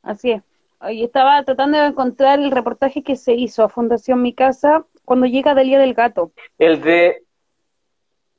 Así 0.03 0.33
es. 0.33 0.43
Hoy 0.81 1.03
estaba 1.03 1.43
tratando 1.45 1.79
de 1.79 1.87
encontrar 1.87 2.39
el 2.39 2.51
reportaje 2.51 3.03
que 3.03 3.17
se 3.17 3.33
hizo 3.33 3.65
a 3.65 3.69
Fundación 3.69 4.21
Mi 4.21 4.35
Casa 4.35 4.85
cuando 5.05 5.27
llega 5.27 5.55
Delia 5.55 5.79
del 5.79 5.95
Gato. 5.95 6.33
El 6.59 6.81
de... 6.83 7.26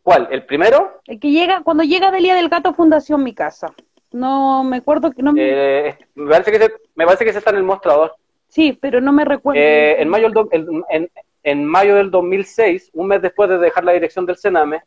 ¿Cuál? 0.08 0.30
¿El 0.32 0.46
primero? 0.46 1.02
El 1.06 1.20
que 1.20 1.32
llega, 1.32 1.64
cuando 1.64 1.84
llega 1.84 2.12
Delia 2.12 2.34
del 2.34 2.48
Gato 2.48 2.74
Fundación 2.74 3.22
Mi 3.26 3.34
Casa. 3.34 3.74
No 4.14 4.64
me 4.64 4.78
acuerdo 4.78 5.12
que 5.12 5.22
no 5.22 5.34
me... 5.34 5.42
Eh, 5.90 5.98
me, 6.16 6.30
parece 6.30 6.50
que 6.50 6.60
se, 6.60 6.74
me 6.96 7.04
parece 7.04 7.26
que 7.26 7.34
se 7.34 7.40
está 7.40 7.50
en 7.50 7.58
el 7.58 7.64
mostrador. 7.64 8.16
Sí, 8.48 8.72
pero 8.72 9.02
no 9.02 9.12
me 9.12 9.26
recuerdo. 9.26 9.60
Eh, 9.60 10.02
en, 10.02 10.08
mayo 10.08 10.30
del 10.30 10.48
en, 10.90 11.12
en, 11.44 11.66
mayo 11.66 11.96
del 11.96 12.10
2006, 12.10 12.92
un 12.94 13.08
mes 13.08 13.22
después 13.22 13.50
de 13.50 13.58
dejar 13.58 13.84
la 13.84 13.92
dirección 13.92 14.26
del 14.26 14.38
Sename, 14.38 14.82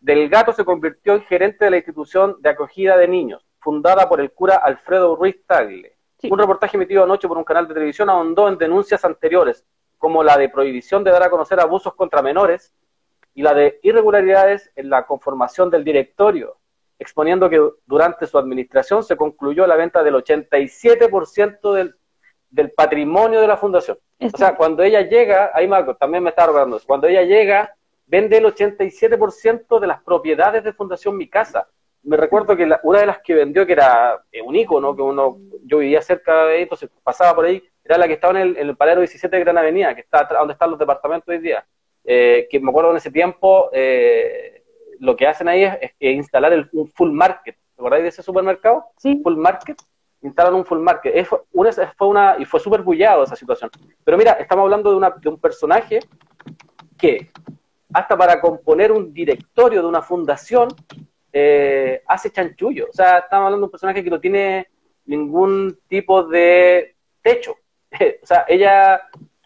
Del 0.00 0.30
Gato 0.30 0.54
se 0.54 0.64
convirtió 0.64 1.16
en 1.16 1.22
gerente 1.24 1.66
de 1.66 1.72
la 1.72 1.76
institución 1.76 2.36
de 2.40 2.48
acogida 2.48 2.96
de 2.96 3.08
niños, 3.08 3.44
fundada 3.58 4.08
por 4.08 4.22
el 4.22 4.30
cura 4.30 4.56
Alfredo 4.56 5.16
Ruiz 5.16 5.36
Tagle. 5.46 5.98
Un 6.30 6.38
reportaje 6.38 6.78
emitido 6.78 7.04
anoche 7.04 7.28
por 7.28 7.36
un 7.36 7.44
canal 7.44 7.68
de 7.68 7.74
televisión 7.74 8.08
ahondó 8.08 8.48
en 8.48 8.56
denuncias 8.56 9.04
anteriores, 9.04 9.66
como 9.98 10.24
la 10.24 10.38
de 10.38 10.48
prohibición 10.48 11.04
de 11.04 11.10
dar 11.10 11.24
a 11.24 11.28
conocer 11.28 11.60
abusos 11.60 11.94
contra 11.94 12.22
menores 12.22 12.72
y 13.34 13.42
la 13.42 13.54
de 13.54 13.80
irregularidades 13.82 14.70
en 14.76 14.90
la 14.90 15.06
conformación 15.06 15.70
del 15.70 15.84
directorio, 15.84 16.58
exponiendo 16.98 17.48
que 17.48 17.60
durante 17.86 18.26
su 18.26 18.38
administración 18.38 19.02
se 19.02 19.16
concluyó 19.16 19.66
la 19.66 19.76
venta 19.76 20.02
del 20.02 20.14
87% 20.14 21.72
del 21.72 21.96
del 22.52 22.70
patrimonio 22.70 23.40
de 23.40 23.48
la 23.48 23.56
fundación. 23.56 23.98
O 24.20 24.36
sea, 24.36 24.54
cuando 24.54 24.84
ella 24.84 25.00
llega, 25.00 25.50
ahí 25.52 25.66
Marco, 25.66 25.96
también 25.96 26.22
me 26.22 26.30
está 26.30 26.46
recordando, 26.46 26.78
cuando 26.86 27.08
ella 27.08 27.22
llega, 27.22 27.74
vende 28.06 28.36
el 28.36 28.44
87% 28.44 29.80
de 29.80 29.86
las 29.86 30.02
propiedades 30.02 30.62
de 30.62 30.72
Fundación 30.72 31.16
Mi 31.16 31.28
Casa. 31.28 31.66
Me 32.04 32.16
recuerdo 32.16 32.56
que 32.56 32.68
una 32.82 33.00
de 33.00 33.06
las 33.06 33.20
que 33.20 33.34
vendió, 33.34 33.66
que 33.66 33.72
era 33.72 34.22
un 34.44 34.54
icono, 34.54 34.94
que 34.94 35.02
uno, 35.02 35.38
yo 35.64 35.78
vivía 35.78 36.02
cerca 36.02 36.44
de 36.44 36.56
ahí, 36.56 36.62
entonces 36.62 36.90
pasaba 37.02 37.34
por 37.34 37.46
ahí, 37.46 37.62
era 37.84 37.96
la 37.96 38.06
que 38.06 38.14
estaba 38.14 38.38
en 38.38 38.48
el, 38.48 38.56
en 38.58 38.68
el 38.68 38.76
Palero 38.76 39.00
17 39.00 39.34
de 39.34 39.42
Gran 39.42 39.58
Avenida, 39.58 39.94
que 39.94 40.02
está 40.02 40.24
donde 40.24 40.52
están 40.52 40.70
los 40.70 40.78
departamentos 40.78 41.28
hoy 41.28 41.38
día. 41.38 41.64
Eh, 42.04 42.48
que 42.50 42.60
me 42.60 42.70
acuerdo 42.70 42.90
en 42.90 42.96
ese 42.96 43.10
tiempo, 43.10 43.70
eh, 43.72 44.64
lo 44.98 45.16
que 45.16 45.26
hacen 45.26 45.48
ahí 45.48 45.64
es, 45.64 45.92
instalar 46.00 46.52
el, 46.52 46.68
un 46.72 46.88
full 46.88 47.10
market. 47.10 47.56
¿Te 47.56 47.80
acordáis 47.80 48.02
de 48.02 48.08
ese 48.10 48.22
supermercado? 48.22 48.84
Sí. 48.96 49.20
Full 49.22 49.36
market 49.36 49.76
instalan 50.22 50.54
un 50.54 50.64
full 50.64 50.78
market. 50.78 51.26
Fue 51.26 51.40
una, 51.52 51.72
fue 51.72 52.08
una, 52.08 52.36
y 52.38 52.44
fue 52.44 52.60
súper 52.60 52.82
bullado 52.82 53.24
esa 53.24 53.36
situación. 53.36 53.70
Pero 54.04 54.16
mira, 54.16 54.32
estamos 54.32 54.64
hablando 54.64 54.90
de, 54.90 54.96
una, 54.96 55.10
de 55.10 55.28
un 55.28 55.38
personaje 55.38 56.00
que, 56.96 57.30
hasta 57.92 58.16
para 58.16 58.40
componer 58.40 58.92
un 58.92 59.12
directorio 59.12 59.82
de 59.82 59.88
una 59.88 60.02
fundación, 60.02 60.68
eh, 61.32 62.02
hace 62.06 62.30
chanchullo. 62.30 62.86
O 62.88 62.92
sea, 62.92 63.18
estamos 63.18 63.46
hablando 63.46 63.58
de 63.58 63.68
un 63.68 63.70
personaje 63.70 64.04
que 64.04 64.10
no 64.10 64.20
tiene 64.20 64.68
ningún 65.06 65.78
tipo 65.88 66.22
de 66.24 66.96
techo. 67.20 67.56
o 68.22 68.26
sea, 68.26 68.44
ella 68.48 69.02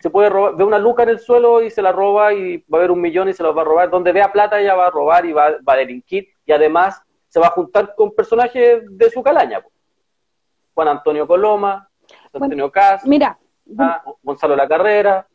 se 0.06 0.10
puede 0.10 0.30
robar, 0.30 0.54
ve 0.54 0.62
una 0.62 0.78
luca 0.78 1.02
en 1.02 1.08
el 1.08 1.18
suelo 1.18 1.60
y 1.60 1.68
se 1.68 1.82
la 1.82 1.90
roba 1.90 2.32
y 2.32 2.58
va 2.72 2.74
a 2.74 2.76
haber 2.76 2.92
un 2.92 3.00
millón 3.00 3.28
y 3.28 3.32
se 3.32 3.42
la 3.42 3.50
va 3.50 3.62
a 3.62 3.64
robar. 3.64 3.90
Donde 3.90 4.12
vea 4.12 4.30
plata 4.30 4.60
ella 4.60 4.76
va 4.76 4.86
a 4.86 4.90
robar 4.90 5.26
y 5.26 5.32
va, 5.32 5.56
va 5.68 5.72
a 5.72 5.78
delinquir 5.78 6.28
y 6.46 6.52
además 6.52 7.02
se 7.26 7.40
va 7.40 7.48
a 7.48 7.50
juntar 7.50 7.92
con 7.96 8.14
personajes 8.14 8.84
de 8.88 9.10
su 9.10 9.20
calaña. 9.20 9.64
Juan 10.74 10.86
Antonio 10.86 11.26
Coloma, 11.26 11.88
Antonio 12.32 12.70
Cas, 12.70 13.04
mira, 13.04 13.36
ah, 13.76 14.04
Gonzalo 14.22 14.54
La 14.54 14.68
Carrera. 14.68 15.26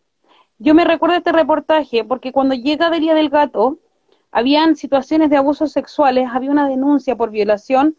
Yo 0.57 0.73
me 0.73 0.85
recuerdo 0.85 1.17
este 1.17 1.33
reportaje 1.33 2.05
porque 2.05 2.31
cuando 2.31 2.55
llega 2.55 2.89
Delia 2.89 3.13
del 3.13 3.29
Gato, 3.29 3.77
habían 4.31 4.77
situaciones 4.77 5.29
de 5.29 5.35
abusos 5.35 5.73
sexuales, 5.73 6.29
había 6.31 6.49
una 6.49 6.69
denuncia 6.69 7.17
por 7.17 7.29
violación 7.29 7.97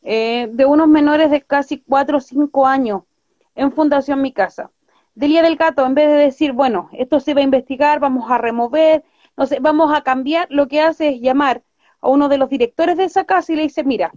eh, 0.00 0.48
de 0.50 0.64
unos 0.64 0.88
menores 0.88 1.30
de 1.30 1.42
casi 1.42 1.82
4 1.86 2.16
o 2.16 2.20
5 2.22 2.66
años 2.66 3.02
en 3.54 3.72
Fundación 3.72 4.22
Mi 4.22 4.32
Casa. 4.32 4.70
Delia 5.14 5.42
del 5.42 5.56
Gato, 5.56 5.86
en 5.86 5.94
vez 5.94 6.08
de 6.08 6.16
decir, 6.16 6.52
bueno, 6.52 6.88
esto 6.92 7.20
se 7.20 7.34
va 7.34 7.40
a 7.40 7.44
investigar, 7.44 8.00
vamos 8.00 8.30
a 8.30 8.38
remover, 8.38 9.04
no 9.36 9.46
sé, 9.46 9.58
vamos 9.60 9.96
a 9.96 10.02
cambiar, 10.02 10.46
lo 10.50 10.68
que 10.68 10.80
hace 10.80 11.08
es 11.08 11.20
llamar 11.20 11.62
a 12.00 12.08
uno 12.08 12.28
de 12.28 12.38
los 12.38 12.48
directores 12.48 12.96
de 12.96 13.04
esa 13.04 13.24
casa 13.24 13.52
y 13.52 13.56
le 13.56 13.62
dice, 13.62 13.84
mira, 13.84 14.12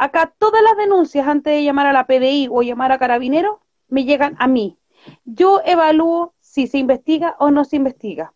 Acá 0.00 0.32
todas 0.38 0.62
las 0.62 0.78
denuncias 0.78 1.28
antes 1.28 1.52
de 1.52 1.62
llamar 1.62 1.86
a 1.86 1.92
la 1.92 2.06
PDI 2.06 2.48
o 2.50 2.62
llamar 2.62 2.90
a 2.90 2.96
Carabineros 2.96 3.58
me 3.88 4.06
llegan 4.06 4.34
a 4.38 4.46
mí. 4.46 4.78
Yo 5.26 5.60
evalúo 5.62 6.32
si 6.40 6.68
se 6.68 6.78
investiga 6.78 7.36
o 7.38 7.50
no 7.50 7.66
se 7.66 7.76
investiga. 7.76 8.32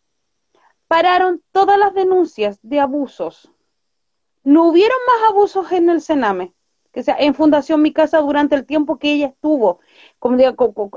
Pararon 0.89 1.43
todas 1.53 1.79
las 1.79 1.95
denuncias 1.95 2.59
de 2.61 2.81
abusos. 2.81 3.51
No 4.43 4.69
hubieron 4.69 4.99
más 5.07 5.31
abusos 5.31 5.73
en 5.73 5.89
el 5.89 6.03
Sename, 6.03 6.53
que 6.93 7.03
sea 7.03 7.17
en 7.19 7.35
Fundación 7.35 7.81
Mi 7.81 7.95
Casa 7.95 8.21
durante 8.21 8.57
el 8.57 8.67
tiempo 8.67 8.99
que 8.99 9.15
ella 9.15 9.29
estuvo, 9.29 9.81
como 10.19 10.37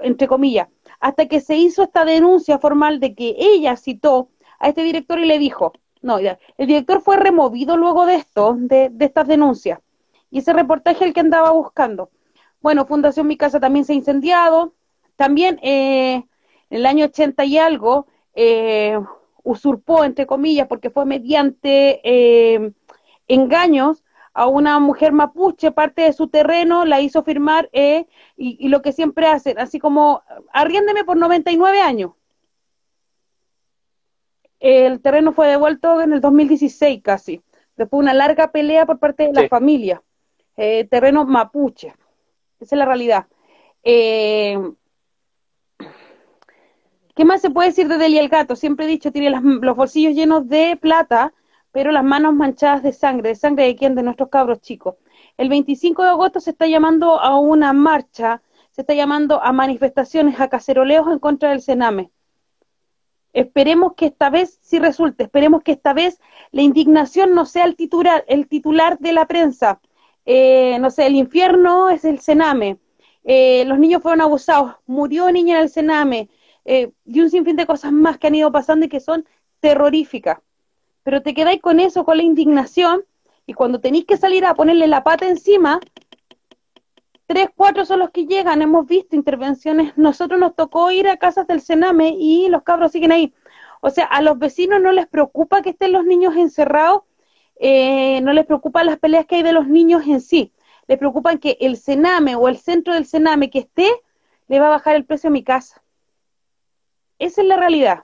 entre 0.01 0.27
comillas, 0.27 0.67
hasta 0.99 1.27
que 1.27 1.41
se 1.41 1.55
hizo 1.55 1.83
esta 1.83 2.05
denuncia 2.05 2.59
formal 2.59 2.99
de 2.99 3.15
que 3.15 3.35
ella 3.37 3.75
citó 3.75 4.29
a 4.59 4.69
este 4.69 4.83
director 4.83 5.19
y 5.19 5.25
le 5.25 5.39
dijo, 5.39 5.73
no, 6.01 6.17
el 6.19 6.37
director 6.57 7.01
fue 7.01 7.17
removido 7.17 7.77
luego 7.77 8.05
de 8.05 8.15
esto, 8.15 8.55
de, 8.57 8.89
de 8.89 9.05
estas 9.05 9.27
denuncias 9.27 9.79
y 10.29 10.39
ese 10.39 10.53
reportaje 10.53 11.05
el 11.05 11.13
que 11.13 11.21
andaba 11.21 11.51
buscando. 11.51 12.09
Bueno, 12.61 12.85
Fundación 12.85 13.27
Mi 13.27 13.37
Casa 13.37 13.59
también 13.59 13.85
se 13.85 13.93
ha 13.93 13.95
incendiado. 13.95 14.73
También 15.15 15.59
eh, 15.63 16.15
en 16.69 16.77
el 16.77 16.85
año 16.85 17.05
80 17.05 17.45
y 17.45 17.57
algo 17.57 18.07
eh, 18.33 18.99
usurpó, 19.43 20.03
entre 20.03 20.27
comillas, 20.27 20.67
porque 20.67 20.89
fue 20.89 21.05
mediante 21.05 22.01
eh, 22.03 22.71
engaños 23.27 24.03
a 24.37 24.45
una 24.45 24.77
mujer 24.77 25.13
mapuche, 25.13 25.71
parte 25.71 26.03
de 26.03 26.13
su 26.13 26.27
terreno, 26.27 26.85
la 26.85 27.01
hizo 27.01 27.23
firmar 27.23 27.69
eh, 27.73 28.05
y, 28.35 28.67
lo 28.67 28.83
que 28.83 28.91
siempre 28.91 29.25
hacen, 29.25 29.57
así 29.57 29.79
como, 29.79 30.21
arriéndeme 30.53 31.03
por 31.03 31.17
99 31.17 31.81
años. 31.81 32.11
El 34.59 35.01
terreno 35.01 35.33
fue 35.33 35.47
devuelto 35.47 36.01
en 36.01 36.13
el 36.13 36.21
2016 36.21 37.01
casi, 37.01 37.41
después 37.77 37.97
de 37.97 38.03
una 38.03 38.13
larga 38.13 38.51
pelea 38.51 38.85
por 38.85 38.99
parte 38.99 39.23
de 39.23 39.33
la 39.33 39.49
familia. 39.49 40.03
Eh, 40.55 40.85
terreno 40.85 41.25
mapuche, 41.25 41.95
esa 42.59 42.75
es 42.75 42.77
la 42.77 42.85
realidad. 42.85 43.25
Eh, 43.81 44.55
¿Qué 47.15 47.25
más 47.25 47.41
se 47.41 47.49
puede 47.49 47.69
decir 47.69 47.87
de 47.87 47.97
Delia 47.97 48.21
el 48.21 48.29
Gato? 48.29 48.55
Siempre 48.55 48.85
he 48.85 48.89
dicho, 48.89 49.11
tiene 49.11 49.31
los 49.31 49.75
bolsillos 49.75 50.13
llenos 50.13 50.47
de 50.47 50.77
plata, 50.79 51.33
pero 51.77 51.91
las 51.91 52.03
manos 52.03 52.33
manchadas 52.33 52.81
de 52.81 52.91
sangre. 52.91 53.29
¿De 53.29 53.35
sangre 53.35 53.65
de 53.65 53.75
quién? 53.75 53.93
De 53.93 54.01
nuestros 54.01 54.29
cabros 54.29 54.61
chicos. 54.61 54.95
El 55.37 55.47
25 55.47 56.01
de 56.01 56.09
agosto 56.09 56.39
se 56.39 56.49
está 56.49 56.65
llamando 56.65 57.19
a 57.19 57.39
una 57.39 57.71
marcha, 57.71 58.41
se 58.71 58.81
está 58.81 58.95
llamando 58.95 59.43
a 59.43 59.51
manifestaciones, 59.51 60.39
a 60.39 60.49
caceroleos 60.49 61.05
en 61.11 61.19
contra 61.19 61.51
del 61.51 61.61
Sename. 61.61 62.09
Esperemos 63.31 63.93
que 63.93 64.07
esta 64.07 64.31
vez 64.31 64.57
sí 64.63 64.79
resulte, 64.79 65.25
esperemos 65.25 65.61
que 65.61 65.73
esta 65.73 65.93
vez 65.93 66.19
la 66.49 66.63
indignación 66.63 67.35
no 67.35 67.45
sea 67.45 67.65
el 67.65 67.75
titular, 67.75 68.25
el 68.27 68.47
titular 68.47 68.97
de 68.97 69.13
la 69.13 69.27
prensa. 69.27 69.79
Eh, 70.25 70.79
no 70.79 70.89
sé, 70.89 71.05
el 71.05 71.13
infierno 71.13 71.91
es 71.91 72.05
el 72.05 72.21
Sename. 72.21 72.79
Eh, 73.23 73.65
los 73.65 73.77
niños 73.77 74.01
fueron 74.01 74.21
abusados, 74.21 74.77
murió 74.87 75.31
niña 75.31 75.57
en 75.57 75.61
el 75.61 75.69
Sename, 75.69 76.27
eh, 76.65 76.91
y 77.05 77.21
un 77.21 77.29
sinfín 77.29 77.55
de 77.55 77.67
cosas 77.67 77.91
más 77.91 78.17
que 78.17 78.25
han 78.25 78.33
ido 78.33 78.51
pasando 78.51 78.87
y 78.87 78.89
que 78.89 78.99
son 78.99 79.27
terroríficas. 79.59 80.39
Pero 81.07 81.21
te 81.21 81.33
quedáis 81.33 81.61
con 81.61 81.79
eso, 81.79 82.03
con 82.03 82.17
la 82.17 82.23
indignación, 82.23 83.05
y 83.45 83.53
cuando 83.53 83.79
tenéis 83.79 84.03
que 84.03 84.17
salir 84.17 84.43
a 84.43 84.55
ponerle 84.55 84.87
la 84.87 85.05
pata 85.05 85.25
encima, 85.25 85.79
tres, 87.27 87.47
cuatro 87.55 87.85
son 87.85 87.99
los 87.99 88.09
que 88.09 88.25
llegan, 88.25 88.61
hemos 88.61 88.85
visto 88.85 89.15
intervenciones, 89.15 89.97
nosotros 89.97 90.37
nos 90.37 90.53
tocó 90.53 90.91
ir 90.91 91.07
a 91.07 91.15
casas 91.15 91.47
del 91.47 91.61
Sename 91.61 92.09
y 92.19 92.49
los 92.49 92.63
cabros 92.63 92.91
siguen 92.91 93.13
ahí. 93.13 93.33
O 93.79 93.89
sea, 93.89 94.03
a 94.03 94.21
los 94.21 94.37
vecinos 94.37 94.81
no 94.81 94.91
les 94.91 95.07
preocupa 95.07 95.61
que 95.61 95.69
estén 95.69 95.93
los 95.93 96.03
niños 96.03 96.35
encerrados, 96.35 97.03
eh, 97.55 98.19
no 98.19 98.33
les 98.33 98.45
preocupan 98.45 98.85
las 98.85 98.99
peleas 98.99 99.25
que 99.25 99.35
hay 99.35 99.43
de 99.43 99.53
los 99.53 99.65
niños 99.65 100.05
en 100.07 100.19
sí, 100.19 100.51
les 100.89 100.97
preocupa 100.97 101.37
que 101.37 101.55
el 101.61 101.77
Sename 101.77 102.35
o 102.35 102.49
el 102.49 102.57
centro 102.57 102.93
del 102.93 103.05
Sename 103.05 103.49
que 103.49 103.59
esté, 103.59 103.89
le 104.49 104.59
va 104.59 104.65
a 104.67 104.71
bajar 104.71 104.97
el 104.97 105.05
precio 105.05 105.29
a 105.29 105.31
mi 105.31 105.45
casa. 105.45 105.81
Esa 107.17 107.43
es 107.43 107.47
la 107.47 107.55
realidad. 107.55 108.03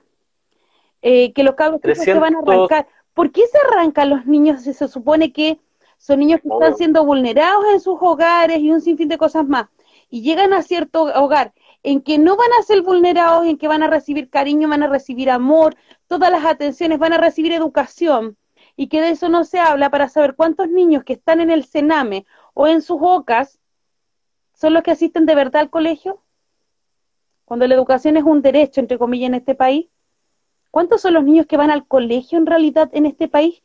Eh, 1.06 1.34
que 1.34 1.42
los 1.42 1.54
cabros 1.54 1.82
se 1.82 2.14
van 2.14 2.34
a 2.34 2.38
arrancar. 2.38 2.88
¿Por 3.12 3.30
qué 3.30 3.42
se 3.46 3.58
arrancan 3.58 4.08
los 4.08 4.24
niños 4.24 4.62
si 4.62 4.72
se 4.72 4.88
supone 4.88 5.34
que 5.34 5.60
son 5.98 6.18
niños 6.18 6.40
que 6.40 6.48
están 6.48 6.78
siendo 6.78 7.04
vulnerados 7.04 7.62
en 7.74 7.80
sus 7.80 7.98
hogares 8.00 8.58
y 8.60 8.70
un 8.70 8.80
sinfín 8.80 9.08
de 9.08 9.18
cosas 9.18 9.46
más? 9.46 9.66
Y 10.08 10.22
llegan 10.22 10.54
a 10.54 10.62
cierto 10.62 11.02
hogar 11.02 11.52
en 11.82 12.00
que 12.00 12.16
no 12.16 12.38
van 12.38 12.48
a 12.58 12.62
ser 12.62 12.80
vulnerados, 12.80 13.44
en 13.44 13.58
que 13.58 13.68
van 13.68 13.82
a 13.82 13.86
recibir 13.86 14.30
cariño, 14.30 14.66
van 14.66 14.82
a 14.82 14.86
recibir 14.86 15.28
amor, 15.28 15.76
todas 16.06 16.30
las 16.30 16.46
atenciones, 16.46 16.98
van 16.98 17.12
a 17.12 17.18
recibir 17.18 17.52
educación, 17.52 18.38
y 18.74 18.88
que 18.88 19.02
de 19.02 19.10
eso 19.10 19.28
no 19.28 19.44
se 19.44 19.58
habla 19.60 19.90
para 19.90 20.08
saber 20.08 20.34
cuántos 20.34 20.70
niños 20.70 21.04
que 21.04 21.12
están 21.12 21.42
en 21.42 21.50
el 21.50 21.66
Sename 21.66 22.24
o 22.54 22.66
en 22.66 22.80
sus 22.80 22.96
ocas 23.02 23.60
son 24.54 24.72
los 24.72 24.82
que 24.82 24.92
asisten 24.92 25.26
de 25.26 25.34
verdad 25.34 25.60
al 25.60 25.70
colegio 25.70 26.22
cuando 27.44 27.66
la 27.66 27.74
educación 27.74 28.16
es 28.16 28.24
un 28.24 28.40
derecho, 28.40 28.80
entre 28.80 28.96
comillas, 28.96 29.28
en 29.28 29.34
este 29.34 29.54
país? 29.54 29.88
¿Cuántos 30.74 31.02
son 31.02 31.14
los 31.14 31.22
niños 31.22 31.46
que 31.46 31.56
van 31.56 31.70
al 31.70 31.86
colegio 31.86 32.36
en 32.36 32.46
realidad 32.46 32.90
en 32.94 33.06
este 33.06 33.28
país? 33.28 33.62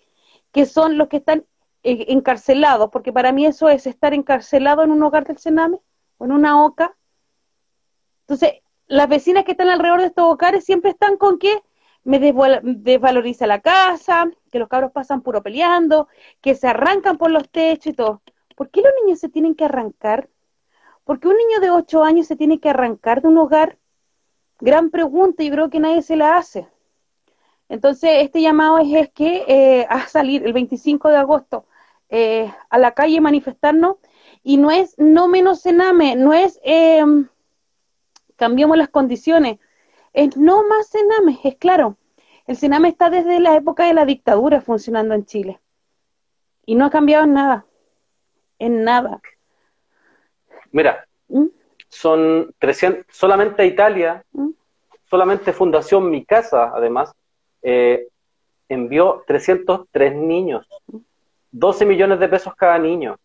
Que 0.51 0.68
son 0.68 0.99
los 0.99 1.07
que 1.07 1.18
están 1.18 1.43
eh, 1.82 2.05
encarcelados, 2.10 2.91
porque 2.91 3.12
para 3.12 3.32
mí 3.32 3.47
eso 3.47 3.68
es 3.68 3.88
estar 3.88 4.14
encarcelado 4.14 4.84
en 4.84 4.91
un 4.91 5.01
hogar 5.01 5.26
del 5.26 5.39
Sename 5.39 5.80
o 6.20 6.26
en 6.26 6.32
una 6.32 6.64
OCA. 6.64 6.95
Entonces, 8.22 8.62
las 8.86 9.10
vecinas 9.10 9.43
que 9.43 9.53
están 9.53 9.70
alrededor 9.70 10.01
de 10.01 10.05
estos 10.05 10.24
hogares 10.24 10.64
siempre 10.64 10.91
están 10.91 11.18
con 11.18 11.39
que 11.39 11.64
me 12.03 12.20
desvaloriza 12.20 13.47
la 13.47 13.60
casa, 13.60 14.30
que 14.51 14.60
los 14.60 14.70
cabros 14.70 14.91
pasan 14.91 15.24
puro 15.24 15.41
peleando, 15.41 16.10
que 16.41 16.53
se 16.53 16.68
arrancan 16.68 17.18
por 17.18 17.32
los 17.32 17.49
techos 17.49 17.88
y 17.88 17.93
todo. 17.93 18.22
¿Por 18.55 18.70
qué 18.70 18.82
los 18.82 18.91
niños 19.03 19.20
se 19.20 19.30
tienen 19.30 19.55
que 19.55 19.66
arrancar? 19.66 20.30
¿Por 21.05 21.20
qué 21.20 21.28
un 21.28 21.38
niño 21.38 21.60
de 21.60 21.72
8 21.72 22.03
años 22.03 22.28
se 22.28 22.36
tiene 22.36 22.60
que 22.60 22.70
arrancar 22.70 23.24
de 23.24 23.30
un 23.30 23.39
hogar? 23.39 23.80
Gran 24.60 24.91
pregunta, 24.91 25.41
y 25.41 25.49
creo 25.49 25.72
que 25.72 25.80
nadie 25.80 26.03
se 26.03 26.16
la 26.16 26.38
hace. 26.38 26.68
Entonces, 27.70 28.09
este 28.22 28.41
llamado 28.41 28.80
es, 28.80 29.09
que 29.11 29.45
eh, 29.47 29.86
a 29.89 30.07
salir 30.07 30.45
el 30.45 30.53
25 30.53 31.09
de 31.09 31.17
agosto 31.17 31.65
eh, 32.09 32.51
a 32.70 32.80
la 32.80 32.91
calle 32.93 33.22
manifestarnos, 33.22 33.97
y 34.41 34.57
no 34.57 34.72
es 34.72 34.95
no 34.97 35.28
menos 35.28 35.61
cename, 35.61 36.15
no 36.15 36.34
es 36.34 36.59
eh, 36.63 37.03
cambiemos 38.36 38.78
las 38.78 38.89
condiciones, 38.89 39.59
es 40.13 40.36
no 40.36 40.67
más 40.67 40.89
cename, 40.89 41.39
es 41.43 41.55
claro. 41.57 41.97
El 42.47 42.57
cename 42.57 42.89
está 42.89 43.11
desde 43.11 43.39
la 43.39 43.55
época 43.55 43.86
de 43.86 43.93
la 43.93 44.05
dictadura 44.05 44.61
funcionando 44.61 45.13
en 45.13 45.26
Chile. 45.26 45.59
Y 46.65 46.74
no 46.74 46.86
ha 46.86 46.89
cambiado 46.89 47.26
en 47.26 47.34
nada. 47.34 47.65
En 48.57 48.84
nada. 48.84 49.22
Mira, 50.72 51.05
¿Mm? 51.28 51.45
son 51.89 52.53
300, 52.57 53.05
solamente 53.15 53.65
Italia, 53.67 54.24
¿Mm? 54.32 54.49
solamente 55.05 55.53
Fundación 55.53 56.09
Mi 56.09 56.26
Casa, 56.26 56.72
además, 56.74 57.13
eh, 57.62 58.07
envió 58.68 59.24
303 59.28 60.16
niños, 60.16 60.68
12 61.51 61.86
millones 61.86 62.20
de 62.20 62.30
pesos 62.30 62.53
cada 62.55 62.78
niño. 62.78 63.18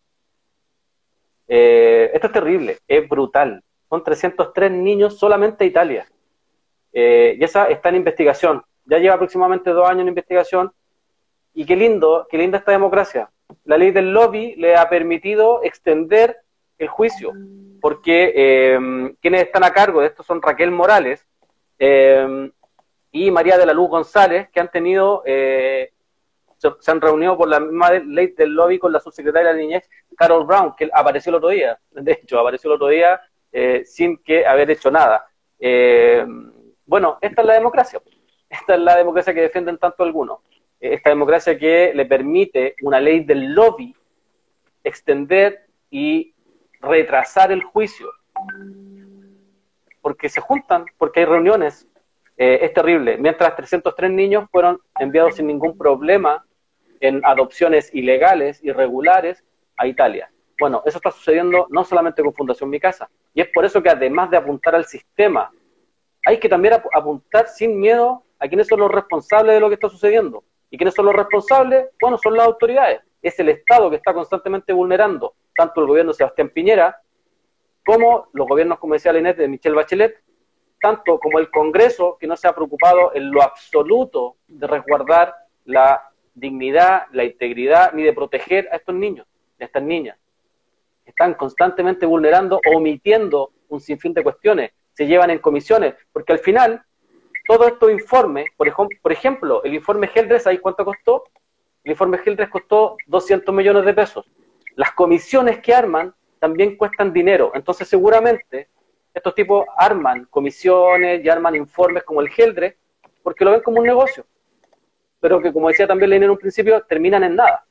Eh, 1.47 2.11
esto 2.13 2.27
es 2.27 2.33
terrible, 2.33 2.79
es 2.87 3.07
brutal. 3.07 3.63
Son 3.89 4.03
303 4.03 4.71
niños 4.71 5.17
solamente 5.17 5.65
Italia. 5.65 6.07
Eh, 6.91 7.37
y 7.39 7.43
esa 7.43 7.65
está 7.65 7.89
en 7.89 7.95
investigación. 7.97 8.63
Ya 8.85 8.97
lleva 8.97 9.15
aproximadamente 9.15 9.69
dos 9.69 9.87
años 9.87 10.01
en 10.01 10.09
investigación. 10.09 10.71
Y 11.53 11.65
qué 11.65 11.75
lindo, 11.75 12.27
qué 12.29 12.37
linda 12.37 12.57
esta 12.57 12.71
democracia. 12.71 13.29
La 13.63 13.77
ley 13.77 13.91
del 13.91 14.11
lobby 14.11 14.55
le 14.55 14.75
ha 14.75 14.89
permitido 14.89 15.63
extender 15.63 16.37
el 16.77 16.87
juicio, 16.89 17.31
porque 17.79 18.77
quienes 19.21 19.43
están 19.43 19.63
a 19.63 19.71
cargo 19.71 20.01
de 20.01 20.07
esto 20.07 20.23
son 20.23 20.41
Raquel 20.41 20.71
Morales 20.71 21.25
y 23.15 23.31
María 23.31 23.57
de 23.57 23.65
la 23.65 23.73
Luz 23.73 23.89
González, 23.89 24.49
que 24.49 24.59
han 24.59 24.69
tenido, 24.69 25.23
eh, 25.25 25.93
se, 26.57 26.91
han 26.91 26.99
reunido 26.99 27.37
por 27.37 27.47
la 27.47 27.61
misma 27.61 27.91
ley 27.91 28.33
del 28.37 28.53
lobby 28.53 28.77
con 28.77 28.91
la 28.91 28.99
subsecretaria 28.99 29.47
de 29.47 29.53
la 29.53 29.61
niñez, 29.61 29.89
Carol 30.17 30.45
Brown, 30.45 30.75
que 30.75 30.89
apareció 30.93 31.29
el 31.29 31.35
otro 31.35 31.47
día, 31.47 31.79
de 31.91 32.11
hecho, 32.11 32.37
apareció 32.37 32.69
el 32.69 32.75
otro 32.75 32.89
día 32.89 33.21
sin 33.85 34.17
que 34.17 34.45
haber 34.45 34.69
hecho 34.69 34.91
nada. 34.91 35.25
bueno, 36.85 37.17
esta 37.21 37.41
es 37.41 37.47
la 37.47 37.53
democracia, 37.53 38.01
esta 38.49 38.75
es 38.75 38.81
la 38.81 38.97
democracia 38.97 39.33
que 39.33 39.43
defienden 39.43 39.77
tanto 39.77 40.03
algunos, 40.03 40.39
esta 40.77 41.09
democracia 41.09 41.57
que 41.57 41.93
le 41.95 42.05
permite 42.05 42.75
una 42.81 42.99
ley 42.99 43.23
del 43.23 43.53
lobby 43.53 43.95
extender 44.83 45.67
y 45.89 46.35
retrasar 46.81 47.53
el 47.53 47.63
juicio, 47.63 48.11
porque 50.01 50.27
se 50.27 50.41
juntan, 50.41 50.85
porque 50.97 51.21
hay 51.21 51.27
reuniones. 51.27 51.87
Eh, 52.37 52.59
es 52.61 52.73
terrible. 52.73 53.17
Mientras 53.17 53.55
303 53.55 54.11
niños 54.11 54.49
fueron 54.51 54.79
enviados 54.99 55.35
sin 55.35 55.47
ningún 55.47 55.77
problema 55.77 56.45
en 56.99 57.21
adopciones 57.25 57.93
ilegales, 57.93 58.63
irregulares, 58.63 59.43
a 59.77 59.87
Italia. 59.87 60.29
Bueno, 60.59 60.81
eso 60.85 60.97
está 60.97 61.11
sucediendo 61.11 61.67
no 61.69 61.83
solamente 61.83 62.23
con 62.23 62.33
Fundación 62.33 62.69
Mi 62.69 62.79
Casa, 62.79 63.09
y 63.33 63.41
es 63.41 63.47
por 63.49 63.65
eso 63.65 63.83
que 63.83 63.89
además 63.89 64.31
de 64.31 64.37
apuntar 64.37 64.73
al 64.75 64.85
sistema, 64.85 65.51
hay 66.25 66.39
que 66.39 66.47
también 66.47 66.75
apuntar 66.93 67.47
sin 67.47 67.79
miedo 67.79 68.23
a 68.39 68.47
quiénes 68.47 68.67
son 68.67 68.79
los 68.79 68.91
responsables 68.91 69.53
de 69.53 69.59
lo 69.59 69.67
que 69.67 69.75
está 69.75 69.89
sucediendo. 69.89 70.43
¿Y 70.69 70.77
quiénes 70.77 70.93
son 70.93 71.05
los 71.05 71.15
responsables? 71.15 71.87
Bueno, 72.01 72.17
son 72.17 72.35
las 72.35 72.47
autoridades. 72.47 73.01
Es 73.21 73.39
el 73.39 73.49
Estado 73.49 73.89
que 73.89 73.97
está 73.97 74.13
constantemente 74.13 74.73
vulnerando 74.73 75.35
tanto 75.55 75.81
el 75.81 75.87
gobierno 75.87 76.11
de 76.11 76.17
Sebastián 76.17 76.49
Piñera 76.49 76.99
como 77.85 78.27
los 78.33 78.47
gobiernos, 78.47 78.79
como 78.79 78.93
decía 78.93 79.17
Inés, 79.17 79.37
de 79.37 79.47
Michelle 79.47 79.75
Bachelet, 79.75 80.23
tanto 80.81 81.19
como 81.19 81.39
el 81.39 81.49
Congreso, 81.49 82.17
que 82.19 82.27
no 82.27 82.35
se 82.35 82.47
ha 82.47 82.55
preocupado 82.55 83.13
en 83.13 83.31
lo 83.31 83.41
absoluto 83.41 84.35
de 84.47 84.67
resguardar 84.67 85.33
la 85.65 86.09
dignidad, 86.33 87.03
la 87.11 87.23
integridad, 87.23 87.93
ni 87.93 88.03
de 88.03 88.13
proteger 88.13 88.67
a 88.71 88.77
estos 88.77 88.95
niños, 88.95 89.25
a 89.59 89.63
estas 89.63 89.83
niñas. 89.83 90.17
Están 91.05 91.33
constantemente 91.33 92.05
vulnerando 92.05 92.57
o 92.57 92.77
omitiendo 92.77 93.51
un 93.69 93.79
sinfín 93.79 94.13
de 94.13 94.23
cuestiones, 94.23 94.71
se 94.93 95.07
llevan 95.07 95.29
en 95.29 95.39
comisiones, 95.39 95.95
porque 96.11 96.33
al 96.33 96.39
final, 96.39 96.83
todos 97.47 97.67
estos 97.67 97.91
informes, 97.91 98.47
por, 98.57 98.67
ejemplo, 98.67 98.97
por 99.01 99.11
ejemplo 99.11 99.63
el 99.63 99.73
informe 99.73 100.07
Geldres, 100.07 100.43
¿sabéis 100.43 100.61
cuánto 100.61 100.85
costó? 100.85 101.23
El 101.83 101.91
informe 101.91 102.17
Geldres 102.19 102.49
costó 102.49 102.97
200 103.07 103.53
millones 103.53 103.85
de 103.85 103.93
pesos 103.93 104.25
las 104.75 104.91
comisiones 104.91 105.59
que 105.59 105.73
arman 105.73 106.13
también 106.39 106.75
cuestan 106.75 107.13
dinero. 107.13 107.51
Entonces, 107.55 107.87
seguramente, 107.87 108.69
estos 109.15 109.33
tipos 109.33 109.65
arman 109.77 110.25
comisiones 110.25 111.23
y 111.23 111.29
arman 111.29 111.55
informes 111.55 112.03
como 112.03 112.19
el 112.19 112.29
Geldre 112.29 112.77
porque 113.23 113.45
lo 113.45 113.51
ven 113.51 113.61
como 113.61 113.79
un 113.79 113.87
negocio. 113.87 114.25
Pero 115.21 115.41
que, 115.41 115.51
como 115.51 115.69
decía 115.69 115.87
también 115.87 116.09
Lenin 116.11 116.25
en 116.25 116.31
un 116.31 116.37
principio, 116.37 116.83
terminan 116.83 117.23
en 117.23 117.35
nada. 117.35 117.65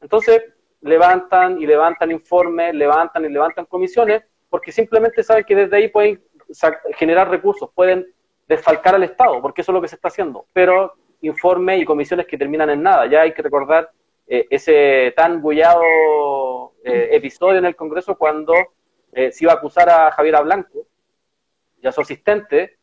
Entonces, 0.00 0.42
levantan 0.80 1.60
y 1.60 1.66
levantan 1.66 2.10
informes, 2.10 2.74
levantan 2.74 3.24
y 3.26 3.28
levantan 3.28 3.66
comisiones, 3.66 4.24
porque 4.48 4.72
simplemente 4.72 5.22
saben 5.22 5.44
que 5.44 5.54
desde 5.54 5.76
ahí 5.76 5.88
pueden 5.88 6.20
generar 6.96 7.28
recursos, 7.28 7.70
pueden 7.74 8.06
desfalcar 8.48 8.94
al 8.94 9.04
Estado, 9.04 9.40
porque 9.40 9.60
eso 9.60 9.70
es 9.70 9.74
lo 9.74 9.82
que 9.82 9.88
se 9.88 9.96
está 9.96 10.08
haciendo. 10.08 10.46
Pero 10.52 10.94
informes 11.20 11.80
y 11.80 11.84
comisiones 11.84 12.26
que 12.26 12.38
terminan 12.38 12.70
en 12.70 12.82
nada. 12.82 13.06
Ya 13.06 13.20
hay 13.20 13.32
que 13.32 13.42
recordar 13.42 13.90
eh, 14.26 14.46
ese 14.48 15.12
tan 15.14 15.42
bullado 15.42 16.72
eh, 16.82 17.10
episodio 17.12 17.58
en 17.58 17.66
el 17.66 17.76
Congreso 17.76 18.16
cuando 18.16 18.54
eh, 19.14 19.32
se 19.32 19.44
iba 19.44 19.52
a 19.52 19.56
acusar 19.56 19.88
a 19.88 20.10
Javier 20.12 20.42
Blanco 20.42 20.86
y 21.80 21.86
a 21.86 21.92
su 21.92 22.00
asistente 22.00 22.78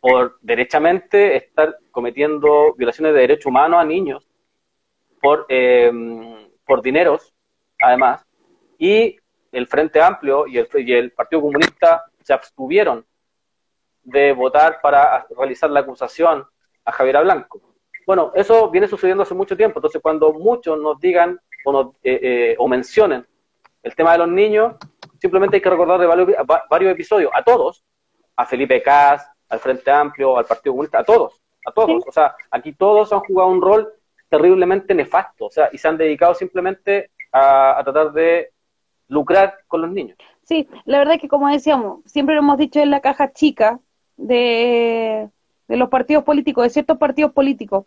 por 0.00 0.38
derechamente 0.42 1.36
estar 1.36 1.78
cometiendo 1.90 2.74
violaciones 2.74 3.14
de 3.14 3.20
derechos 3.20 3.46
humanos 3.46 3.80
a 3.80 3.84
niños 3.84 4.28
por, 5.20 5.46
por 6.66 6.82
dineros, 6.82 7.32
además, 7.80 8.26
y 8.78 9.16
el 9.52 9.66
Frente 9.66 10.00
Amplio 10.00 10.46
y 10.46 10.58
el, 10.58 11.10
Partido 11.12 11.42
Comunista 11.42 12.04
se 12.22 12.32
abstuvieron 12.32 13.04
de 14.02 14.32
votar 14.32 14.80
para 14.80 15.26
realizar 15.36 15.70
la 15.70 15.80
acusación 15.80 16.44
a 16.84 16.92
Javier 16.92 17.22
Blanco. 17.22 17.60
Bueno, 18.06 18.32
eso 18.34 18.70
viene 18.70 18.88
sucediendo 18.88 19.22
hace 19.22 19.34
mucho 19.34 19.56
tiempo, 19.56 19.78
entonces 19.78 20.00
cuando 20.00 20.32
muchos 20.32 20.78
nos 20.78 20.98
digan 21.00 21.38
o, 21.64 21.72
nos, 21.72 21.86
eh, 22.02 22.20
eh, 22.22 22.56
o 22.58 22.68
mencionen 22.68 23.26
el 23.82 23.94
tema 23.94 24.12
de 24.12 24.18
los 24.18 24.28
niños, 24.28 24.76
simplemente 25.20 25.56
hay 25.56 25.62
que 25.62 25.70
recordar 25.70 26.00
de 26.00 26.06
varios, 26.06 26.92
episodios, 26.92 27.30
a 27.34 27.42
todos, 27.42 27.84
a 28.36 28.44
Felipe 28.46 28.82
Cas, 28.82 29.28
al 29.48 29.58
Frente 29.58 29.90
Amplio, 29.90 30.36
al 30.36 30.44
Partido 30.44 30.72
Comunista, 30.72 31.00
a 31.00 31.04
todos, 31.04 31.40
a 31.64 31.72
todos. 31.72 32.04
O 32.06 32.12
sea, 32.12 32.34
aquí 32.50 32.72
todos 32.72 33.12
han 33.12 33.20
jugado 33.20 33.50
un 33.50 33.62
rol 33.62 33.88
terriblemente 34.28 34.94
nefasto, 34.94 35.46
o 35.46 35.50
sea, 35.50 35.70
y 35.72 35.78
se 35.78 35.88
han 35.88 35.96
dedicado 35.96 36.34
simplemente 36.34 37.10
a, 37.32 37.78
a 37.78 37.84
tratar 37.84 38.12
de 38.12 38.50
lucrar 39.08 39.58
con 39.66 39.80
los 39.82 39.90
niños. 39.90 40.18
Sí, 40.44 40.68
la 40.84 40.98
verdad 40.98 41.14
es 41.14 41.20
que 41.20 41.28
como 41.28 41.48
decíamos, 41.48 42.00
siempre 42.06 42.34
lo 42.34 42.40
hemos 42.40 42.58
dicho 42.58 42.80
en 42.80 42.90
la 42.90 43.00
caja 43.00 43.32
chica 43.32 43.80
de, 44.16 45.28
de 45.68 45.76
los 45.76 45.88
partidos 45.88 46.24
políticos, 46.24 46.64
de 46.64 46.70
ciertos 46.70 46.98
partidos 46.98 47.32
políticos, 47.32 47.86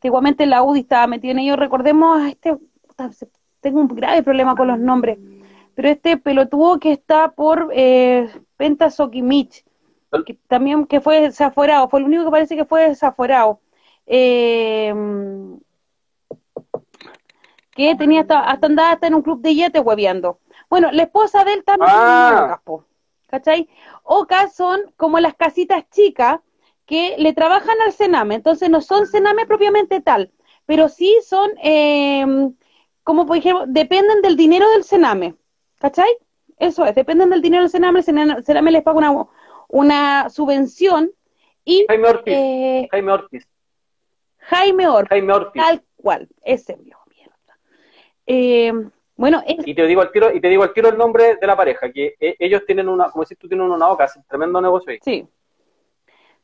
que 0.00 0.08
igualmente 0.08 0.46
la 0.46 0.62
UDI 0.62 0.80
estaba 0.80 1.06
metida 1.06 1.32
en 1.32 1.38
ellos. 1.40 1.58
Recordemos 1.58 2.20
a 2.20 2.28
este, 2.28 2.56
tengo 3.60 3.80
un 3.80 3.88
grave 3.88 4.22
problema 4.22 4.54
con 4.54 4.68
los 4.68 4.78
nombres, 4.78 5.18
pero 5.74 5.88
este 5.88 6.16
pelotudo 6.16 6.78
que 6.78 6.92
está 6.92 7.32
por 7.32 7.70
eh, 7.72 8.28
Penta 8.56 8.90
Sokimich, 8.90 9.64
que 10.26 10.34
también 10.48 10.86
que 10.86 11.00
fue 11.00 11.20
desaforado, 11.20 11.88
fue 11.88 12.00
el 12.00 12.06
único 12.06 12.24
que 12.24 12.30
parece 12.30 12.56
que 12.56 12.64
fue 12.64 12.88
desaforado. 12.88 13.60
Eh, 14.06 14.92
que 17.72 17.94
tenía 17.94 18.22
hasta, 18.22 18.40
hasta 18.40 18.66
andaba 18.66 18.92
hasta 18.92 19.06
en 19.06 19.14
un 19.14 19.22
club 19.22 19.40
de 19.40 19.54
yete 19.54 19.80
hueveando. 19.80 20.40
Bueno, 20.68 20.90
la 20.92 21.04
esposa 21.04 21.44
de 21.44 21.54
él 21.54 21.64
también 21.64 21.90
ah. 21.90 22.60
¿cachai? 23.28 23.68
Ocas 24.02 24.54
son 24.54 24.80
como 24.96 25.20
las 25.20 25.34
casitas 25.34 25.88
chicas 25.90 26.40
que 26.84 27.16
le 27.18 27.32
trabajan 27.32 27.76
al 27.86 27.92
Sename, 27.92 28.34
entonces 28.34 28.68
no 28.68 28.80
son 28.80 29.06
Sename 29.06 29.46
propiamente 29.46 30.00
tal, 30.00 30.32
pero 30.66 30.88
sí 30.88 31.16
son, 31.24 31.50
eh, 31.62 32.50
como 33.02 33.26
por 33.26 33.36
ejemplo, 33.36 33.64
dependen 33.66 34.22
del 34.22 34.36
dinero 34.36 34.68
del 34.70 34.84
Sename, 34.84 35.34
¿cachai? 35.78 36.08
Eso 36.58 36.84
es, 36.84 36.94
dependen 36.94 37.30
del 37.30 37.42
dinero 37.42 37.62
del 37.62 37.70
Sename, 37.70 38.00
el 38.00 38.04
Sename, 38.44 38.70
les 38.70 38.82
paga 38.82 38.98
una, 38.98 39.26
una 39.68 40.28
subvención 40.30 41.10
y... 41.64 41.86
Jaime 41.88 42.08
Ortiz, 42.08 42.34
eh, 42.34 42.88
Jaime 42.90 43.12
Ortiz. 43.12 43.48
Jaime 44.38 44.88
Ortiz, 44.88 45.08
Jaime 45.10 45.32
Ortiz. 45.32 45.62
tal 45.62 45.82
cual, 45.96 46.28
ese 46.42 46.76
viejo 46.76 47.02
mierda. 47.10 47.58
Eh, 48.26 48.72
bueno, 49.16 49.42
y 49.46 49.74
te 49.74 49.86
digo 49.86 50.00
al 50.00 50.12
tiro, 50.12 50.34
y 50.34 50.40
te 50.40 50.48
digo 50.48 50.62
al 50.62 50.72
tiro 50.72 50.88
el 50.88 50.96
nombre 50.96 51.36
de 51.36 51.46
la 51.46 51.56
pareja, 51.56 51.92
que 51.92 52.14
e, 52.18 52.36
ellos 52.38 52.64
tienen 52.66 52.88
una, 52.88 53.10
como 53.10 53.24
si 53.24 53.36
tú 53.36 53.48
tienes 53.48 53.68
una 53.68 53.86
boca, 53.88 54.10
un 54.16 54.24
tremendo 54.24 54.60
negocio 54.60 54.92
ahí. 54.92 54.98
Sí, 55.02 55.26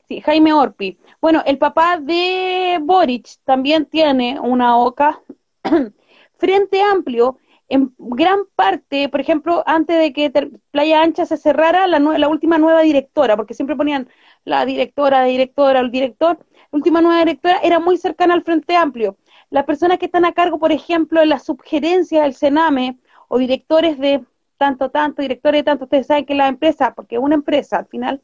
Sí, 0.09 0.21
Jaime 0.21 0.53
Orpi. 0.53 0.99
Bueno, 1.21 1.43
el 1.47 1.59
papá 1.59 1.99
de 2.01 2.79
Boric 2.81 3.27
también 3.45 3.87
tiene 3.87 4.39
una 4.39 4.79
OCA. 4.79 5.21
Frente 6.39 6.83
Amplio, 6.83 7.39
en 7.69 7.95
gran 7.99 8.41
parte, 8.55 9.09
por 9.09 9.21
ejemplo, 9.21 9.63
antes 9.67 9.99
de 9.99 10.13
que 10.13 10.31
Playa 10.71 11.03
Ancha 11.03 11.27
se 11.27 11.37
cerrara, 11.37 11.87
la, 11.87 11.99
la 11.99 12.29
última 12.29 12.59
nueva 12.59 12.83
directora, 12.83 13.37
porque 13.37 13.55
siempre 13.55 13.77
ponían 13.77 14.09
la 14.45 14.65
directora, 14.65 15.23
la 15.23 15.27
directora, 15.27 15.81
el 15.81 15.91
director, 15.91 16.39
la 16.71 16.77
última 16.77 17.01
nueva 17.01 17.19
directora 17.21 17.59
era 17.63 17.81
muy 17.81 17.97
cercana 17.97 18.35
al 18.35 18.43
Frente 18.45 18.77
Amplio. 18.77 19.17
Las 19.51 19.65
personas 19.65 19.99
que 19.99 20.07
están 20.07 20.25
a 20.25 20.33
cargo, 20.33 20.59
por 20.59 20.73
ejemplo, 20.73 21.21
de 21.21 21.27
la 21.27 21.39
sugerencia 21.39 22.23
del 22.23 22.35
Sename 22.35 22.99
o 23.29 23.39
directores 23.39 23.99
de 23.99 24.25
tanto, 24.59 24.91
tanto, 24.91 25.23
directores 25.23 25.61
de 25.61 25.65
tanto, 25.65 25.85
ustedes 25.85 26.07
saben 26.07 26.25
que 26.27 26.35
la 26.35 26.49
empresa, 26.49 26.95
porque 26.95 27.19
una 27.19 27.35
empresa 27.35 27.79
al 27.79 27.87
final, 27.87 28.23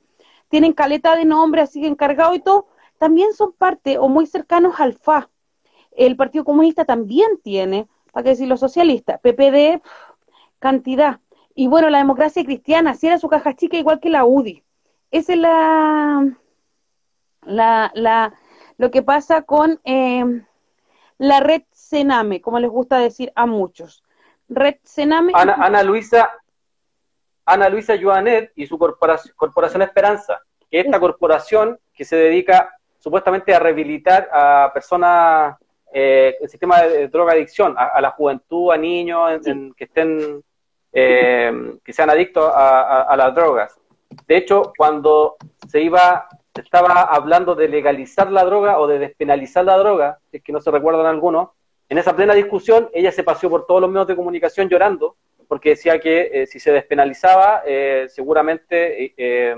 tienen 0.49 0.73
caleta 0.73 1.17
de 1.17 1.25
nombre 1.25 1.63
así 1.63 1.85
encargado 1.87 2.35
y 2.35 2.41
todo, 2.41 2.67
también 2.99 3.33
son 3.35 3.53
parte 3.53 3.99
o 3.99 4.09
muy 4.09 4.27
cercanos 4.27 4.79
al 4.79 4.93
FA. 4.93 5.29
El 5.93 6.17
Partido 6.17 6.45
Comunista 6.45 6.85
también 6.85 7.41
tiene, 7.43 7.89
para 8.13 8.25
qué 8.25 8.31
decir 8.31 8.49
los 8.49 8.61
socialistas, 8.61 9.21
PPD, 9.21 9.83
cantidad. 10.59 11.21
Y 11.55 11.67
bueno, 11.67 11.91
la 11.91 11.99
democracia 11.99 12.45
cristiana, 12.45 12.95
si 12.95 13.09
era 13.09 13.19
su 13.19 13.29
caja 13.29 13.55
chica 13.55 13.77
igual 13.77 14.01
que 14.01 14.11
la 14.11 14.25
UDI. 14.25 14.63
Esa 15.11 15.33
es 15.33 15.39
la, 15.39 16.37
la, 17.43 17.91
la 17.95 18.35
lo 18.79 18.91
que 18.91 19.03
pasa 19.03 19.43
con 19.43 19.81
eh, 19.85 20.25
la 21.19 21.41
red 21.41 21.63
Sename, 21.73 22.41
como 22.41 22.59
les 22.59 22.71
gusta 22.71 22.99
decir 22.99 23.33
a 23.35 23.47
muchos. 23.47 24.03
Red 24.49 24.77
Sename. 24.83 25.33
Ana 25.35 25.83
Luisa, 25.83 26.31
Ana 27.45 27.69
Luisa 27.69 27.95
Joanet 28.01 28.53
y 28.57 28.67
su 28.67 28.79
corporación, 28.79 29.35
corporación 29.37 29.83
Esperanza, 29.83 30.41
que 30.71 30.81
es 30.81 30.87
esta 30.87 31.01
corporación 31.01 31.79
que 31.95 32.05
se 32.05 32.17
dedica 32.17 32.75
supuestamente 32.99 33.55
a 33.55 33.59
rehabilitar 33.59 34.29
a 34.33 34.71
personas 34.73 35.57
eh, 35.93 36.37
el 36.41 36.49
sistema 36.49 36.83
de, 36.83 37.09
drogadicción, 37.09 37.75
a, 37.77 38.01
la 38.01 38.11
juventud, 38.11 38.73
a 38.73 38.77
niños 38.77 39.41
que 39.77 39.85
estén 39.85 40.43
eh, 40.93 41.75
que 41.85 41.93
sean 41.93 42.11
adictos 42.11 42.51
a, 42.55 43.15
las 43.17 43.35
drogas. 43.35 43.79
De 44.27 44.37
hecho, 44.37 44.73
cuando 44.77 45.37
se 45.69 45.81
iba, 45.81 46.29
se 46.55 46.61
estaba 46.61 47.03
hablando 47.03 47.55
de 47.55 47.69
legalizar 47.69 48.31
la 48.31 48.45
droga 48.45 48.79
o 48.79 48.87
de 48.87 48.99
despenalizar 48.99 49.65
la 49.65 49.79
droga, 49.79 50.19
si 50.31 50.37
es 50.39 50.43
que 50.43 50.53
no 50.53 50.61
se 50.61 50.71
recuerdan 50.71 51.07
algunos, 51.07 51.51
en 51.89 51.99
esa 51.99 52.15
plena 52.15 52.35
discusión 52.35 52.89
ella 52.93 53.13
se 53.13 53.25
paseó 53.25 53.51
por 53.51 53.67
todos 53.67 53.81
los 53.81 53.91
medios 53.91 54.07
de 54.07 54.17
comunicación 54.17 54.69
llorando 54.69 55.17
porque 55.53 55.69
decía 55.69 56.01
que 56.01 56.31
eh, 56.33 56.47
si 56.47 56.59
se 56.59 56.73
despenalizaba, 56.73 57.63
eh, 57.67 58.07
seguramente 58.09 59.13
eh, 59.19 59.55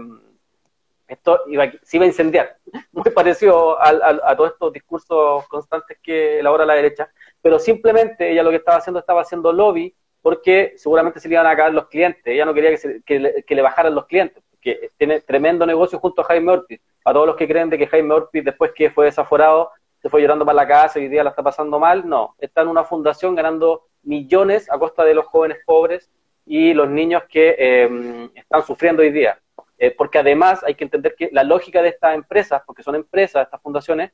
esto 1.07 1.41
iba, 1.47 1.71
se 1.83 1.97
iba 1.97 2.05
a 2.05 2.09
incendiar. 2.09 2.57
Muy 2.93 3.11
parecido 3.11 3.79
a 3.83 4.37
todos 4.37 4.53
estos 4.53 4.73
discursos 4.73 5.47
constantes 5.49 5.99
que 6.03 6.41
elabora 6.41 6.65
la 6.65 6.75
derecha, 6.75 7.11
pero 7.43 7.59
simplemente 7.59 8.31
ella 8.31 8.43
lo 8.43 8.51
que 8.51 8.57
estaba 8.57 8.79
haciendo 8.79 9.01
estaba 9.01 9.23
haciendo 9.23 9.53
lobby 9.53 9.95
porque 10.25 10.73
seguramente 10.79 11.21
se 11.21 11.29
le 11.29 11.35
iban 11.35 11.47
a 11.47 11.55
caer 11.55 11.75
los 11.75 11.87
clientes. 11.89 12.23
Ella 12.25 12.47
no 12.47 12.55
quería 12.55 12.75
que, 13.05 13.45
le, 13.47 13.63
bajaran 13.63 13.95
los 13.95 14.07
clientes, 14.07 14.43
porque 14.51 14.89
tiene 14.97 15.21
tremendo 15.21 15.67
negocio 15.67 15.99
junto 15.99 16.23
a 16.23 16.25
Jaime 16.25 16.51
Ortiz. 16.51 16.81
A 17.05 17.13
todos 17.13 17.27
los 17.27 17.37
que 17.37 17.47
creen 17.47 17.69
de 17.69 17.77
que 17.77 17.87
Jaime 17.87 18.15
Ortiz, 18.15 18.43
después 18.43 18.73
que 18.75 18.89
fue 18.89 19.05
desaforado, 19.05 19.71
se 20.01 20.09
fue 20.09 20.23
llorando 20.23 20.47
para 20.47 20.57
la 20.57 20.67
casa 20.67 20.99
y 20.99 21.03
hoy 21.03 21.09
día 21.09 21.23
la 21.23 21.29
está 21.29 21.43
pasando 21.43 21.79
mal, 21.79 22.09
no. 22.09 22.37
Está 22.39 22.63
en 22.63 22.69
una 22.69 22.85
fundación 22.85 23.35
ganando 23.35 23.83
millones 24.03 24.73
a 24.73 24.79
costa 24.79 25.05
de 25.05 25.13
los 25.13 25.27
jóvenes 25.27 25.59
pobres 25.67 26.11
y 26.47 26.73
los 26.73 26.89
niños 26.89 27.25
que 27.29 27.55
eh, 27.59 28.31
están 28.35 28.65
sufriendo 28.65 29.03
hoy 29.03 29.11
día. 29.11 29.39
Eh, 29.79 29.91
porque 29.97 30.19
además 30.19 30.63
hay 30.65 30.75
que 30.75 30.85
entender 30.85 31.15
que 31.17 31.31
la 31.33 31.43
lógica 31.43 31.83
de 31.83 31.89
estas 31.89 32.15
empresas, 32.15 32.63
porque 32.67 32.83
son 32.83 32.95
empresas, 32.95 33.45
estas 33.45 33.61
fundaciones, 33.61 34.13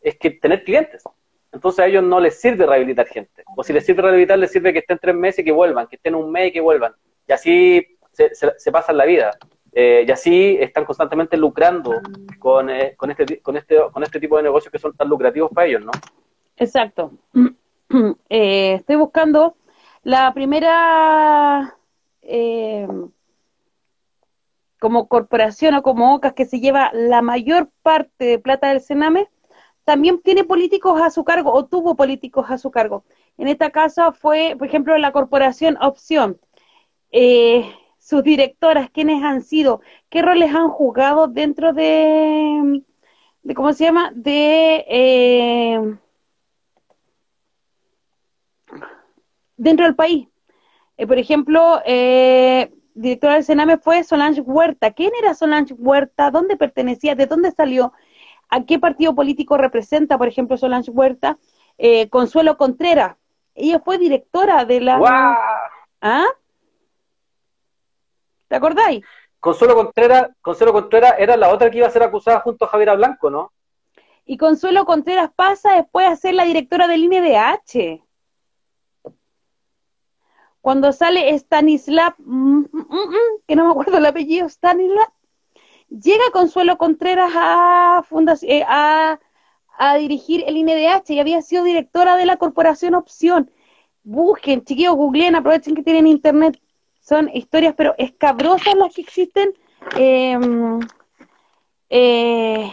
es 0.00 0.16
que 0.18 0.30
tener 0.30 0.64
clientes. 0.64 1.02
Entonces 1.52 1.80
a 1.80 1.86
ellos 1.86 2.02
no 2.02 2.20
les 2.20 2.40
sirve 2.40 2.66
rehabilitar 2.66 3.06
gente. 3.06 3.42
O 3.56 3.62
si 3.62 3.72
les 3.72 3.86
sirve 3.86 4.02
rehabilitar, 4.02 4.38
les 4.38 4.50
sirve 4.50 4.72
que 4.72 4.80
estén 4.80 4.98
tres 4.98 5.14
meses 5.14 5.40
y 5.40 5.44
que 5.44 5.52
vuelvan, 5.52 5.86
que 5.86 5.96
estén 5.96 6.14
un 6.14 6.30
mes 6.30 6.48
y 6.48 6.52
que 6.52 6.60
vuelvan. 6.60 6.92
Y 7.26 7.32
así 7.32 7.86
se, 8.12 8.34
se, 8.34 8.72
pasan 8.72 8.96
la 8.96 9.04
vida. 9.04 9.30
Eh, 9.72 10.04
y 10.06 10.10
así 10.10 10.56
están 10.60 10.84
constantemente 10.84 11.36
lucrando 11.36 12.00
con, 12.38 12.68
con, 12.96 13.10
este, 13.10 13.40
con, 13.40 13.56
este, 13.56 13.76
con 13.92 14.02
este 14.02 14.20
tipo 14.20 14.36
de 14.36 14.44
negocios 14.44 14.70
que 14.70 14.78
son 14.78 14.96
tan 14.96 15.08
lucrativos 15.08 15.50
para 15.52 15.66
ellos, 15.66 15.84
¿no? 15.84 15.92
Exacto. 16.56 17.12
Eh, 18.28 18.74
estoy 18.74 18.96
buscando 18.96 19.56
la 20.02 20.34
primera 20.34 21.76
eh, 22.22 22.88
como 24.84 25.08
corporación 25.08 25.74
o 25.76 25.82
como 25.82 26.14
OCAS 26.14 26.34
que 26.34 26.44
se 26.44 26.60
lleva 26.60 26.90
la 26.92 27.22
mayor 27.22 27.70
parte 27.80 28.26
de 28.26 28.38
plata 28.38 28.68
del 28.68 28.82
Sename, 28.82 29.30
también 29.84 30.20
tiene 30.20 30.44
políticos 30.44 31.00
a 31.00 31.08
su 31.08 31.24
cargo 31.24 31.54
o 31.54 31.64
tuvo 31.64 31.96
políticos 31.96 32.50
a 32.50 32.58
su 32.58 32.70
cargo. 32.70 33.02
En 33.38 33.48
esta 33.48 33.70
casa 33.70 34.12
fue, 34.12 34.56
por 34.58 34.66
ejemplo, 34.66 34.98
la 34.98 35.10
corporación 35.12 35.78
Opción. 35.80 36.38
Eh, 37.12 37.64
sus 37.98 38.22
directoras, 38.22 38.90
quiénes 38.90 39.24
han 39.24 39.40
sido, 39.40 39.80
qué 40.10 40.20
roles 40.20 40.54
han 40.54 40.68
jugado 40.68 41.28
dentro 41.28 41.72
de, 41.72 42.82
de 43.42 43.54
¿cómo 43.54 43.72
se 43.72 43.84
llama? 43.84 44.12
De 44.14 45.96
dentro 49.56 49.86
del 49.86 49.94
país. 49.94 50.28
Eh, 50.98 51.06
por 51.06 51.18
ejemplo, 51.18 51.80
eh, 51.86 52.70
directora 52.94 53.34
del 53.34 53.44
Sename 53.44 53.78
fue 53.78 54.04
Solange 54.04 54.40
Huerta. 54.40 54.92
¿Quién 54.92 55.12
era 55.20 55.34
Solange 55.34 55.74
Huerta? 55.74 56.30
¿Dónde 56.30 56.56
pertenecía? 56.56 57.14
¿De 57.14 57.26
dónde 57.26 57.50
salió? 57.50 57.92
¿A 58.48 58.64
qué 58.64 58.78
partido 58.78 59.14
político 59.14 59.56
representa, 59.56 60.16
por 60.16 60.28
ejemplo, 60.28 60.56
Solange 60.56 60.90
Huerta? 60.90 61.38
Eh, 61.78 62.08
Consuelo 62.08 62.56
Contreras. 62.56 63.16
Ella 63.54 63.80
fue 63.80 63.98
directora 63.98 64.64
de 64.64 64.80
la... 64.80 65.38
¿Ah? 66.00 66.26
¿Te 68.48 68.56
acordáis? 68.56 69.04
Consuelo 69.40 69.74
Contreras, 69.74 70.30
Consuelo 70.40 70.72
Contreras 70.72 71.14
era 71.18 71.36
la 71.36 71.50
otra 71.50 71.70
que 71.70 71.78
iba 71.78 71.86
a 71.86 71.90
ser 71.90 72.02
acusada 72.02 72.40
junto 72.40 72.64
a 72.64 72.68
Javiera 72.68 72.94
Blanco, 72.94 73.30
¿no? 73.30 73.52
Y 74.24 74.38
Consuelo 74.38 74.86
Contreras 74.86 75.30
pasa 75.34 75.74
después 75.74 76.06
a 76.06 76.16
ser 76.16 76.34
la 76.34 76.44
directora 76.44 76.86
del 76.86 77.04
INDH. 77.04 78.03
Cuando 80.64 80.94
sale 80.94 81.28
Stanislav, 81.34 82.14
mm, 82.16 82.60
mm, 82.72 82.86
mm, 82.88 83.42
que 83.46 83.54
no 83.54 83.66
me 83.66 83.72
acuerdo 83.72 83.98
el 83.98 84.06
apellido, 84.06 84.46
Stanislav, 84.46 85.12
llega 85.90 86.24
Consuelo 86.32 86.78
Contreras 86.78 87.32
a, 87.36 88.02
eh, 88.40 88.64
a, 88.66 89.20
a 89.76 89.94
dirigir 89.96 90.42
el 90.46 90.56
INDH 90.56 91.10
y 91.10 91.20
había 91.20 91.42
sido 91.42 91.64
directora 91.64 92.16
de 92.16 92.24
la 92.24 92.38
Corporación 92.38 92.94
Opción. 92.94 93.50
Busquen, 94.04 94.64
chiquillos, 94.64 94.96
googleen, 94.96 95.34
aprovechen 95.34 95.74
que 95.74 95.82
tienen 95.82 96.06
internet. 96.06 96.58
Son 96.98 97.28
historias, 97.34 97.74
pero 97.76 97.94
escabrosas 97.98 98.74
las 98.74 98.94
que 98.94 99.02
existen 99.02 99.52
em, 99.98 100.80
eh, 101.90 102.72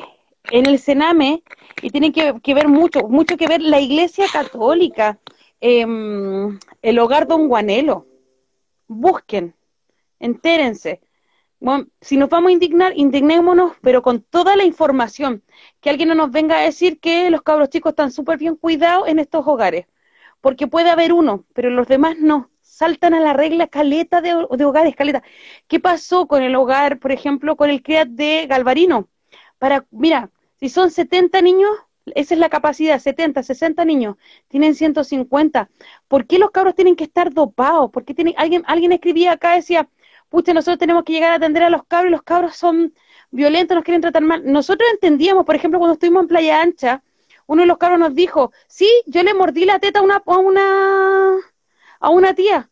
en 0.50 0.66
el 0.66 0.80
Sename 0.80 1.44
y 1.82 1.90
tienen 1.90 2.14
que, 2.14 2.54
ver 2.54 2.70
mucho, 2.70 3.10
mucho 3.10 3.36
que 3.36 3.48
ver 3.48 3.62
la 3.62 3.82
Iglesia 3.82 4.28
Católica, 4.32 5.20
em, 5.62 6.60
el 6.82 7.00
hogar 7.00 7.28
Don 7.28 7.48
Guanelo. 7.48 8.08
Busquen, 8.88 9.56
entérense. 10.20 11.02
Bueno, 11.62 11.88
si 12.02 12.18
nos 12.18 12.30
vamos 12.30 12.50
a 12.50 12.54
indignar, 12.54 12.94
indignémonos, 12.98 13.74
pero 13.82 14.02
con 14.02 14.24
toda 14.24 14.56
la 14.56 14.64
información. 14.66 15.44
Que 15.80 15.92
alguien 15.92 16.10
no 16.10 16.16
nos 16.16 16.32
venga 16.32 16.58
a 16.58 16.62
decir 16.64 17.00
que 17.00 17.30
los 17.30 17.44
cabros 17.44 17.70
chicos 17.70 17.92
están 17.92 18.12
súper 18.12 18.38
bien 18.40 18.56
cuidados 18.56 19.08
en 19.08 19.20
estos 19.20 19.46
hogares. 19.48 19.86
Porque 20.42 20.68
puede 20.68 20.90
haber 20.90 21.14
uno, 21.14 21.46
pero 21.54 21.70
los 21.70 21.88
demás 21.88 22.18
no. 22.18 22.50
Saltan 22.62 23.14
a 23.14 23.20
la 23.20 23.34
regla 23.34 23.68
caleta 23.68 24.22
de, 24.22 24.34
hogares, 24.34 24.96
caleta. 24.96 25.24
¿Qué 25.68 25.80
pasó 25.80 26.28
con 26.28 26.42
el 26.42 26.56
hogar, 26.56 27.00
por 27.00 27.12
ejemplo, 27.12 27.56
con 27.56 27.70
el 27.70 27.84
CREAT 27.84 28.10
de 28.10 28.48
Galvarino? 28.48 29.10
Para, 29.60 29.86
mira, 29.92 30.32
si 30.60 30.70
son 30.70 30.90
70 30.90 31.42
niños, 31.44 31.72
esa 32.06 32.34
es 32.34 32.40
la 32.40 32.50
capacidad, 32.50 33.00
70, 33.00 33.44
60 33.44 33.86
niños, 33.86 34.18
tienen 34.48 34.76
150. 34.76 35.70
¿Por 36.08 36.26
qué 36.26 36.40
los 36.40 36.52
cabros 36.52 36.76
tienen 36.76 36.96
que 36.96 37.04
estar 37.04 37.34
dopados? 37.34 37.92
¿Por 37.92 38.06
qué 38.06 38.14
tienen, 38.14 38.34
alguien, 38.38 38.64
alguien 38.68 38.92
escribía 38.92 39.34
acá, 39.34 39.56
decía, 39.56 39.88
pucha, 40.30 40.54
nosotros 40.54 40.80
tenemos 40.80 41.04
que 41.04 41.14
llegar 41.14 41.32
a 41.34 41.36
atender 41.36 41.64
a 41.64 41.70
los 41.70 41.84
cabros 41.86 42.10
y 42.10 42.12
los 42.12 42.24
cabros 42.24 42.56
son 42.56 42.94
violentos, 43.32 43.76
nos 43.76 43.84
quieren 43.84 44.02
tratar 44.02 44.24
mal. 44.24 44.42
Nosotros 44.46 44.90
entendíamos, 44.92 45.46
por 45.46 45.56
ejemplo, 45.56 45.80
cuando 45.80 45.94
estuvimos 45.94 46.24
en 46.24 46.28
Playa 46.28 46.62
Ancha, 46.62 47.04
uno 47.48 47.62
de 47.62 47.68
los 47.68 47.78
cabros 47.78 48.00
nos 48.00 48.16
dijo, 48.16 48.52
sí, 48.68 48.90
yo 49.06 49.24
le 49.24 49.34
mordí 49.34 49.66
la 49.66 49.80
teta 49.80 50.00
a 50.00 50.04
una, 50.04 50.22
a 52.00 52.10
una, 52.10 52.34
tía. 52.34 52.70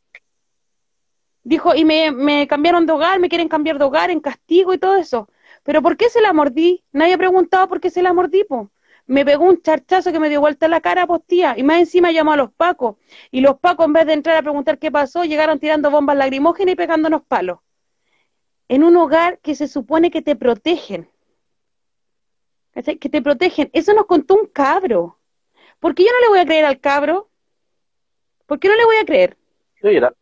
Dijo, 1.43 1.75
y 1.75 1.85
me, 1.85 2.11
me 2.11 2.47
cambiaron 2.47 2.85
de 2.85 2.93
hogar, 2.93 3.19
me 3.19 3.29
quieren 3.29 3.49
cambiar 3.49 3.77
de 3.77 3.85
hogar 3.85 4.09
en 4.11 4.19
castigo 4.19 4.73
y 4.73 4.77
todo 4.77 4.95
eso. 4.95 5.29
Pero 5.63 5.81
¿por 5.81 5.97
qué 5.97 6.09
se 6.09 6.21
la 6.21 6.33
mordí? 6.33 6.83
Nadie 6.91 7.13
ha 7.13 7.17
preguntado 7.17 7.67
por 7.67 7.79
qué 7.79 7.89
se 7.89 8.01
la 8.01 8.13
mordí, 8.13 8.43
po 8.43 8.71
me 9.09 9.25
pegó 9.25 9.45
un 9.45 9.59
charchazo 9.59 10.11
que 10.11 10.19
me 10.19 10.29
dio 10.29 10.39
vuelta 10.39 10.67
la 10.67 10.81
cara, 10.81 11.07
postía, 11.07 11.55
y 11.57 11.63
más 11.63 11.79
encima 11.79 12.11
llamó 12.11 12.33
a 12.33 12.37
los 12.37 12.51
pacos. 12.51 12.97
Y 13.31 13.41
los 13.41 13.59
pacos, 13.59 13.87
en 13.87 13.93
vez 13.93 14.05
de 14.05 14.13
entrar 14.13 14.37
a 14.37 14.43
preguntar 14.43 14.77
qué 14.77 14.91
pasó, 14.91 15.23
llegaron 15.23 15.57
tirando 15.57 15.89
bombas 15.89 16.15
lacrimógenas 16.15 16.73
y 16.73 16.75
pegándonos 16.75 17.23
palos. 17.23 17.57
En 18.67 18.83
un 18.83 18.95
hogar 18.97 19.39
que 19.39 19.55
se 19.55 19.67
supone 19.67 20.11
que 20.11 20.21
te 20.21 20.35
protegen. 20.35 21.09
Que 22.73 23.09
te 23.09 23.21
protegen. 23.23 23.71
Eso 23.73 23.95
nos 23.95 24.05
contó 24.05 24.35
un 24.35 24.45
cabro. 24.45 25.17
¿Por 25.79 25.95
qué 25.95 26.03
yo 26.03 26.09
no 26.11 26.19
le 26.25 26.29
voy 26.29 26.39
a 26.39 26.45
creer 26.45 26.65
al 26.65 26.79
cabro? 26.79 27.29
¿Por 28.45 28.59
qué 28.59 28.67
no 28.67 28.75
le 28.75 28.85
voy 28.85 28.97
a 28.97 29.05
creer? 29.05 29.37
Sí, 29.81 29.87
era, 29.87 30.13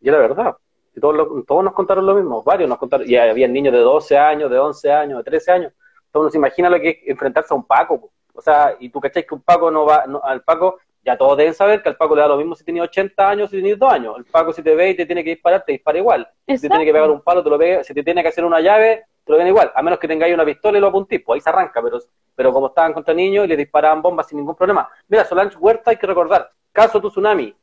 y 0.00 0.08
era 0.08 0.16
verdad. 0.16 0.56
Y 0.96 1.00
todos, 1.00 1.44
todos 1.46 1.62
nos 1.62 1.74
contaron 1.74 2.06
lo 2.06 2.14
mismo, 2.14 2.42
varios 2.42 2.70
nos 2.70 2.78
contaron. 2.78 3.06
Y 3.06 3.16
había 3.16 3.48
niños 3.48 3.74
de 3.74 3.80
12 3.80 4.16
años, 4.16 4.50
de 4.50 4.58
11 4.58 4.92
años, 4.92 5.18
de 5.18 5.24
13 5.24 5.52
años 5.52 5.72
uno 6.20 6.30
se 6.30 6.38
imagina 6.38 6.70
lo 6.70 6.80
que 6.80 6.90
es 6.90 6.98
enfrentarse 7.06 7.52
a 7.52 7.56
un 7.56 7.64
Paco. 7.64 8.12
O 8.34 8.42
sea, 8.42 8.76
y 8.78 8.88
tú 8.90 9.00
cacháis 9.00 9.26
que 9.26 9.34
un 9.34 9.42
Paco 9.42 9.70
no 9.70 9.86
va, 9.86 10.04
al 10.24 10.42
Paco, 10.42 10.78
ya 11.04 11.16
todos 11.16 11.36
deben 11.36 11.54
saber 11.54 11.82
que 11.82 11.88
al 11.88 11.96
Paco 11.96 12.14
le 12.14 12.22
da 12.22 12.28
lo 12.28 12.36
mismo 12.36 12.54
si 12.54 12.64
tiene 12.64 12.80
80 12.80 13.28
años 13.28 13.46
o 13.46 13.50
si 13.50 13.60
tiene 13.60 13.76
2 13.76 13.92
años. 13.92 14.16
El 14.16 14.24
Paco 14.24 14.52
si 14.52 14.62
te 14.62 14.74
ve 14.74 14.90
y 14.90 14.96
te 14.96 15.06
tiene 15.06 15.22
que 15.22 15.30
disparar, 15.30 15.64
te 15.64 15.72
dispara 15.72 15.98
igual. 15.98 16.28
Si 16.46 16.60
te 16.60 16.68
tiene 16.68 16.84
que 16.84 16.92
pegar 16.92 17.10
un 17.10 17.20
palo, 17.20 17.42
te 17.42 17.50
lo 17.50 17.58
pega. 17.58 17.84
Si 17.84 17.94
te 17.94 18.02
tiene 18.02 18.22
que 18.22 18.28
hacer 18.28 18.44
una 18.44 18.60
llave, 18.60 19.04
te 19.24 19.32
lo 19.32 19.38
ven 19.38 19.46
igual. 19.46 19.70
A 19.74 19.82
menos 19.82 19.98
que 19.98 20.08
tengáis 20.08 20.34
una 20.34 20.44
pistola 20.44 20.78
y 20.78 20.80
lo 20.80 20.88
apuntís, 20.88 21.22
pues 21.24 21.36
ahí 21.36 21.40
se 21.42 21.50
arranca. 21.50 21.82
Pero, 21.82 21.98
pero 22.34 22.52
como 22.52 22.68
estaban 22.68 22.92
contra 22.92 23.14
niños 23.14 23.44
y 23.44 23.48
le 23.48 23.56
disparaban 23.56 24.02
bombas 24.02 24.28
sin 24.28 24.38
ningún 24.38 24.54
problema. 24.54 24.88
Mira, 25.08 25.24
Solange 25.24 25.56
Huerta 25.56 25.90
hay 25.90 25.96
que 25.96 26.06
recordar, 26.06 26.50
caso 26.72 27.00
tu 27.00 27.10
tsunami, 27.10 27.54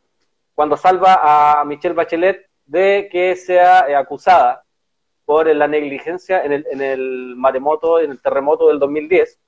cuando 0.53 0.78
salva 0.78 1.59
a 1.59 1.65
Michelle 1.65 1.95
Bachelet 1.95 2.47
de 2.65 3.09
que 3.11 3.36
sea 3.36 3.89
eh, 3.89 3.95
acusada 3.95 4.63
por 5.26 5.47
la 5.47 5.67
negligencia 5.67 6.43
en 6.43 6.51
el, 6.51 6.67
en 6.72 6.82
el 6.82 7.36
maremoto, 7.36 7.99
en 7.99 8.11
el 8.11 8.22
terremoto 8.22 8.67
del 8.67 8.80
2010. 8.80 9.39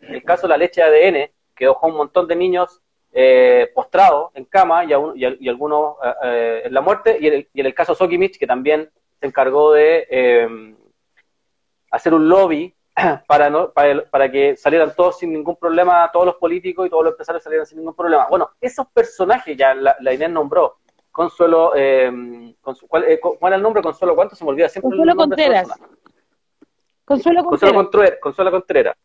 En 0.00 0.14
el 0.14 0.24
caso 0.24 0.42
de 0.42 0.48
la 0.48 0.56
leche 0.56 0.82
de 0.82 1.06
ADN, 1.06 1.30
que 1.54 1.66
dejó 1.66 1.86
un 1.86 1.96
montón 1.96 2.26
de 2.26 2.36
niños 2.36 2.80
eh, 3.12 3.70
postrados 3.74 4.30
en 4.34 4.44
cama 4.44 4.84
y, 4.84 4.90
y, 5.16 5.48
algunos 5.48 5.96
eh, 6.04 6.14
eh, 6.22 6.62
en 6.66 6.74
la 6.74 6.80
muerte, 6.80 7.18
y 7.20 7.26
en, 7.26 7.66
el, 7.66 7.74
caso 7.74 7.94
Sokimich, 7.94 8.38
que 8.38 8.46
también 8.46 8.90
se 9.18 9.26
encargó 9.26 9.72
de 9.72 10.06
em, 10.10 10.76
hacer 11.90 12.14
un 12.14 12.28
lobby 12.28 12.74
para, 13.26 13.50
no, 13.50 13.72
para, 13.72 14.30
que 14.30 14.56
salieran 14.56 14.94
todos 14.94 15.18
sin 15.18 15.32
ningún 15.32 15.56
problema, 15.56 16.10
todos 16.12 16.26
los 16.26 16.36
políticos 16.36 16.86
y 16.86 16.90
todos 16.90 17.04
los 17.04 17.12
empresarios 17.12 17.42
salieran 17.42 17.66
sin 17.66 17.78
ningún 17.78 17.94
problema. 17.94 18.26
Bueno, 18.28 18.50
esos 18.60 18.86
personajes 18.88 19.56
ya 19.56 19.74
la, 19.74 19.96
la 20.00 20.14
Inés 20.14 20.30
nombró, 20.30 20.80
Consuelo, 21.10 21.72
eh, 21.74 22.54
¿cuál, 22.88 23.04
eh, 23.04 23.18
¿cuál, 23.20 23.52
es 23.52 23.56
el 23.56 23.62
nombre? 23.62 23.82
Consuelo, 23.82 24.14
¿cuánto 24.14 24.36
se 24.36 24.44
me 24.44 24.50
olvida 24.50 24.68
siempre? 24.68 24.90
Consuelo 24.90 25.16
Contreras. 25.16 25.68
Consuelo 27.04 27.44
Contreras. 27.44 27.74
Consuelo, 27.82 28.18
Consuelo 28.20 28.50
Contreras. 28.50 28.96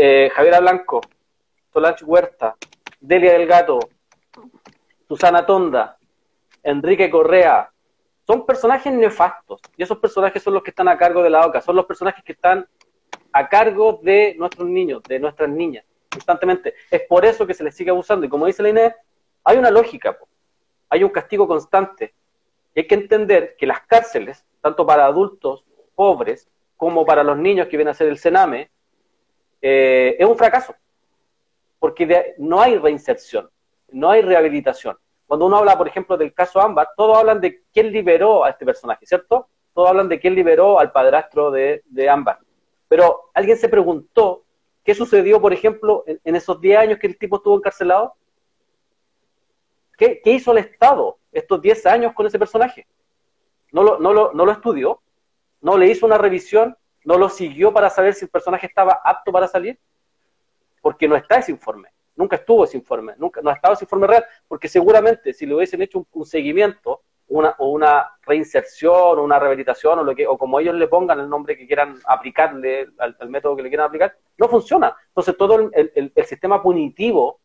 Eh, 0.00 0.30
Javiera 0.32 0.60
Blanco, 0.60 1.00
Solange 1.72 2.04
Huerta, 2.04 2.54
Delia 3.00 3.32
del 3.32 3.48
Gato, 3.48 3.80
Susana 5.08 5.44
Tonda, 5.44 5.98
Enrique 6.62 7.10
Correa, 7.10 7.68
son 8.24 8.46
personajes 8.46 8.92
nefastos. 8.92 9.60
Y 9.76 9.82
esos 9.82 9.98
personajes 9.98 10.40
son 10.40 10.54
los 10.54 10.62
que 10.62 10.70
están 10.70 10.86
a 10.86 10.96
cargo 10.96 11.20
de 11.20 11.30
la 11.30 11.44
OCA, 11.44 11.60
son 11.60 11.74
los 11.74 11.84
personajes 11.84 12.22
que 12.22 12.30
están 12.30 12.64
a 13.32 13.48
cargo 13.48 13.98
de 14.00 14.36
nuestros 14.38 14.68
niños, 14.68 15.02
de 15.02 15.18
nuestras 15.18 15.48
niñas, 15.48 15.84
constantemente. 16.08 16.74
Es 16.92 17.02
por 17.08 17.24
eso 17.24 17.44
que 17.44 17.54
se 17.54 17.64
les 17.64 17.74
sigue 17.74 17.90
abusando. 17.90 18.24
Y 18.24 18.28
como 18.28 18.46
dice 18.46 18.62
la 18.62 18.68
Inés, 18.68 18.94
hay 19.42 19.58
una 19.58 19.72
lógica 19.72 20.16
hay 20.90 21.02
un 21.02 21.10
castigo 21.10 21.48
constante. 21.48 22.14
Y 22.72 22.80
hay 22.80 22.86
que 22.86 22.94
entender 22.94 23.56
que 23.58 23.66
las 23.66 23.80
cárceles, 23.80 24.44
tanto 24.60 24.86
para 24.86 25.06
adultos 25.06 25.64
pobres 25.96 26.48
como 26.76 27.04
para 27.04 27.24
los 27.24 27.36
niños 27.36 27.66
que 27.66 27.76
vienen 27.76 27.88
a 27.88 27.90
hacer 27.90 28.06
el 28.06 28.18
cename, 28.18 28.70
eh, 29.60 30.16
es 30.18 30.26
un 30.26 30.36
fracaso. 30.36 30.74
Porque 31.78 32.34
no 32.38 32.60
hay 32.60 32.76
reinserción, 32.76 33.48
no 33.90 34.10
hay 34.10 34.22
rehabilitación. 34.22 34.96
Cuando 35.26 35.46
uno 35.46 35.58
habla, 35.58 35.76
por 35.78 35.86
ejemplo, 35.86 36.16
del 36.16 36.34
caso 36.34 36.60
Ámbar, 36.60 36.88
todos 36.96 37.16
hablan 37.16 37.40
de 37.40 37.62
quién 37.72 37.92
liberó 37.92 38.44
a 38.44 38.50
este 38.50 38.64
personaje, 38.64 39.06
¿cierto? 39.06 39.48
Todos 39.74 39.88
hablan 39.90 40.08
de 40.08 40.18
quién 40.18 40.34
liberó 40.34 40.80
al 40.80 40.90
padrastro 40.90 41.50
de, 41.50 41.82
de. 41.86 42.10
Pero 42.88 43.30
alguien 43.34 43.56
se 43.56 43.68
preguntó 43.68 44.44
qué 44.82 44.94
sucedió, 44.94 45.40
por 45.40 45.52
ejemplo, 45.52 46.02
en, 46.06 46.20
en 46.24 46.36
esos 46.36 46.60
10 46.60 46.78
años 46.78 46.98
que 46.98 47.06
el 47.06 47.18
tipo 47.18 47.36
estuvo 47.36 47.56
encarcelado 47.56 48.14
¿Qué, 49.98 50.22
hizo 50.26 50.52
el 50.52 50.58
Estado 50.58 51.18
estos 51.32 51.60
10 51.60 51.86
años 51.86 52.12
con 52.14 52.24
ese 52.24 52.38
personaje? 52.38 52.86
¿No 53.72 53.82
lo, 53.82 53.98
no, 53.98 54.14
lo, 54.14 54.32
¿No 54.32 54.46
lo 54.46 54.52
estudió? 54.52 55.02
¿No 55.60 55.76
le 55.76 55.88
hizo 55.88 56.06
una 56.06 56.16
revisión? 56.16 56.76
¿No 57.04 57.16
lo 57.16 57.28
siguió 57.28 57.72
para 57.72 57.90
saber 57.90 58.14
si 58.14 58.24
el 58.24 58.30
personaje 58.30 58.66
estaba 58.66 59.00
apto 59.04 59.32
para 59.32 59.48
salir? 59.48 59.78
Porque 60.80 61.08
no 61.08 61.16
está 61.16 61.36
ese 61.36 61.52
informe. 61.52 61.88
Nunca 62.16 62.36
estuvo 62.36 62.64
ese 62.64 62.76
informe. 62.76 63.14
Nunca, 63.16 63.40
no 63.40 63.50
ha 63.50 63.54
estado 63.54 63.74
ese 63.74 63.84
informe 63.84 64.06
real. 64.06 64.24
Porque 64.46 64.68
seguramente 64.68 65.32
si 65.32 65.46
le 65.46 65.54
hubiesen 65.54 65.82
hecho 65.82 66.06
un, 66.12 66.26
seguimiento 66.26 67.02
una, 67.28 67.54
o 67.58 67.70
una 67.70 68.10
reinserción 68.22 69.18
o 69.18 69.22
una 69.22 69.38
rehabilitación 69.38 69.98
o, 70.00 70.04
lo 70.04 70.14
que, 70.14 70.26
o 70.26 70.36
como 70.36 70.60
ellos 70.60 70.74
le 70.74 70.88
pongan 70.88 71.20
el 71.20 71.28
nombre 71.28 71.56
que 71.56 71.66
quieran 71.66 71.98
aplicarle 72.06 72.88
al, 72.98 73.16
método 73.28 73.56
que 73.56 73.62
le 73.62 73.68
quieran 73.68 73.86
aplicar, 73.86 74.16
no 74.36 74.48
funciona. 74.48 74.96
Entonces 75.08 75.36
todo 75.36 75.70
el, 75.72 76.12
el 76.14 76.26
sistema 76.26 76.62
punitivo 76.62 77.40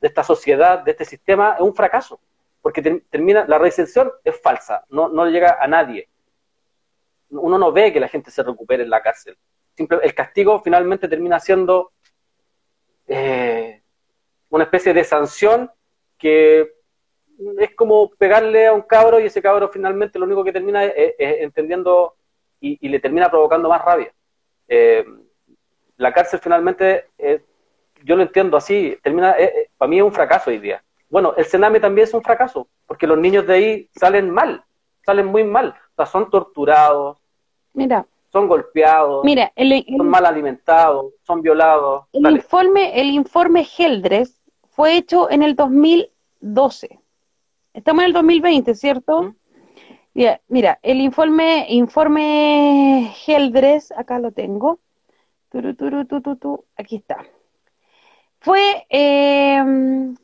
de 0.00 0.08
esta 0.08 0.22
sociedad, 0.22 0.80
de 0.80 0.92
este 0.92 1.04
sistema, 1.04 1.54
es 1.54 1.60
un 1.60 1.74
fracaso, 1.74 2.20
porque 2.62 3.02
termina, 3.10 3.44
la 3.48 3.58
reinserción 3.58 4.12
es 4.24 4.40
falsa, 4.40 4.84
no, 4.90 5.08
no 5.08 5.26
llega 5.26 5.58
a 5.60 5.66
nadie. 5.66 6.08
Uno 7.30 7.58
no 7.58 7.72
ve 7.72 7.92
que 7.92 8.00
la 8.00 8.08
gente 8.08 8.30
se 8.30 8.42
recupere 8.42 8.82
en 8.82 8.90
la 8.90 9.02
cárcel. 9.02 9.36
El 9.76 10.14
castigo 10.14 10.60
finalmente 10.60 11.08
termina 11.08 11.38
siendo 11.38 11.92
eh, 13.06 13.82
una 14.50 14.64
especie 14.64 14.92
de 14.92 15.04
sanción 15.04 15.70
que 16.16 16.72
es 17.58 17.74
como 17.76 18.10
pegarle 18.10 18.66
a 18.66 18.72
un 18.72 18.82
cabro 18.82 19.20
y 19.20 19.26
ese 19.26 19.40
cabro 19.40 19.68
finalmente 19.68 20.18
lo 20.18 20.24
único 20.24 20.42
que 20.42 20.52
termina 20.52 20.84
es, 20.84 21.14
entendiendo 21.18 22.16
y, 22.60 22.88
le 22.88 22.98
termina 22.98 23.30
provocando 23.30 23.68
más 23.68 23.84
rabia. 23.84 24.12
Eh, 24.66 25.04
la 25.96 26.12
cárcel 26.12 26.40
finalmente, 26.40 27.06
eh, 27.18 27.44
yo 28.02 28.16
lo 28.16 28.22
entiendo 28.22 28.56
así, 28.56 28.98
termina, 29.02 29.36
para 29.76 29.88
mí 29.88 29.98
es 29.98 30.04
un 30.04 30.12
fracaso 30.12 30.50
hoy 30.50 30.58
día. 30.58 30.82
Bueno, 31.08 31.34
el 31.36 31.44
Sename 31.44 31.80
también 31.80 32.06
es 32.06 32.14
un 32.14 32.22
fracaso, 32.22 32.68
porque 32.86 33.06
los 33.06 33.18
niños 33.18 33.46
de 33.46 33.54
ahí 33.54 33.90
salen 33.96 34.30
mal, 34.30 34.64
salen 35.04 35.26
muy 35.26 35.44
mal, 35.44 35.74
sea, 35.98 36.06
son 36.06 36.30
torturados, 36.30 37.18
Mira, 37.74 38.06
son 38.32 38.48
golpeados, 38.48 39.24
Mira, 39.24 39.52
son 39.96 40.08
mal 40.08 40.26
alimentados, 40.26 41.12
son 41.26 41.42
violados. 41.42 42.04
El 42.12 42.30
informe, 42.30 43.00
el 43.00 43.10
informe 43.10 43.64
Geldres 43.64 44.40
fue 44.70 44.96
hecho 44.96 45.30
en 45.30 45.42
el 45.42 45.54
2012. 45.54 46.98
Estamos 47.74 48.02
en 48.02 48.06
el 48.06 48.12
2020, 48.12 48.74
¿cierto? 48.74 49.34
Mira, 50.48 50.80
el 50.82 51.00
informe, 51.00 51.66
informe 51.68 53.12
Geldres, 53.14 53.92
acá 53.92 54.18
lo 54.18 54.32
tengo. 54.32 54.80
aquí 56.76 56.96
está. 56.96 57.24
Fue, 58.40 58.86
em, 58.88 60.16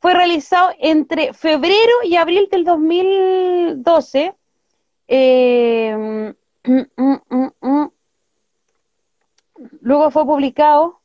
fue 0.00 0.14
realizado 0.14 0.70
entre 0.78 1.32
febrero 1.34 1.92
y 2.04 2.16
abril 2.16 2.48
del 2.50 2.64
2012. 2.64 4.34
Eh, 5.08 6.34
Mm, 6.64 6.82
mm, 6.96 7.48
mm, 7.60 7.88
Luego 9.80 10.10
fue 10.10 10.24
publicado, 10.24 11.00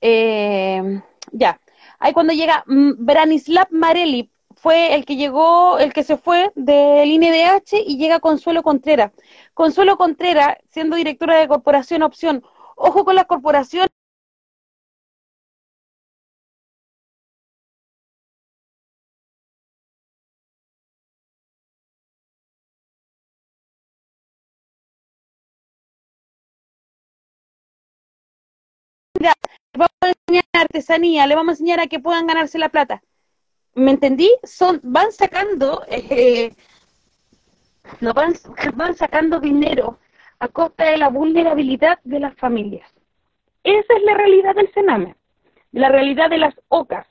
eh, 0.00 1.02
ya, 1.32 1.60
ahí 1.98 2.12
cuando 2.12 2.32
llega 2.32 2.64
Branislav 2.66 3.68
Marelli, 3.70 4.30
fue 4.54 4.94
el 4.94 5.04
que 5.04 5.16
llegó, 5.16 5.78
el 5.78 5.92
que 5.92 6.04
se 6.04 6.16
fue 6.16 6.52
del 6.54 7.10
INDH 7.10 7.82
y 7.86 7.98
llega 7.98 8.20
Consuelo 8.20 8.62
Contreras. 8.62 9.12
Consuelo 9.54 9.96
Contreras, 9.96 10.56
siendo 10.70 10.96
directora 10.96 11.38
de 11.38 11.48
Corporación 11.48 12.02
Opción, 12.02 12.44
ojo 12.76 13.04
con 13.04 13.16
la 29.22 29.34
corporación 29.34 29.62
vamos 29.74 29.90
a 30.00 30.08
enseñar 30.08 30.44
artesanía, 30.52 31.26
le 31.26 31.34
vamos 31.34 31.50
a 31.50 31.52
enseñar 31.52 31.80
a 31.80 31.86
que 31.86 32.00
puedan 32.00 32.26
ganarse 32.26 32.58
la 32.58 32.68
plata. 32.68 33.02
¿Me 33.74 33.90
entendí? 33.92 34.30
Son, 34.42 34.80
van 34.82 35.12
sacando, 35.12 35.82
eh, 35.88 36.54
van, 38.00 38.34
van 38.74 38.94
sacando 38.94 39.40
dinero 39.40 39.98
a 40.38 40.48
costa 40.48 40.84
de 40.90 40.98
la 40.98 41.08
vulnerabilidad 41.08 41.98
de 42.04 42.20
las 42.20 42.34
familias. 42.36 42.88
Esa 43.64 43.94
es 43.96 44.02
la 44.04 44.14
realidad 44.14 44.54
del 44.54 44.72
Sename, 44.72 45.14
la 45.72 45.88
realidad 45.88 46.28
de 46.28 46.38
las 46.38 46.54
OCAS. 46.68 47.06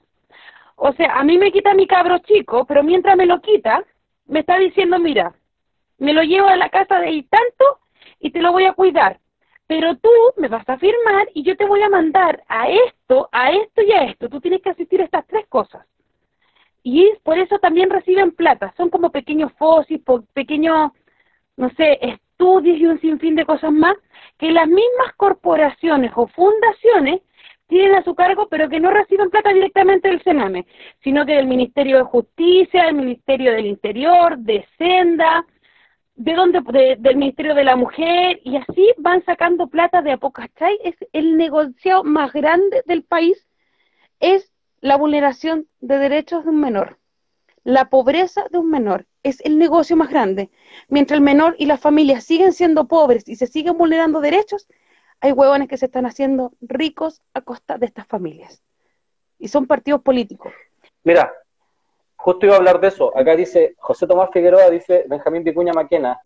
O 0.75 0.91
sea, 0.93 1.13
a 1.13 1.23
mí 1.23 1.37
me 1.37 1.51
quita 1.51 1.73
mi 1.73 1.87
cabro 1.87 2.19
chico, 2.19 2.65
pero 2.65 2.83
mientras 2.83 3.15
me 3.15 3.25
lo 3.25 3.41
quita, 3.41 3.83
me 4.25 4.41
está 4.41 4.57
diciendo, 4.57 4.99
mira, 4.99 5.33
me 5.97 6.13
lo 6.13 6.23
llevo 6.23 6.47
a 6.47 6.57
la 6.57 6.69
casa 6.69 6.99
de 6.99 7.07
ahí 7.07 7.23
tanto 7.23 7.79
y 8.19 8.31
te 8.31 8.41
lo 8.41 8.51
voy 8.51 8.65
a 8.65 8.73
cuidar 8.73 9.19
pero 9.71 9.95
tú 9.95 10.09
me 10.35 10.49
vas 10.49 10.67
a 10.67 10.77
firmar 10.77 11.29
y 11.33 11.43
yo 11.43 11.55
te 11.55 11.65
voy 11.65 11.81
a 11.81 11.87
mandar 11.87 12.43
a 12.49 12.67
esto, 12.69 13.29
a 13.31 13.51
esto 13.51 13.81
y 13.81 13.93
a 13.93 14.03
esto. 14.03 14.27
Tú 14.27 14.41
tienes 14.41 14.61
que 14.61 14.71
asistir 14.71 14.99
a 14.99 15.05
estas 15.05 15.25
tres 15.27 15.47
cosas. 15.47 15.87
Y 16.83 17.09
por 17.23 17.39
eso 17.39 17.57
también 17.57 17.89
reciben 17.89 18.31
plata. 18.31 18.73
Son 18.75 18.89
como 18.89 19.11
pequeños 19.11 19.53
fósiles, 19.53 20.03
pequeños, 20.33 20.91
no 21.55 21.69
sé, 21.77 21.99
estudios 22.01 22.79
y 22.79 22.85
un 22.85 22.99
sinfín 22.99 23.37
de 23.37 23.45
cosas 23.45 23.71
más 23.71 23.95
que 24.37 24.51
las 24.51 24.67
mismas 24.67 25.13
corporaciones 25.15 26.11
o 26.15 26.27
fundaciones 26.27 27.21
tienen 27.67 27.95
a 27.95 28.03
su 28.03 28.13
cargo, 28.13 28.49
pero 28.49 28.67
que 28.67 28.81
no 28.81 28.91
reciben 28.91 29.29
plata 29.29 29.53
directamente 29.53 30.09
del 30.09 30.21
Sename, 30.21 30.65
sino 31.01 31.25
que 31.25 31.35
del 31.35 31.47
Ministerio 31.47 31.99
de 31.99 32.03
Justicia, 32.03 32.87
del 32.87 32.95
Ministerio 32.95 33.53
del 33.53 33.67
Interior, 33.67 34.37
de 34.37 34.67
Senda, 34.77 35.45
de 36.15 36.33
dónde 36.33 36.61
del 36.99 37.15
Ministerio 37.15 37.55
de 37.55 37.63
la 37.63 37.75
Mujer 37.75 38.39
y 38.43 38.57
así 38.57 38.93
van 38.97 39.23
sacando 39.25 39.67
plata 39.67 40.01
de 40.01 40.11
a 40.11 40.17
poco, 40.17 40.41
Es 40.83 40.95
el 41.13 41.37
negocio 41.37 42.03
más 42.03 42.33
grande 42.33 42.83
del 42.85 43.03
país 43.03 43.47
es 44.19 44.51
la 44.81 44.97
vulneración 44.97 45.67
de 45.79 45.97
derechos 45.97 46.43
de 46.43 46.51
un 46.51 46.59
menor. 46.59 46.97
La 47.63 47.89
pobreza 47.89 48.45
de 48.49 48.57
un 48.57 48.69
menor 48.69 49.05
es 49.23 49.41
el 49.41 49.57
negocio 49.57 49.95
más 49.95 50.09
grande. 50.09 50.49
Mientras 50.87 51.17
el 51.17 51.23
menor 51.23 51.55
y 51.59 51.65
las 51.65 51.79
familias 51.79 52.23
siguen 52.23 52.53
siendo 52.53 52.87
pobres 52.87 53.27
y 53.27 53.35
se 53.35 53.47
siguen 53.47 53.77
vulnerando 53.77 54.21
derechos, 54.21 54.67
hay 55.19 55.31
huevones 55.31 55.67
que 55.67 55.77
se 55.77 55.85
están 55.85 56.05
haciendo 56.07 56.53
ricos 56.61 57.21
a 57.33 57.41
costa 57.41 57.77
de 57.77 57.85
estas 57.85 58.07
familias. 58.07 58.63
Y 59.37 59.47
son 59.47 59.67
partidos 59.67 60.01
políticos. 60.01 60.51
Mira, 61.03 61.31
Justo 62.21 62.45
iba 62.45 62.53
a 62.53 62.57
hablar 62.59 62.79
de 62.79 62.89
eso. 62.89 63.17
Acá 63.17 63.35
dice 63.35 63.73
José 63.79 64.05
Tomás 64.05 64.29
Figueroa, 64.31 64.69
dice 64.69 65.05
Benjamín 65.07 65.43
Vicuña 65.43 65.73
Maquena, 65.73 66.21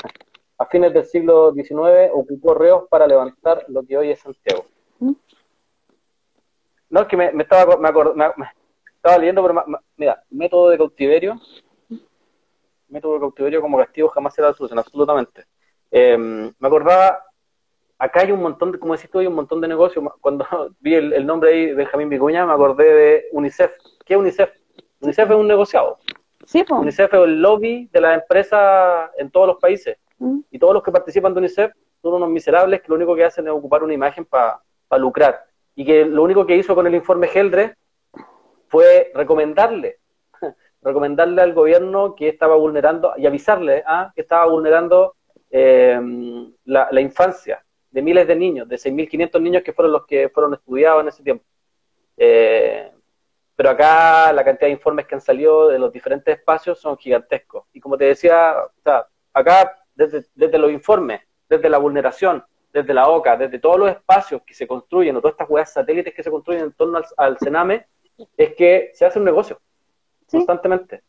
a 0.58 0.66
fines 0.66 0.94
del 0.94 1.06
siglo 1.06 1.54
XIX 1.54 2.12
ocupó 2.12 2.54
Reos 2.54 2.84
para 2.90 3.08
levantar 3.08 3.64
lo 3.70 3.82
que 3.82 3.98
hoy 3.98 4.12
es 4.12 4.20
Santiago. 4.20 4.66
¿Mm? 5.00 5.14
No, 6.90 7.02
es 7.02 7.08
que 7.08 7.16
me, 7.16 7.32
estaba, 7.42 7.78
me, 7.78 7.88
estaba 7.88 9.18
leyendo, 9.18 9.42
pero 9.42 9.64
mira, 9.96 10.22
método 10.32 10.70
de 10.70 10.78
cautiverio, 10.78 11.40
método 12.90 13.14
de 13.14 13.20
cautiverio 13.22 13.62
como 13.62 13.78
castigo 13.78 14.10
jamás 14.10 14.34
será 14.34 14.54
solución, 14.54 14.80
absolutamente. 14.80 15.46
Em, 15.92 16.54
me 16.60 16.68
acordaba, 16.68 17.24
acá 17.98 18.20
hay 18.20 18.34
un 18.34 18.42
montón 18.42 18.74
de, 18.74 18.80
como 18.80 18.98
decís 18.98 19.10
tú, 19.10 19.20
hay 19.20 19.28
un 19.28 19.36
montón 19.36 19.62
de 19.62 19.70
negocios. 19.70 20.04
Cuando 20.20 20.46
vi 20.82 20.96
el, 20.96 21.14
el 21.14 21.26
nombre 21.26 21.52
ahí, 21.52 21.74
Benjamín 21.74 22.10
Vicuña, 22.10 22.46
me 22.46 22.52
acordé 22.52 22.84
de 22.84 23.26
UNICEF. 23.32 23.72
¿Qué 24.06 24.16
es 24.16 24.20
UNICEF? 24.20 24.50
UNICEF 25.06 25.30
es 25.30 25.36
un 25.36 25.48
negociado. 25.48 26.00
Sí, 26.46 26.64
UNICEF 26.70 27.14
es 27.14 27.20
el 27.20 27.42
lobby 27.42 27.90
de 27.92 28.02
las 28.02 28.22
empresas 28.22 29.10
en 29.18 29.32
todos 29.32 29.48
los 29.48 29.58
países. 29.58 29.98
Mm. 30.20 30.40
Y 30.52 30.60
todos 30.60 30.74
los 30.74 30.84
que 30.84 30.92
participan 30.92 31.34
de 31.34 31.40
UNICEF 31.40 31.72
son 32.02 32.14
unos 32.14 32.30
miserables 32.30 32.82
que 32.82 32.90
lo 32.90 32.96
único 32.96 33.16
que 33.16 33.26
hacen 33.26 33.48
es 33.48 33.54
ocupar 33.54 33.84
una 33.84 33.94
imagen 33.94 34.26
para 34.26 34.62
lucrar. 34.98 35.46
Y 35.76 35.86
que 35.86 36.06
lo 36.06 36.24
único 36.24 36.46
que 36.46 36.56
hizo 36.56 36.76
con 36.76 36.88
el 36.88 36.96
informe 36.96 37.28
Geldre 37.28 37.76
fue 38.68 39.12
recomendarle, 39.14 40.00
recomendarle 40.82 41.42
al 41.42 41.54
gobierno 41.54 42.16
que 42.16 42.30
estaba 42.30 42.56
vulnerando 42.56 43.14
y 43.18 43.26
avisarle 43.26 43.84
¿ah? 43.86 44.12
que 44.16 44.22
estaba 44.22 44.46
vulnerando 44.46 45.16
eh, 45.50 46.00
la, 46.66 47.02
infancia 47.02 47.64
de 47.90 48.02
miles 48.02 48.28
de 48.28 48.36
niños, 48.36 48.68
de 48.68 48.76
6.500 48.76 49.42
niños 49.42 49.64
que 49.64 49.74
fueron 49.74 49.94
los 49.94 50.06
que 50.06 50.30
fueron 50.30 50.54
estudiados 50.54 51.02
en 51.02 51.08
ese 51.08 51.24
tiempo. 51.24 51.46
Eh, 52.18 52.92
pero 53.56 53.70
acá 53.70 54.34
la 54.34 54.44
cantidad 54.44 54.68
de 54.68 54.74
informes 54.74 55.06
que 55.06 55.16
han 55.16 55.22
salido 55.22 55.70
de 55.70 55.80
los 55.80 55.92
diferentes 55.92 56.38
espacios 56.38 56.80
son 56.80 56.98
gigantescos. 56.98 57.66
Y 57.74 57.80
como 57.80 57.98
te 57.98 58.06
decía, 58.06 58.54
acá 59.34 59.78
desde, 59.96 60.58
los 60.58 60.72
informes, 60.72 61.22
desde 61.48 61.70
la 61.70 61.78
vulneración, 61.78 62.44
desde 62.74 62.94
la 62.94 63.08
OCA, 63.08 63.38
desde 63.38 63.60
todos 63.60 63.80
los 63.80 63.90
espacios 63.90 64.42
que 64.46 64.54
se 64.54 64.68
construyen, 64.68 65.16
o 65.16 65.22
todas 65.22 65.34
estas 65.34 65.50
huellas 65.50 65.72
satélites 65.72 66.14
que 66.14 66.24
se 66.24 66.32
construyen 66.32 66.66
en 66.66 66.74
torno 66.74 67.00
al, 67.18 67.38
Sename, 67.40 67.88
es 68.36 68.54
que 68.56 68.92
se 68.94 69.06
hace 69.06 69.20
un 69.20 69.26
negocio 69.26 69.60
constantemente. 70.30 71.02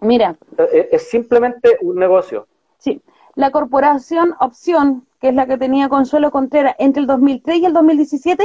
Mira. 0.00 0.36
Es, 0.58 0.88
es, 0.92 1.08
simplemente 1.08 1.78
un 1.80 1.96
negocio. 1.96 2.46
Sí. 2.76 3.00
La 3.34 3.50
corporación 3.50 4.34
Opción, 4.40 5.06
que 5.20 5.28
es 5.28 5.34
la 5.34 5.46
que 5.46 5.56
tenía 5.56 5.88
Consuelo 5.88 6.30
Contreras 6.30 6.74
entre 6.78 7.00
el 7.00 7.06
2003 7.06 7.58
y 7.58 7.64
el 7.64 7.72
2017, 7.72 8.44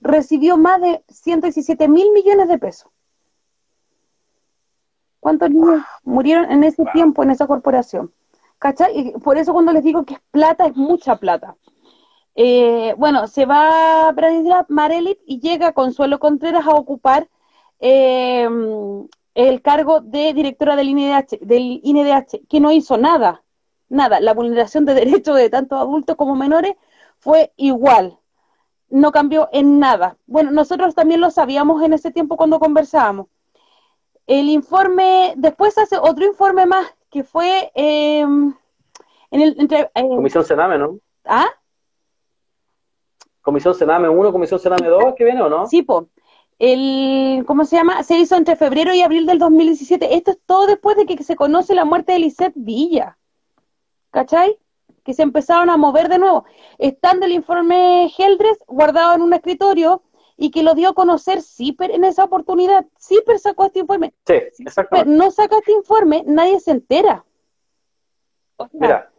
recibió 0.00 0.56
más 0.56 0.80
de 0.80 1.02
117 1.08 1.88
mil 1.88 2.10
millones 2.12 2.48
de 2.48 2.58
pesos. 2.58 2.90
¿Cuántos 5.20 5.50
niños 5.50 5.82
murieron 6.04 6.50
en 6.50 6.64
ese 6.64 6.84
tiempo 6.92 7.22
en 7.22 7.30
esa 7.30 7.46
corporación? 7.46 8.12
¿Cachai? 8.58 8.98
Y 8.98 9.12
por 9.18 9.36
eso 9.38 9.52
cuando 9.52 9.72
les 9.72 9.82
digo 9.82 10.04
que 10.04 10.14
es 10.14 10.20
plata, 10.30 10.66
es 10.66 10.76
mucha 10.76 11.16
plata. 11.16 11.56
Eh, 12.34 12.94
bueno, 12.98 13.26
se 13.26 13.46
va 13.46 14.12
Branislav 14.12 14.66
Marelit 14.68 15.18
y 15.26 15.40
llega 15.40 15.72
Consuelo 15.72 16.18
Contreras 16.18 16.66
a 16.66 16.74
ocupar 16.74 17.28
eh, 17.80 18.48
el 19.34 19.62
cargo 19.62 20.00
de 20.00 20.32
directora 20.34 20.76
del 20.76 20.90
INDH, 20.90 21.38
del 21.40 21.80
INDH, 21.82 22.46
que 22.48 22.60
no 22.60 22.72
hizo 22.72 22.96
nada, 22.98 23.42
nada. 23.88 24.20
La 24.20 24.34
vulneración 24.34 24.84
de 24.84 24.94
derechos 25.04 25.36
de 25.36 25.50
tanto 25.50 25.76
adultos 25.76 26.16
como 26.16 26.36
menores 26.36 26.74
fue 27.18 27.52
igual 27.56 28.18
no 28.88 29.12
cambió 29.12 29.48
en 29.52 29.78
nada. 29.78 30.16
Bueno, 30.26 30.50
nosotros 30.50 30.94
también 30.94 31.20
lo 31.20 31.30
sabíamos 31.30 31.82
en 31.82 31.92
ese 31.92 32.10
tiempo 32.10 32.36
cuando 32.36 32.58
conversábamos. 32.58 33.26
El 34.26 34.48
informe, 34.48 35.34
después 35.36 35.78
hace 35.78 35.96
otro 35.98 36.24
informe 36.26 36.66
más, 36.66 36.94
que 37.10 37.22
fue 37.24 37.70
em, 37.74 38.54
en 39.30 39.40
el... 39.40 39.60
Entre, 39.60 39.90
em, 39.94 40.08
Comisión 40.08 40.44
Sename, 40.44 40.78
¿no? 40.78 40.98
¿Ah? 41.24 41.48
Comisión 43.40 43.74
Sename 43.74 44.08
1, 44.08 44.32
Comisión 44.32 44.58
Sename 44.58 44.88
2, 44.88 45.14
¿qué 45.16 45.24
viene 45.24 45.42
o 45.42 45.48
no? 45.48 45.66
Sí, 45.66 45.82
po. 45.82 46.08
el, 46.58 47.44
¿cómo 47.46 47.64
se 47.64 47.76
llama? 47.76 48.02
Se 48.02 48.18
hizo 48.18 48.34
entre 48.34 48.56
febrero 48.56 48.92
y 48.92 49.02
abril 49.02 49.26
del 49.26 49.38
2017. 49.38 50.16
Esto 50.16 50.32
es 50.32 50.40
todo 50.44 50.66
después 50.66 50.96
de 50.96 51.06
que 51.06 51.22
se 51.22 51.36
conoce 51.36 51.74
la 51.74 51.84
muerte 51.84 52.12
de 52.12 52.18
Lisette 52.18 52.54
Villa. 52.56 53.18
¿Cachai? 54.10 54.58
Que 55.06 55.14
se 55.14 55.22
empezaron 55.22 55.70
a 55.70 55.76
mover 55.76 56.08
de 56.08 56.18
nuevo. 56.18 56.44
Están 56.78 57.20
del 57.20 57.32
informe 57.32 58.12
Heldres 58.18 58.58
guardado 58.66 59.14
en 59.14 59.22
un 59.22 59.32
escritorio 59.32 60.02
y 60.36 60.50
que 60.50 60.62
lo 60.62 60.74
dio 60.74 60.90
a 60.90 60.94
conocer 60.94 61.40
CIPER 61.40 61.92
en 61.92 62.04
esa 62.04 62.24
oportunidad. 62.24 62.84
CIPER 62.98 63.38
sacó 63.38 63.66
este 63.66 63.78
informe. 63.78 64.12
Sí, 64.26 64.34
exactamente. 64.58 65.10
no 65.10 65.30
saca 65.30 65.58
este 65.58 65.72
informe, 65.72 66.24
nadie 66.26 66.60
se 66.60 66.72
entera. 66.72 67.24
Mira, 68.72 69.10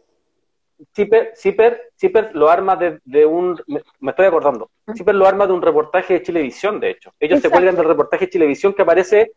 Ciper, 0.94 1.32
Ciper, 1.34 2.30
lo 2.34 2.48
arma 2.48 2.76
de, 2.76 3.26
un, 3.26 3.60
me, 3.66 4.10
estoy 4.10 4.26
acordando, 4.26 4.70
Ciper 4.94 5.14
lo 5.14 5.26
arma 5.26 5.46
de 5.46 5.52
un 5.52 5.62
reportaje 5.62 6.14
de 6.14 6.22
Chilevisión, 6.22 6.78
de 6.78 6.90
hecho. 6.90 7.12
Ellos 7.18 7.40
se 7.40 7.50
cuelgan 7.50 7.74
del 7.74 7.86
reportaje 7.86 8.26
de 8.26 8.30
Chilevisión 8.30 8.74
que 8.74 8.82
aparece 8.82 9.32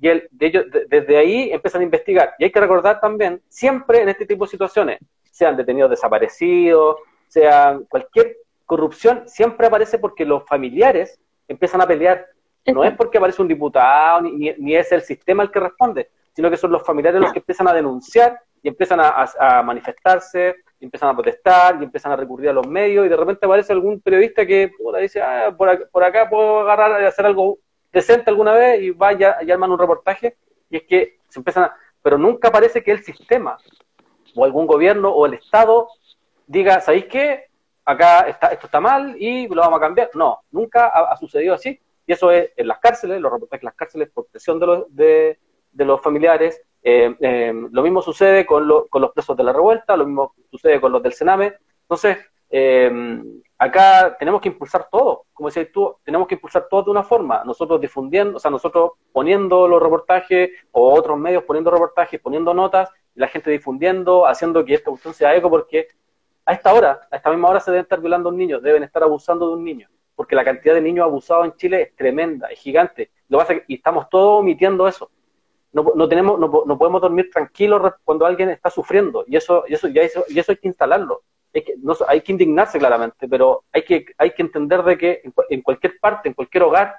y 0.00 0.08
el, 0.08 0.28
de 0.30 0.46
ellos, 0.46 0.64
desde 0.88 1.16
ahí 1.18 1.50
empiezan 1.50 1.82
a 1.82 1.84
investigar. 1.84 2.34
Y 2.38 2.44
hay 2.44 2.52
que 2.52 2.60
recordar 2.60 3.00
también, 3.00 3.42
siempre 3.48 4.00
en 4.00 4.08
este 4.08 4.24
tipo 4.24 4.44
de 4.44 4.50
situaciones, 4.50 4.98
sean 5.38 5.56
detenidos 5.56 5.90
desaparecidos, 5.90 6.96
sea 7.28 7.78
cualquier 7.88 8.36
corrupción, 8.66 9.22
siempre 9.26 9.68
aparece 9.68 9.98
porque 9.98 10.24
los 10.24 10.44
familiares 10.44 11.18
empiezan 11.46 11.80
a 11.80 11.86
pelear. 11.86 12.26
No 12.66 12.84
es 12.84 12.94
porque 12.94 13.16
aparece 13.16 13.40
un 13.40 13.48
diputado, 13.48 14.20
ni, 14.20 14.52
ni 14.58 14.76
es 14.76 14.92
el 14.92 15.00
sistema 15.00 15.42
el 15.42 15.50
que 15.50 15.60
responde, 15.60 16.10
sino 16.34 16.50
que 16.50 16.56
son 16.56 16.70
los 16.70 16.82
familiares 16.82 17.20
los 17.20 17.32
que 17.32 17.38
empiezan 17.38 17.68
a 17.68 17.72
denunciar 17.72 18.38
y 18.62 18.68
empiezan 18.68 19.00
a, 19.00 19.62
manifestarse, 19.62 20.56
y 20.80 20.84
empiezan 20.84 21.10
a 21.10 21.14
protestar, 21.14 21.78
y 21.80 21.84
empiezan 21.84 22.12
a 22.12 22.16
recurrir 22.16 22.50
a 22.50 22.52
los 22.52 22.66
medios, 22.66 23.06
y 23.06 23.08
de 23.08 23.16
repente 23.16 23.46
aparece 23.46 23.72
algún 23.72 24.00
periodista 24.00 24.44
que 24.44 24.70
dice, 25.00 25.22
ah, 25.22 25.54
por, 25.56 26.04
acá, 26.04 26.28
puedo 26.28 26.60
agarrar 26.60 27.00
y 27.00 27.04
hacer 27.04 27.26
algo 27.26 27.58
decente 27.92 28.30
alguna 28.30 28.52
vez, 28.52 28.82
y 28.82 28.90
vaya 28.90 29.36
y 29.42 29.50
arman 29.50 29.70
un 29.70 29.78
reportaje, 29.78 30.36
y 30.70 30.76
es 30.76 30.82
que 30.84 31.18
se 31.28 31.38
empiezan 31.40 31.64
a... 31.64 31.76
Pero 32.02 32.18
nunca 32.18 32.50
parece 32.50 32.82
que 32.82 32.92
el 32.92 33.02
sistema, 33.02 33.58
o 34.34 34.44
algún 34.44 34.66
gobierno, 34.66 35.10
o 35.10 35.26
el 35.26 35.34
Estado, 35.34 35.88
diga, 36.46 36.80
¿sabéis 36.80 37.06
qué? 37.06 37.46
Acá 37.84 38.20
está, 38.28 38.48
esto 38.48 38.66
está 38.66 38.80
mal 38.80 39.16
y 39.18 39.48
lo 39.48 39.62
vamos 39.62 39.78
a 39.78 39.80
cambiar. 39.80 40.10
No, 40.14 40.40
nunca 40.50 40.88
ha, 40.88 41.16
sucedido 41.16 41.54
así. 41.54 41.80
Y 42.06 42.12
eso 42.12 42.30
es 42.30 42.50
en 42.56 42.68
las 42.68 42.78
cárceles, 42.78 43.20
los 43.20 43.32
reportajes 43.32 43.62
en 43.62 43.66
las 43.66 43.74
cárceles 43.74 44.10
por 44.10 44.26
presión 44.26 44.58
de 44.58 44.66
los, 44.66 44.94
de, 44.94 45.38
de 45.72 45.84
los 45.84 46.00
familiares, 46.00 46.62
eh, 46.82 47.14
eh, 47.20 47.52
lo 47.70 47.82
mismo 47.82 48.00
sucede 48.02 48.46
con, 48.46 48.66
con, 48.88 49.02
los 49.02 49.12
presos 49.12 49.36
de 49.36 49.42
la 49.42 49.52
revuelta, 49.52 49.96
lo 49.96 50.06
mismo 50.06 50.34
sucede 50.50 50.80
con 50.80 50.92
los 50.92 51.02
del 51.02 51.12
Sename. 51.12 51.54
Entonces, 51.82 52.18
eh, 52.50 52.90
acá 53.58 54.16
tenemos 54.18 54.40
que 54.40 54.48
impulsar 54.48 54.88
todo, 54.90 55.26
como 55.32 55.48
decías 55.48 55.68
tú, 55.72 55.96
tenemos 56.04 56.28
que 56.28 56.36
impulsar 56.36 56.66
todo 56.70 56.84
de 56.84 56.90
una 56.90 57.02
forma, 57.02 57.42
nosotros 57.44 57.80
difundiendo, 57.80 58.36
o 58.36 58.40
sea, 58.40 58.50
nosotros 58.50 58.92
poniendo 59.12 59.66
los 59.68 59.82
reportajes 59.82 60.50
o 60.72 60.94
otros 60.94 61.18
medios 61.18 61.42
poniendo 61.44 61.70
reportajes, 61.70 62.20
poniendo 62.20 62.54
notas, 62.54 62.88
la 63.18 63.28
gente 63.28 63.50
difundiendo, 63.50 64.26
haciendo 64.26 64.64
que 64.64 64.74
esta 64.74 64.90
cuestión 64.90 65.14
sea 65.14 65.36
eco, 65.36 65.50
porque 65.50 65.88
a 66.44 66.52
esta 66.52 66.72
hora, 66.72 67.00
a 67.10 67.16
esta 67.16 67.30
misma 67.30 67.48
hora 67.48 67.60
se 67.60 67.70
deben 67.70 67.82
estar 67.82 68.00
violando 68.00 68.28
a 68.28 68.32
un 68.32 68.38
niño, 68.38 68.60
deben 68.60 68.82
estar 68.82 69.02
abusando 69.02 69.48
de 69.48 69.56
un 69.56 69.64
niño, 69.64 69.88
porque 70.16 70.34
la 70.34 70.44
cantidad 70.44 70.74
de 70.74 70.80
niños 70.80 71.04
abusados 71.04 71.44
en 71.44 71.52
Chile 71.56 71.82
es 71.82 71.96
tremenda, 71.96 72.48
es 72.48 72.58
gigante, 72.58 73.10
lo 73.28 73.38
pasa 73.38 73.54
y 73.66 73.74
estamos 73.74 74.08
todos 74.08 74.40
omitiendo 74.40 74.88
eso 74.88 75.10
no, 75.72 75.92
no 75.94 76.08
tenemos, 76.08 76.38
no, 76.38 76.64
no, 76.66 76.78
podemos 76.78 77.00
dormir 77.00 77.30
tranquilos 77.30 77.94
cuando 78.04 78.24
alguien 78.24 78.50
está 78.50 78.70
sufriendo, 78.70 79.24
y 79.26 79.36
eso, 79.36 79.64
y 79.68 79.74
eso, 79.74 79.88
ya 79.88 80.02
eso, 80.02 80.24
y 80.28 80.38
eso 80.38 80.52
hay 80.52 80.56
que 80.56 80.68
instalarlo. 80.68 81.22
Es 81.52 81.64
que, 81.64 81.74
no, 81.78 81.94
hay 82.06 82.20
que 82.20 82.32
indignarse 82.32 82.78
claramente, 82.78 83.28
pero 83.28 83.64
hay 83.72 83.82
que, 83.82 84.06
hay 84.16 84.32
que 84.32 84.42
entender 84.42 84.82
de 84.82 84.98
que 84.98 85.22
en, 85.50 85.62
cualquier 85.62 85.98
parte, 85.98 86.28
en 86.28 86.34
cualquier 86.34 86.64
hogar 86.64 86.96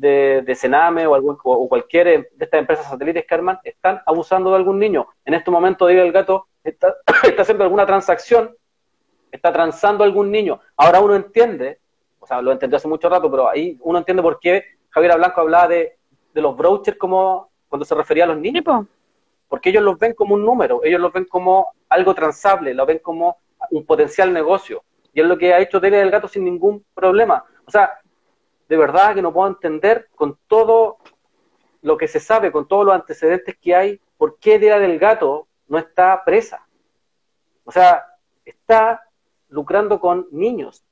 de, 0.00 0.42
de 0.42 0.54
Sename 0.54 1.06
o, 1.06 1.14
algún, 1.14 1.36
o 1.44 1.68
cualquier 1.68 2.06
de 2.06 2.44
estas 2.44 2.60
empresas 2.60 2.86
satélites 2.86 3.26
que 3.26 3.34
arman, 3.34 3.58
están 3.62 4.00
abusando 4.06 4.50
de 4.50 4.56
algún 4.56 4.78
niño. 4.78 5.06
En 5.24 5.34
este 5.34 5.50
momento, 5.50 5.86
Diego 5.86 6.02
el 6.02 6.12
Gato 6.12 6.46
está, 6.64 6.94
está 7.22 7.42
haciendo 7.42 7.64
alguna 7.64 7.84
transacción, 7.84 8.56
está 9.30 9.52
transando 9.52 10.02
a 10.02 10.06
algún 10.06 10.30
niño. 10.30 10.58
Ahora 10.76 11.00
uno 11.00 11.14
entiende, 11.14 11.80
o 12.18 12.26
sea, 12.26 12.40
lo 12.40 12.50
entendió 12.50 12.78
hace 12.78 12.88
mucho 12.88 13.10
rato, 13.10 13.30
pero 13.30 13.48
ahí 13.48 13.76
uno 13.80 13.98
entiende 13.98 14.22
por 14.22 14.40
qué 14.40 14.64
Javier 14.88 15.16
Blanco 15.18 15.42
hablaba 15.42 15.68
de, 15.68 15.98
de 16.32 16.40
los 16.40 16.56
brochers 16.56 16.96
como 16.96 17.50
cuando 17.68 17.84
se 17.84 17.94
refería 17.94 18.24
a 18.24 18.28
los 18.28 18.38
niños. 18.38 18.64
Porque 19.48 19.68
ellos 19.68 19.82
los 19.82 19.98
ven 19.98 20.14
como 20.14 20.34
un 20.34 20.44
número, 20.44 20.80
ellos 20.82 21.00
los 21.00 21.12
ven 21.12 21.26
como 21.26 21.72
algo 21.90 22.14
transable, 22.14 22.72
lo 22.72 22.86
ven 22.86 23.00
como 23.00 23.36
un 23.70 23.84
potencial 23.84 24.32
negocio. 24.32 24.82
Y 25.12 25.20
es 25.20 25.26
lo 25.26 25.36
que 25.36 25.52
ha 25.52 25.60
hecho 25.60 25.78
Delia 25.78 25.98
del 25.98 26.10
Gato 26.10 26.28
sin 26.28 26.44
ningún 26.44 26.84
problema. 26.94 27.44
O 27.66 27.70
sea, 27.70 28.00
de 28.70 28.76
verdad 28.76 29.16
que 29.16 29.20
no 29.20 29.32
puedo 29.32 29.48
entender 29.48 30.08
con 30.14 30.38
todo 30.46 30.98
lo 31.82 31.96
que 31.96 32.06
se 32.06 32.20
sabe, 32.20 32.52
con 32.52 32.68
todos 32.68 32.86
los 32.86 32.94
antecedentes 32.94 33.58
que 33.60 33.74
hay, 33.74 34.00
por 34.16 34.38
qué 34.38 34.60
Delia 34.60 34.78
del 34.78 34.96
Gato 34.96 35.48
no 35.66 35.76
está 35.76 36.22
presa. 36.24 36.64
O 37.64 37.72
sea, 37.72 38.06
está 38.44 39.02
lucrando 39.48 39.98
con 39.98 40.28
niños. 40.30 40.84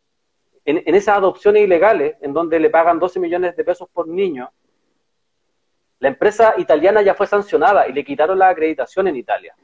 En, 0.64 0.92
esas 0.92 1.18
adopciones 1.18 1.62
ilegales, 1.62 2.16
en 2.20 2.32
donde 2.32 2.58
le 2.58 2.68
pagan 2.68 2.98
12 2.98 3.20
millones 3.20 3.54
de 3.54 3.62
pesos 3.62 3.88
por 3.92 4.08
niño, 4.08 4.50
la 6.00 6.08
empresa 6.08 6.54
italiana 6.58 7.00
ya 7.00 7.14
fue 7.14 7.28
sancionada 7.28 7.86
y 7.86 7.92
le 7.92 8.04
quitaron 8.04 8.40
la 8.40 8.48
acreditación 8.48 9.06
en 9.06 9.14
Italia. 9.14 9.54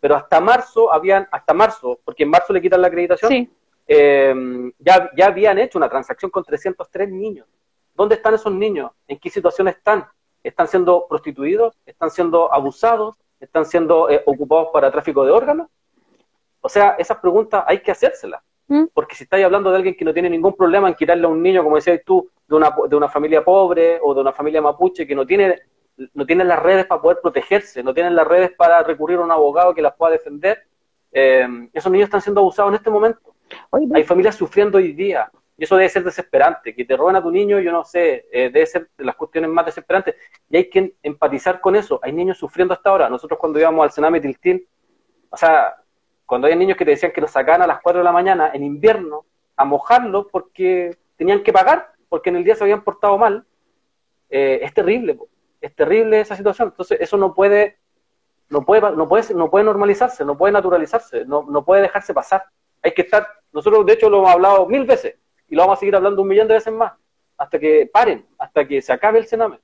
Pero 0.00 0.16
hasta 0.16 0.40
marzo 0.40 0.90
habían, 0.90 1.28
hasta 1.30 1.52
marzo, 1.52 2.00
porque 2.06 2.22
en 2.22 2.30
marzo 2.30 2.54
le 2.54 2.62
quitan 2.62 2.80
la 2.80 2.88
acreditación, 2.88 3.50
eh, 3.86 4.34
ya, 4.78 5.10
ya 5.16 5.26
habían 5.26 5.58
hecho 5.58 5.78
una 5.78 5.88
transacción 5.88 6.30
con 6.30 6.44
303 6.44 7.08
niños. 7.10 7.46
¿Dónde 7.94 8.16
están 8.16 8.34
esos 8.34 8.52
niños? 8.52 8.90
¿En 9.06 9.18
qué 9.18 9.30
situación 9.30 9.68
están? 9.68 10.06
¿Están 10.42 10.68
siendo 10.68 11.06
prostituidos? 11.08 11.76
¿Están 11.86 12.10
siendo 12.10 12.52
abusados? 12.52 13.16
¿Están 13.40 13.64
siendo 13.64 14.10
eh, 14.10 14.22
ocupados 14.26 14.68
para 14.72 14.90
tráfico 14.90 15.24
de 15.24 15.30
órganos? 15.30 15.68
O 16.60 16.68
sea, 16.68 16.96
esas 16.98 17.18
preguntas 17.18 17.64
hay 17.66 17.80
que 17.80 17.90
hacérselas. 17.90 18.42
¿Mm? 18.66 18.84
Porque 18.94 19.14
si 19.14 19.24
estáis 19.24 19.44
hablando 19.44 19.70
de 19.70 19.76
alguien 19.76 19.94
que 19.94 20.04
no 20.04 20.14
tiene 20.14 20.30
ningún 20.30 20.54
problema 20.54 20.88
en 20.88 20.94
quitarle 20.94 21.26
a 21.26 21.28
un 21.28 21.42
niño, 21.42 21.62
como 21.62 21.76
decías 21.76 22.00
tú, 22.04 22.30
de 22.48 22.56
una, 22.56 22.74
de 22.88 22.96
una 22.96 23.08
familia 23.08 23.44
pobre 23.44 23.98
o 24.02 24.14
de 24.14 24.20
una 24.22 24.32
familia 24.32 24.62
mapuche 24.62 25.06
que 25.06 25.14
no 25.14 25.26
tiene, 25.26 25.60
no 26.14 26.24
tiene 26.24 26.44
las 26.44 26.62
redes 26.62 26.86
para 26.86 27.02
poder 27.02 27.18
protegerse, 27.22 27.82
no 27.82 27.92
tienen 27.92 28.16
las 28.16 28.26
redes 28.26 28.52
para 28.56 28.82
recurrir 28.82 29.18
a 29.18 29.22
un 29.22 29.30
abogado 29.30 29.74
que 29.74 29.82
las 29.82 29.94
pueda 29.94 30.12
defender, 30.12 30.66
eh, 31.12 31.46
esos 31.72 31.92
niños 31.92 32.06
están 32.06 32.22
siendo 32.22 32.40
abusados 32.40 32.70
en 32.70 32.76
este 32.76 32.90
momento. 32.90 33.33
Hay 33.94 34.04
familias 34.04 34.36
sufriendo 34.36 34.78
hoy 34.78 34.92
día. 34.92 35.30
Y 35.56 35.64
eso 35.64 35.76
debe 35.76 35.88
ser 35.88 36.04
desesperante. 36.04 36.74
Que 36.74 36.84
te 36.84 36.96
roben 36.96 37.16
a 37.16 37.22
tu 37.22 37.30
niño, 37.30 37.60
yo 37.60 37.72
no 37.72 37.84
sé, 37.84 38.26
eh, 38.32 38.50
debe 38.50 38.66
ser 38.66 38.88
de 38.96 39.04
las 39.04 39.16
cuestiones 39.16 39.50
más 39.50 39.66
desesperantes. 39.66 40.16
Y 40.50 40.56
hay 40.56 40.68
que 40.68 40.94
empatizar 41.02 41.60
con 41.60 41.76
eso. 41.76 42.00
Hay 42.02 42.12
niños 42.12 42.38
sufriendo 42.38 42.74
hasta 42.74 42.90
ahora. 42.90 43.08
Nosotros 43.08 43.38
cuando 43.38 43.58
íbamos 43.58 43.84
al 43.84 43.92
Sename 43.92 44.20
Tiltil, 44.20 44.66
o 45.30 45.36
sea, 45.36 45.76
cuando 46.26 46.46
hay 46.46 46.56
niños 46.56 46.76
que 46.76 46.84
te 46.84 46.92
decían 46.92 47.12
que 47.12 47.20
los 47.20 47.30
sacaban 47.30 47.62
a 47.62 47.66
las 47.66 47.80
4 47.82 48.00
de 48.00 48.04
la 48.04 48.12
mañana 48.12 48.50
en 48.52 48.64
invierno 48.64 49.24
a 49.56 49.64
mojarlos 49.64 50.26
porque 50.30 50.96
tenían 51.16 51.42
que 51.42 51.52
pagar, 51.52 51.92
porque 52.08 52.30
en 52.30 52.36
el 52.36 52.44
día 52.44 52.54
se 52.54 52.64
habían 52.64 52.82
portado 52.82 53.18
mal, 53.18 53.44
eh, 54.30 54.60
es 54.62 54.72
terrible, 54.74 55.18
es 55.60 55.74
terrible 55.74 56.20
esa 56.20 56.36
situación. 56.36 56.68
Entonces, 56.68 57.00
eso 57.00 57.16
no 57.16 57.34
puede, 57.34 57.78
no 58.48 58.64
puede, 58.64 58.80
no 58.92 59.08
puede, 59.08 59.34
no 59.34 59.50
puede 59.50 59.64
normalizarse, 59.64 60.24
no 60.24 60.36
puede 60.36 60.52
naturalizarse, 60.52 61.24
no, 61.24 61.44
no 61.48 61.64
puede 61.64 61.82
dejarse 61.82 62.14
pasar. 62.14 62.44
Hay 62.82 62.92
que 62.92 63.02
estar, 63.02 63.26
nosotros 63.54 63.86
de 63.86 63.92
hecho 63.94 64.10
lo 64.10 64.18
hemos 64.18 64.32
hablado 64.32 64.66
mil 64.66 64.84
veces 64.84 65.14
y 65.48 65.54
lo 65.54 65.62
vamos 65.62 65.78
a 65.78 65.80
seguir 65.80 65.96
hablando 65.96 66.20
un 66.20 66.28
millón 66.28 66.48
de 66.48 66.54
veces 66.54 66.72
más, 66.72 66.92
hasta 67.38 67.58
que 67.58 67.88
paren, 67.90 68.26
hasta 68.36 68.66
que 68.66 68.82
se 68.82 68.92
acabe 68.92 69.20
el 69.20 69.26
cename. 69.26 69.60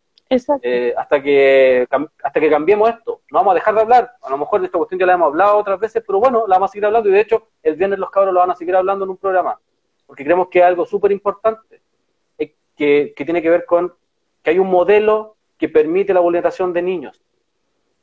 Eh, 0.63 0.95
hasta 0.97 1.21
que 1.21 1.89
hasta 2.23 2.41
que 2.41 2.49
cambiemos 2.49 2.89
esto. 2.89 3.23
No 3.33 3.41
vamos 3.41 3.51
a 3.51 3.55
dejar 3.57 3.75
de 3.75 3.81
hablar. 3.81 4.13
A 4.23 4.31
lo 4.31 4.39
mejor 4.39 4.61
de 4.61 4.67
esta 4.67 4.79
cuestión 4.79 5.01
ya 5.01 5.07
la 5.07 5.15
hemos 5.15 5.27
hablado 5.27 5.57
otras 5.57 5.81
veces, 5.81 6.05
pero 6.07 6.21
bueno, 6.21 6.47
la 6.47 6.55
vamos 6.55 6.71
a 6.71 6.73
seguir 6.73 6.87
hablando 6.87 7.09
y 7.09 7.13
de 7.13 7.21
hecho 7.21 7.49
el 7.65 7.75
viernes 7.75 7.99
los 7.99 8.11
cabros 8.11 8.33
lo 8.33 8.39
van 8.39 8.53
a 8.53 8.55
seguir 8.55 8.77
hablando 8.77 9.05
en 9.05 9.11
un 9.11 9.17
programa. 9.17 9.59
Porque 10.07 10.23
creemos 10.23 10.49
que 10.49 10.61
es 10.61 10.65
algo 10.65 10.87
súper 10.87 11.11
importante 11.11 11.83
eh, 12.39 12.55
que, 12.77 13.13
que 13.17 13.25
tiene 13.25 13.43
que 13.43 13.51
ver 13.51 13.65
con 13.65 13.93
que 14.45 14.51
hay 14.51 14.61
un 14.61 14.71
modelo 14.71 15.35
que 15.59 15.69
permite 15.69 16.15
la 16.15 16.21
vulneración 16.21 16.73
de 16.73 16.83
niños. 16.83 17.21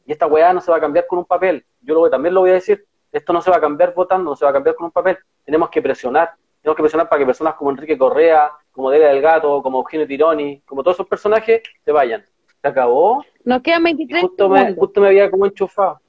Y 0.05 0.11
esta 0.11 0.27
weá 0.27 0.51
no 0.51 0.59
se 0.59 0.69
va 0.69 0.77
a 0.77 0.81
cambiar 0.81 1.07
con 1.07 1.19
un 1.19 1.25
papel. 1.25 1.65
Yo 1.81 1.95
lo, 1.95 2.09
también 2.09 2.33
lo 2.33 2.41
voy 2.41 2.49
a 2.49 2.55
decir. 2.55 2.85
Esto 3.09 3.31
no 3.31 3.41
se 3.41 3.49
va 3.49 3.57
a 3.57 3.61
cambiar 3.61 3.93
votando, 3.93 4.31
no 4.31 4.35
se 4.35 4.43
va 4.43 4.51
a 4.51 4.53
cambiar 4.53 4.75
con 4.75 4.85
un 4.85 4.91
papel. 4.91 5.17
Tenemos 5.47 5.69
que 5.69 5.81
presionar. 5.81 6.33
Tenemos 6.61 6.75
que 6.75 6.83
presionar 6.83 7.07
para 7.07 7.19
que 7.19 7.25
personas 7.25 7.55
como 7.55 7.71
Enrique 7.71 7.97
Correa, 7.97 8.51
como 8.69 8.91
Delia 8.91 9.07
del 9.07 9.21
Gato, 9.21 9.63
como 9.63 9.77
Eugenio 9.77 10.05
Tironi, 10.05 10.59
como 10.65 10.83
todos 10.83 10.97
esos 10.97 11.07
personajes, 11.07 11.61
se 11.85 11.91
vayan. 11.93 12.25
¿Se 12.61 12.67
acabó? 12.67 13.23
Nos 13.45 13.61
quedan 13.61 13.81
23 13.81 14.23
justo 14.23 14.49
me, 14.49 14.73
justo 14.75 14.99
me 14.99 15.07
había 15.07 15.31
como 15.31 15.45
enchufado. 15.45 16.01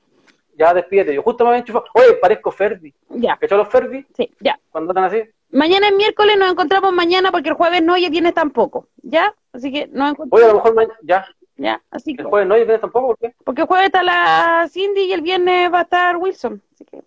Ya 0.56 0.74
despídete. 0.74 1.14
Yo 1.14 1.22
justo 1.22 1.44
me 1.44 1.50
había 1.50 1.60
enchufado. 1.60 1.84
Oye, 1.94 2.14
parezco 2.14 2.50
Ferdi. 2.50 2.92
Ya. 3.10 3.36
¿Cachó 3.36 3.56
los 3.56 3.68
Ferdi? 3.68 4.04
Sí, 4.12 4.28
ya. 4.40 4.58
¿Cuándo 4.72 4.90
están 4.90 5.04
así? 5.04 5.22
Mañana 5.50 5.86
es 5.86 5.94
miércoles, 5.94 6.36
nos 6.36 6.50
encontramos 6.50 6.92
mañana 6.92 7.30
porque 7.30 7.50
el 7.50 7.54
jueves 7.54 7.80
no 7.80 7.96
y 7.96 8.06
el 8.06 8.10
viernes 8.10 8.34
tampoco. 8.34 8.88
¿Ya? 9.02 9.32
Así 9.52 9.72
que 9.72 9.86
nos 9.86 10.10
encontramos. 10.10 10.32
Oye, 10.32 10.44
a 10.46 10.48
lo 10.48 10.54
mejor 10.54 10.74
mañana. 10.74 10.98
Ya. 11.02 11.24
Ya, 11.58 11.80
así 11.92 12.16
que. 12.16 12.22
El 12.22 12.28
jueves 12.28 12.48
no 12.48 12.56
y 12.56 12.62
el 12.62 12.66
viernes 12.66 12.80
tampoco, 12.80 13.06
¿por 13.08 13.18
qué? 13.18 13.36
Porque 13.44 13.60
el 13.60 13.68
jueves 13.68 13.86
está 13.86 14.02
la 14.02 14.66
Cindy 14.68 15.02
y 15.02 15.12
el 15.12 15.22
viernes 15.22 15.72
va 15.72 15.78
a 15.78 15.82
estar 15.82 16.16
Wilson. 16.16 16.60
Así 16.72 16.84
que 16.84 17.02